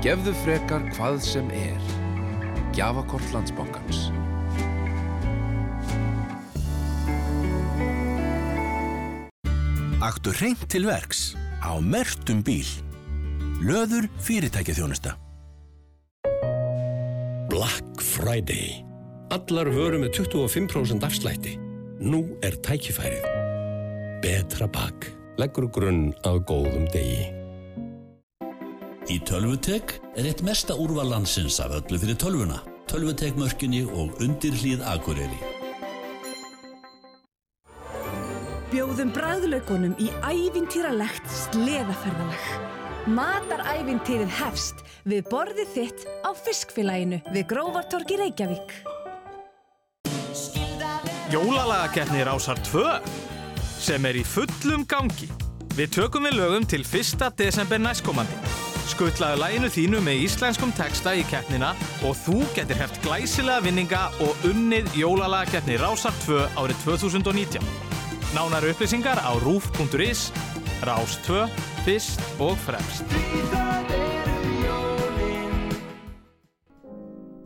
[0.00, 1.90] Gefðu frekar hvað sem er.
[2.72, 4.06] Gjafakort landsbankans.
[10.00, 12.64] Aktu reynd til verks á mertum bíl.
[13.60, 15.18] Löður fyrirtækjaþjónusta.
[17.52, 18.80] Black Friday.
[19.28, 21.58] Allar vöru með 25% afslætti.
[22.00, 23.28] Nú er tækifærið.
[24.24, 25.12] Betra bak.
[25.36, 27.43] Leggur grunn að góðum degi.
[29.24, 32.58] Tölvutek er eitt mesta úrval landsins af öllu fyrir tölvuna,
[32.90, 35.38] Tölvutek-mörkinni og undir hlýð Akureyri.
[38.68, 42.44] Bjóðum bræðlaugunum í ævintýralegt sleðaferðalag.
[43.16, 48.76] Matarævintýrið hefst við borðið þitt á fiskfélaginu við Grófartorgi Reykjavík.
[51.32, 52.84] Jólalagakeppni Rásar 2
[53.80, 55.30] sem er í fullum gangi.
[55.74, 57.24] Við tökum við lögum til 1.
[57.40, 58.63] desember næstkomandi.
[58.84, 61.72] Skuttlaðu læginu þínu með íslenskum texta í keppnina
[62.04, 67.64] og þú getur heft glæsilega vinninga og unnið jólalagakeppni Rásar 2 árið 2019.
[68.34, 70.28] Nánar upplýsingar á rúf.is,
[70.84, 71.46] Rás 2,
[71.86, 73.06] fyrst og fremst.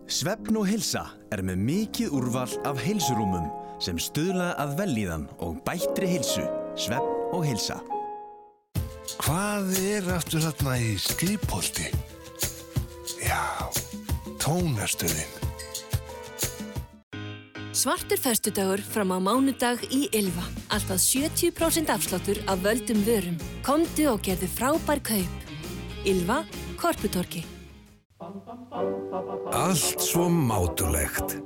[0.08, 3.46] Svefn og hilsa er með mikið úrval af heilsurúmum
[3.84, 6.48] sem stuðla að vellíðan og bættri hilsu.
[6.74, 7.78] Svefn og hilsa.
[9.16, 11.88] Hvað er aftur þarna í skipholti?
[13.24, 13.40] Já,
[14.42, 15.36] tónastöðin.
[17.78, 20.42] Svartur festudagur fram á mánudag í Ylva.
[20.74, 23.36] Alltaf 70% afsláttur af völdum vörum.
[23.62, 25.46] Komdu og gerðu frábær kaup.
[26.04, 26.42] Ylva,
[26.80, 27.44] Korputorki.
[29.54, 31.38] Allt svo mátulegt.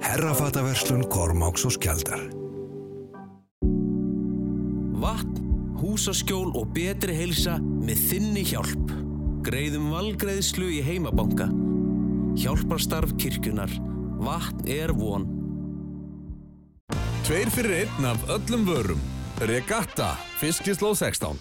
[0.00, 2.24] Herrafataverslun Kormáks og Skjaldar.
[5.00, 5.49] Vatn,
[5.80, 8.92] húsaskjól og betri heilsa með þinni hjálp.
[9.46, 11.48] Greiðum valgreiðslu í heimabanka.
[12.40, 13.72] Hjálparstarf kirkjunar.
[14.20, 15.24] Vatn er von.
[17.24, 19.00] Tveir fyrir einn af öllum vörum.
[19.40, 21.40] Regatta, fiskislóð 16.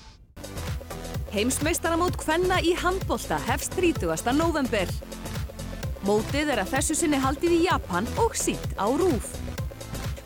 [1.33, 4.31] Heimsmeistaramót Kvenna í handbolta hefst 30.
[4.37, 4.89] november.
[6.07, 9.33] Mótið er að þessu sinni haldið í Japan og sínt á RÚF.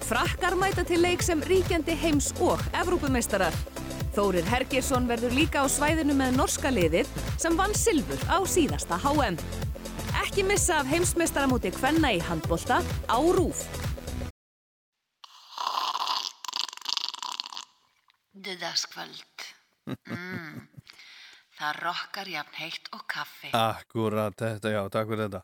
[0.05, 3.55] Frakkar mæta til leik sem ríkjandi heims- og Evrópumeistarar.
[4.13, 7.07] Þórir Hergersson verður líka á svæðinu með norska liðið
[7.41, 9.39] sem vann silfur á síðasta HM.
[10.21, 12.77] Ekki missa af heimsmeistaramóti Kvenna í handbolta
[13.09, 13.63] á RÚF.
[18.37, 19.47] Dudagskvöld.
[19.89, 20.61] Mm.
[21.57, 23.49] Það rokkar jafn heitt og kaffi.
[23.57, 25.41] Akkurat, þetta, já, takk fyrir þetta.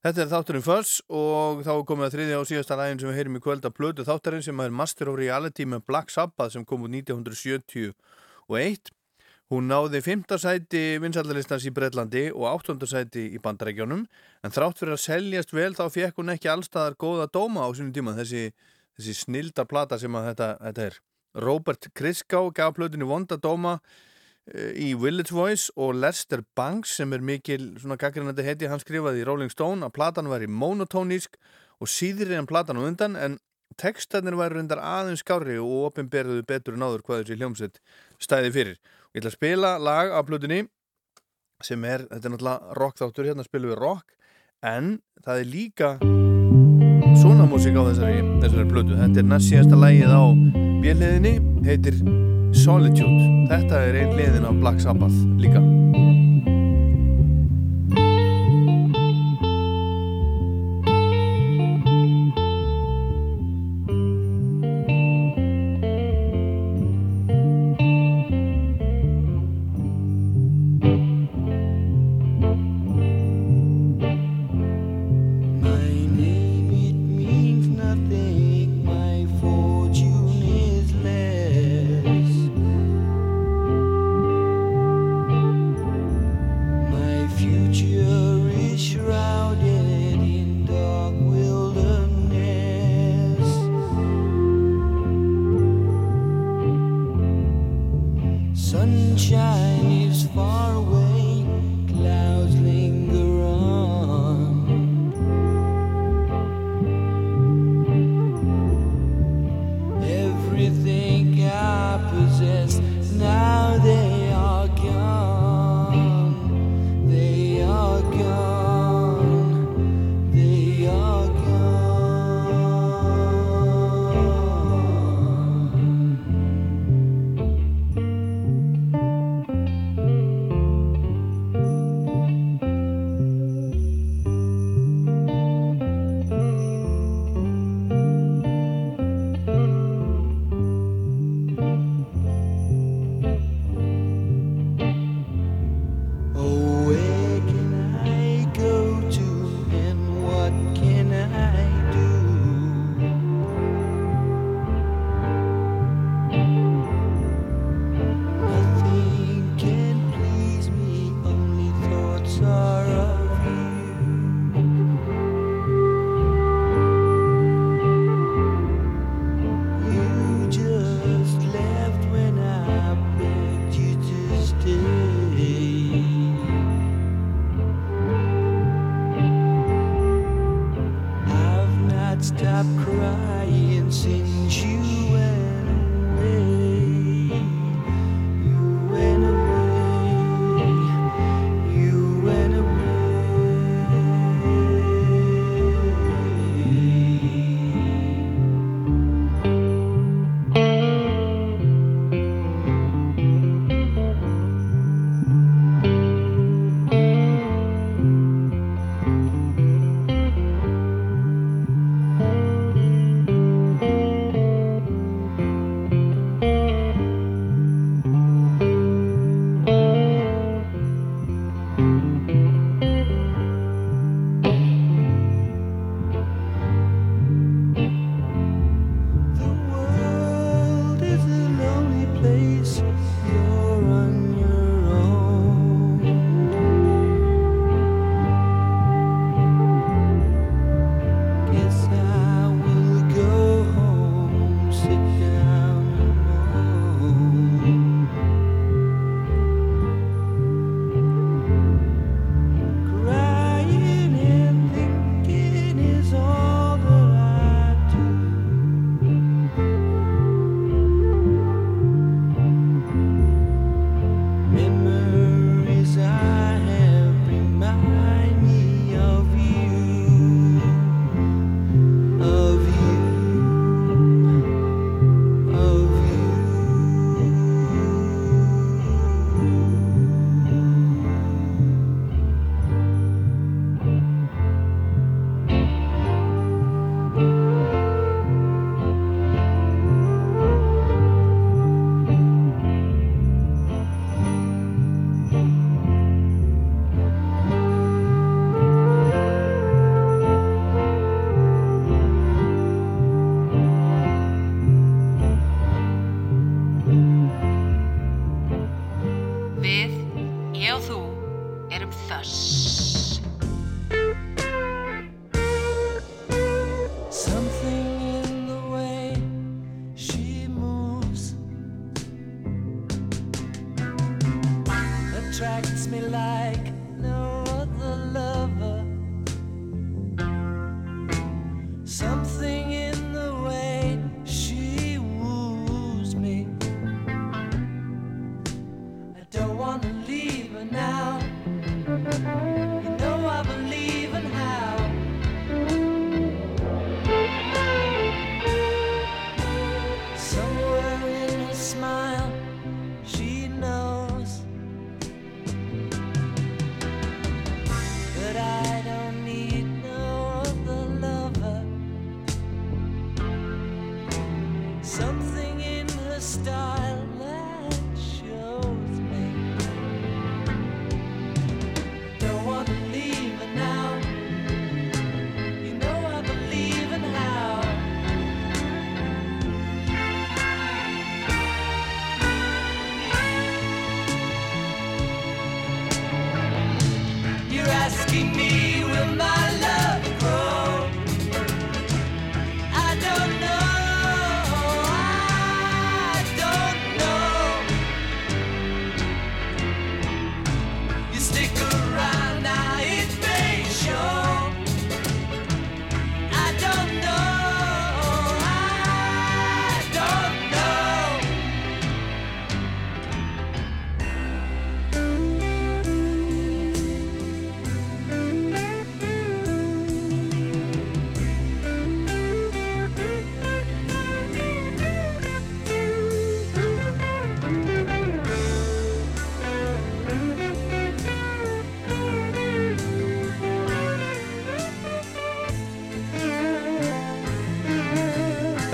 [0.00, 3.18] Þetta er þátturinn Föss og þá komum við að þriðja og síðasta lægin sem við
[3.18, 6.64] heyrim í kvöld að blödu þátturinn sem er Master of Reality með Black Sabbath sem
[6.64, 7.92] kom úr 1971.
[9.52, 10.24] Hún náði 5.
[10.40, 12.78] sæti vinsaldalistans í Breitlandi og 8.
[12.88, 17.28] sæti í bandarækjónum en þrátt fyrir að seljast vel þá fekk hún ekki allstaðar góða
[17.28, 18.54] dóma á sínum tíma þessi,
[18.96, 21.00] þessi snilda plata sem þetta, þetta er.
[21.44, 23.76] Robert Christgau gaf plötunni vonda dóma
[24.48, 29.26] í Village Voice og Lester Banks sem er mikil svona gaggrinandi heiti hann skrifaði í
[29.28, 31.36] Rolling Stone að platan var í monotónísk
[31.80, 33.38] og síðri en platan á undan en
[33.78, 37.80] textarnir væri reyndar aðeins skári og opinberðuðu betur en áður hvað þessi hljómsveit
[38.20, 38.80] stæði fyrir.
[39.10, 40.64] Og ég ætla að spila lag af plötunni
[41.64, 44.16] sem er, þetta er náttúrulega rock þáttur, hérna spilum við rock
[44.66, 45.92] en það er líka
[47.20, 48.96] svona músík á þessari, þessari plötu.
[48.96, 50.24] Þetta er næst síðasta lagið á
[50.80, 51.36] bjelliðinni,
[51.68, 52.02] heitir
[52.52, 53.46] Solitude.
[53.50, 55.62] Þetta er einn liðin af Black Sabbath líka.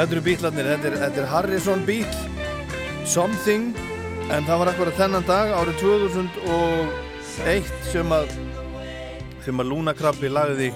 [0.06, 2.12] Þetta eru bítlarnir, þetta er, þetta er Harrison Beat
[3.10, 3.72] Something
[4.30, 8.30] en það var akkurat þennan dag árið 2001 sem að
[9.42, 10.68] sem að Luna Krabbi lagði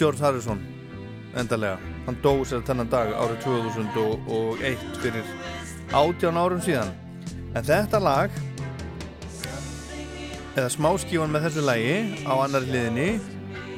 [0.00, 0.64] George Harrison
[1.36, 1.76] endarlega,
[2.08, 5.28] hann dó sér þennan dag árið 2001 fyrir
[5.92, 6.96] 18 árum síðan.
[7.52, 8.32] En þetta lag
[10.56, 13.10] eða smáskífan með þessu lagi á annari hliðinni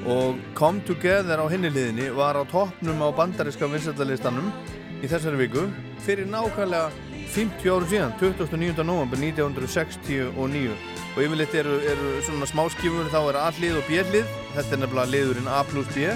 [0.09, 4.53] og Come Together á hinni hliðinni var á toppnum á bandaríska vinsættarlistanum
[5.01, 5.67] í þessari viku
[6.05, 6.91] fyrir nákvæmlega
[7.31, 8.83] 50 árum síðan 29.
[8.85, 10.73] november 1969
[11.15, 15.51] og yfirleitt eru, eru svona smáskífur þá er A-hlið og B-hlið þetta er nefnilega liðurinn
[15.51, 16.11] A plus B.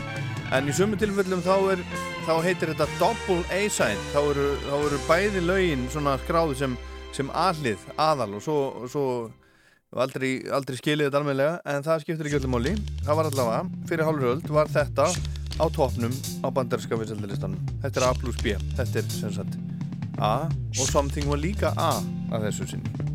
[0.54, 1.84] En í sömu tilfellum þá, er,
[2.26, 4.20] þá heitir þetta Double A-side þá
[4.66, 6.76] þá eru bæði lögin svona skráðu sem,
[7.14, 8.58] sem A-hlið aðal og svo,
[8.90, 9.06] svo
[9.94, 12.74] og aldrei, aldrei skilið þetta alveglega en það skiptir ekki öllum máli.
[13.06, 15.06] Það var allavega, fyrir hálfur öld var þetta
[15.54, 19.58] á toppnum á bandarinska vinsaldalistanum þetta er A plus B, þetta er sem sagt
[20.18, 21.92] A og Something var líka A
[22.34, 23.13] að þessu sinni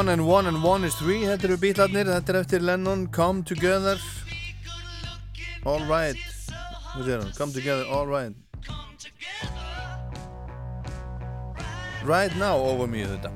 [0.00, 3.42] One and one and one is three Þetta eru bítlarnir, þetta er eftir Lennon Come
[3.44, 3.98] together.
[5.66, 6.16] All right?
[7.36, 8.32] Come together, all right.
[12.02, 13.28] Right now over me þetta.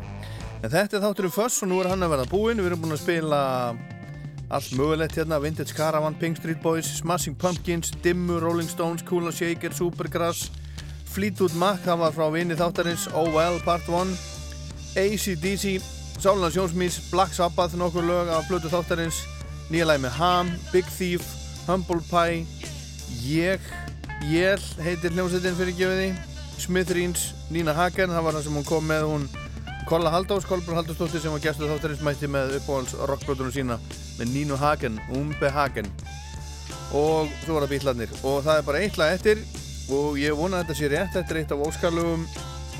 [0.63, 2.63] En þetta er þátturinn Fuss og nú er hann að verða búinn.
[2.63, 3.41] Við erum búin að spila
[4.49, 5.43] allt mögulegt hérna.
[5.45, 10.49] Vintage Caravan, Pink Street Boys Smashing Pumpkins, Dimmu, Rolling Stones Kula Shaker, Supergrass
[11.13, 13.05] Fleetwood Mac, það var frá vini þáttarins.
[13.13, 14.17] OL Part 1
[14.97, 19.23] ACDC Sáluna Sjónsmís, Black Sabbath nokkur lög af blötu þáttarins.
[19.71, 21.25] Nýja læg með Ham, Big Thief
[21.67, 22.45] Humble Pie.
[23.25, 23.61] Ég,
[24.29, 26.13] Jél heitir hljómsveitin fyrir gefiði
[26.61, 29.09] Smithereens, Nína Hagen það var það sem hún kom með.
[29.11, 29.27] Hún
[29.85, 33.77] Kolla Haldós, Kolbrun Haldósdóttir sem var gæstu þáttarins mætti með uppáhalds rockblötunum sína
[34.17, 35.91] með Nínu Hagen, Umbe Hagen.
[36.97, 39.45] Og svo var það bítlarnir og það er bara eitt lag eftir.
[39.93, 42.25] Og ég vona að þetta sé rétt þetta er eitt af óskarlugum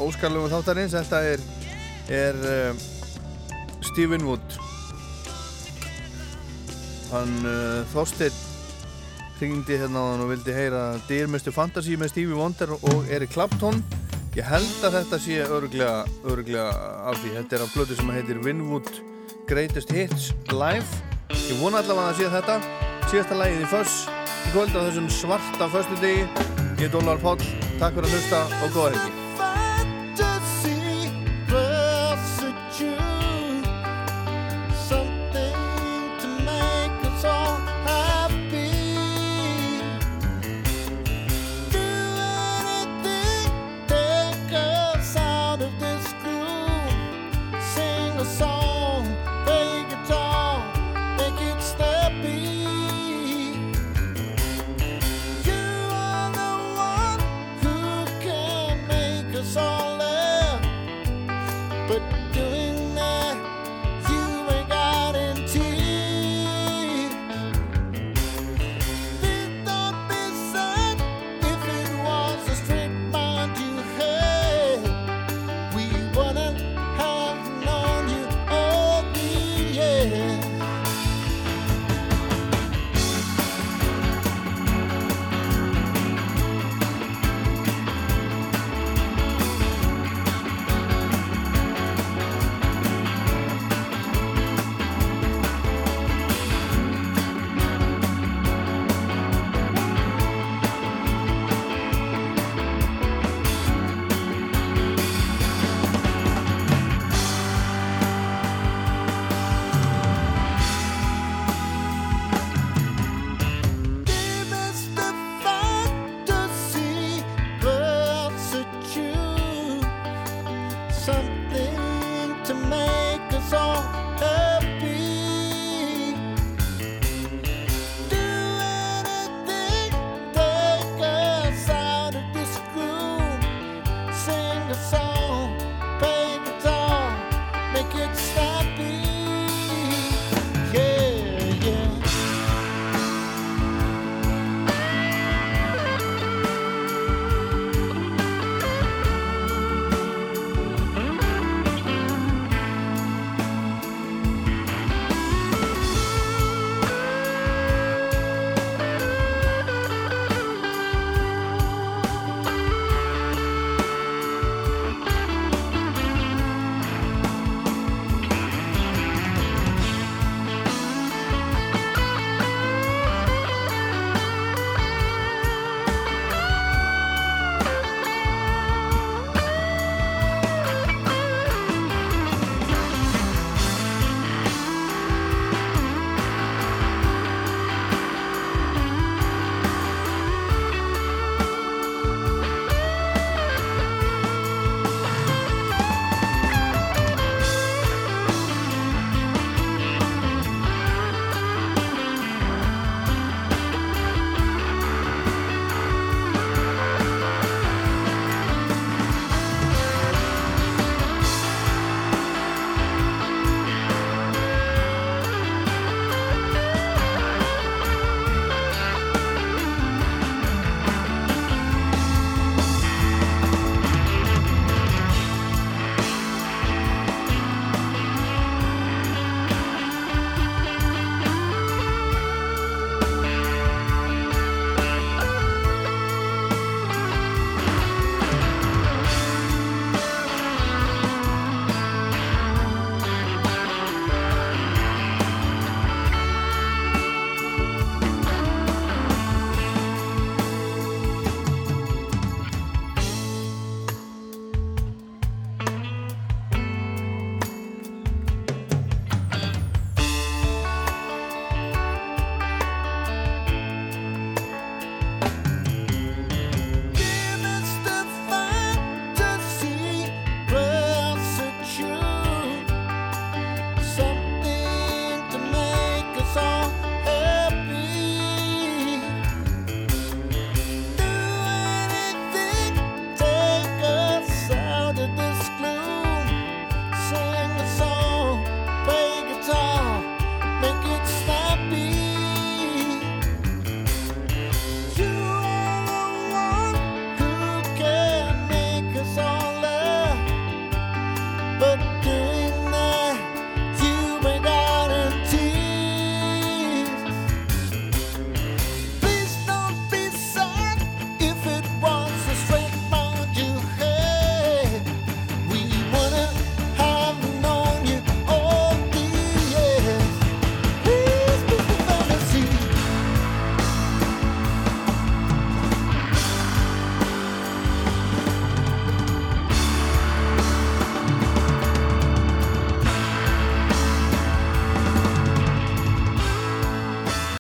[0.01, 0.97] óskarlugum þáttarins.
[0.97, 1.45] Þetta er,
[2.09, 2.87] er uh,
[3.91, 4.57] Stephen Wood.
[7.13, 8.35] Hann uh, Þorstein
[9.39, 11.53] hringdi hérna á hann og vildi heyra Dear Mr.
[11.55, 13.83] Fantasy með Stevie Wonder og Eric Clapton.
[14.35, 16.71] Ég held að þetta sé öruglega, öruglega
[17.11, 18.91] af því þetta er af blödu sem heitir Winwood
[19.51, 21.03] Greatest Hits Live.
[21.31, 22.61] Ég vona allavega að sé þetta.
[23.11, 24.05] Síðasta lægið í Fuss
[24.45, 26.25] í kvöld á þessum svarta föstu degi
[26.79, 27.43] ég er Dólar Páll,
[27.81, 29.24] takk fyrir að hlusta og góða helgi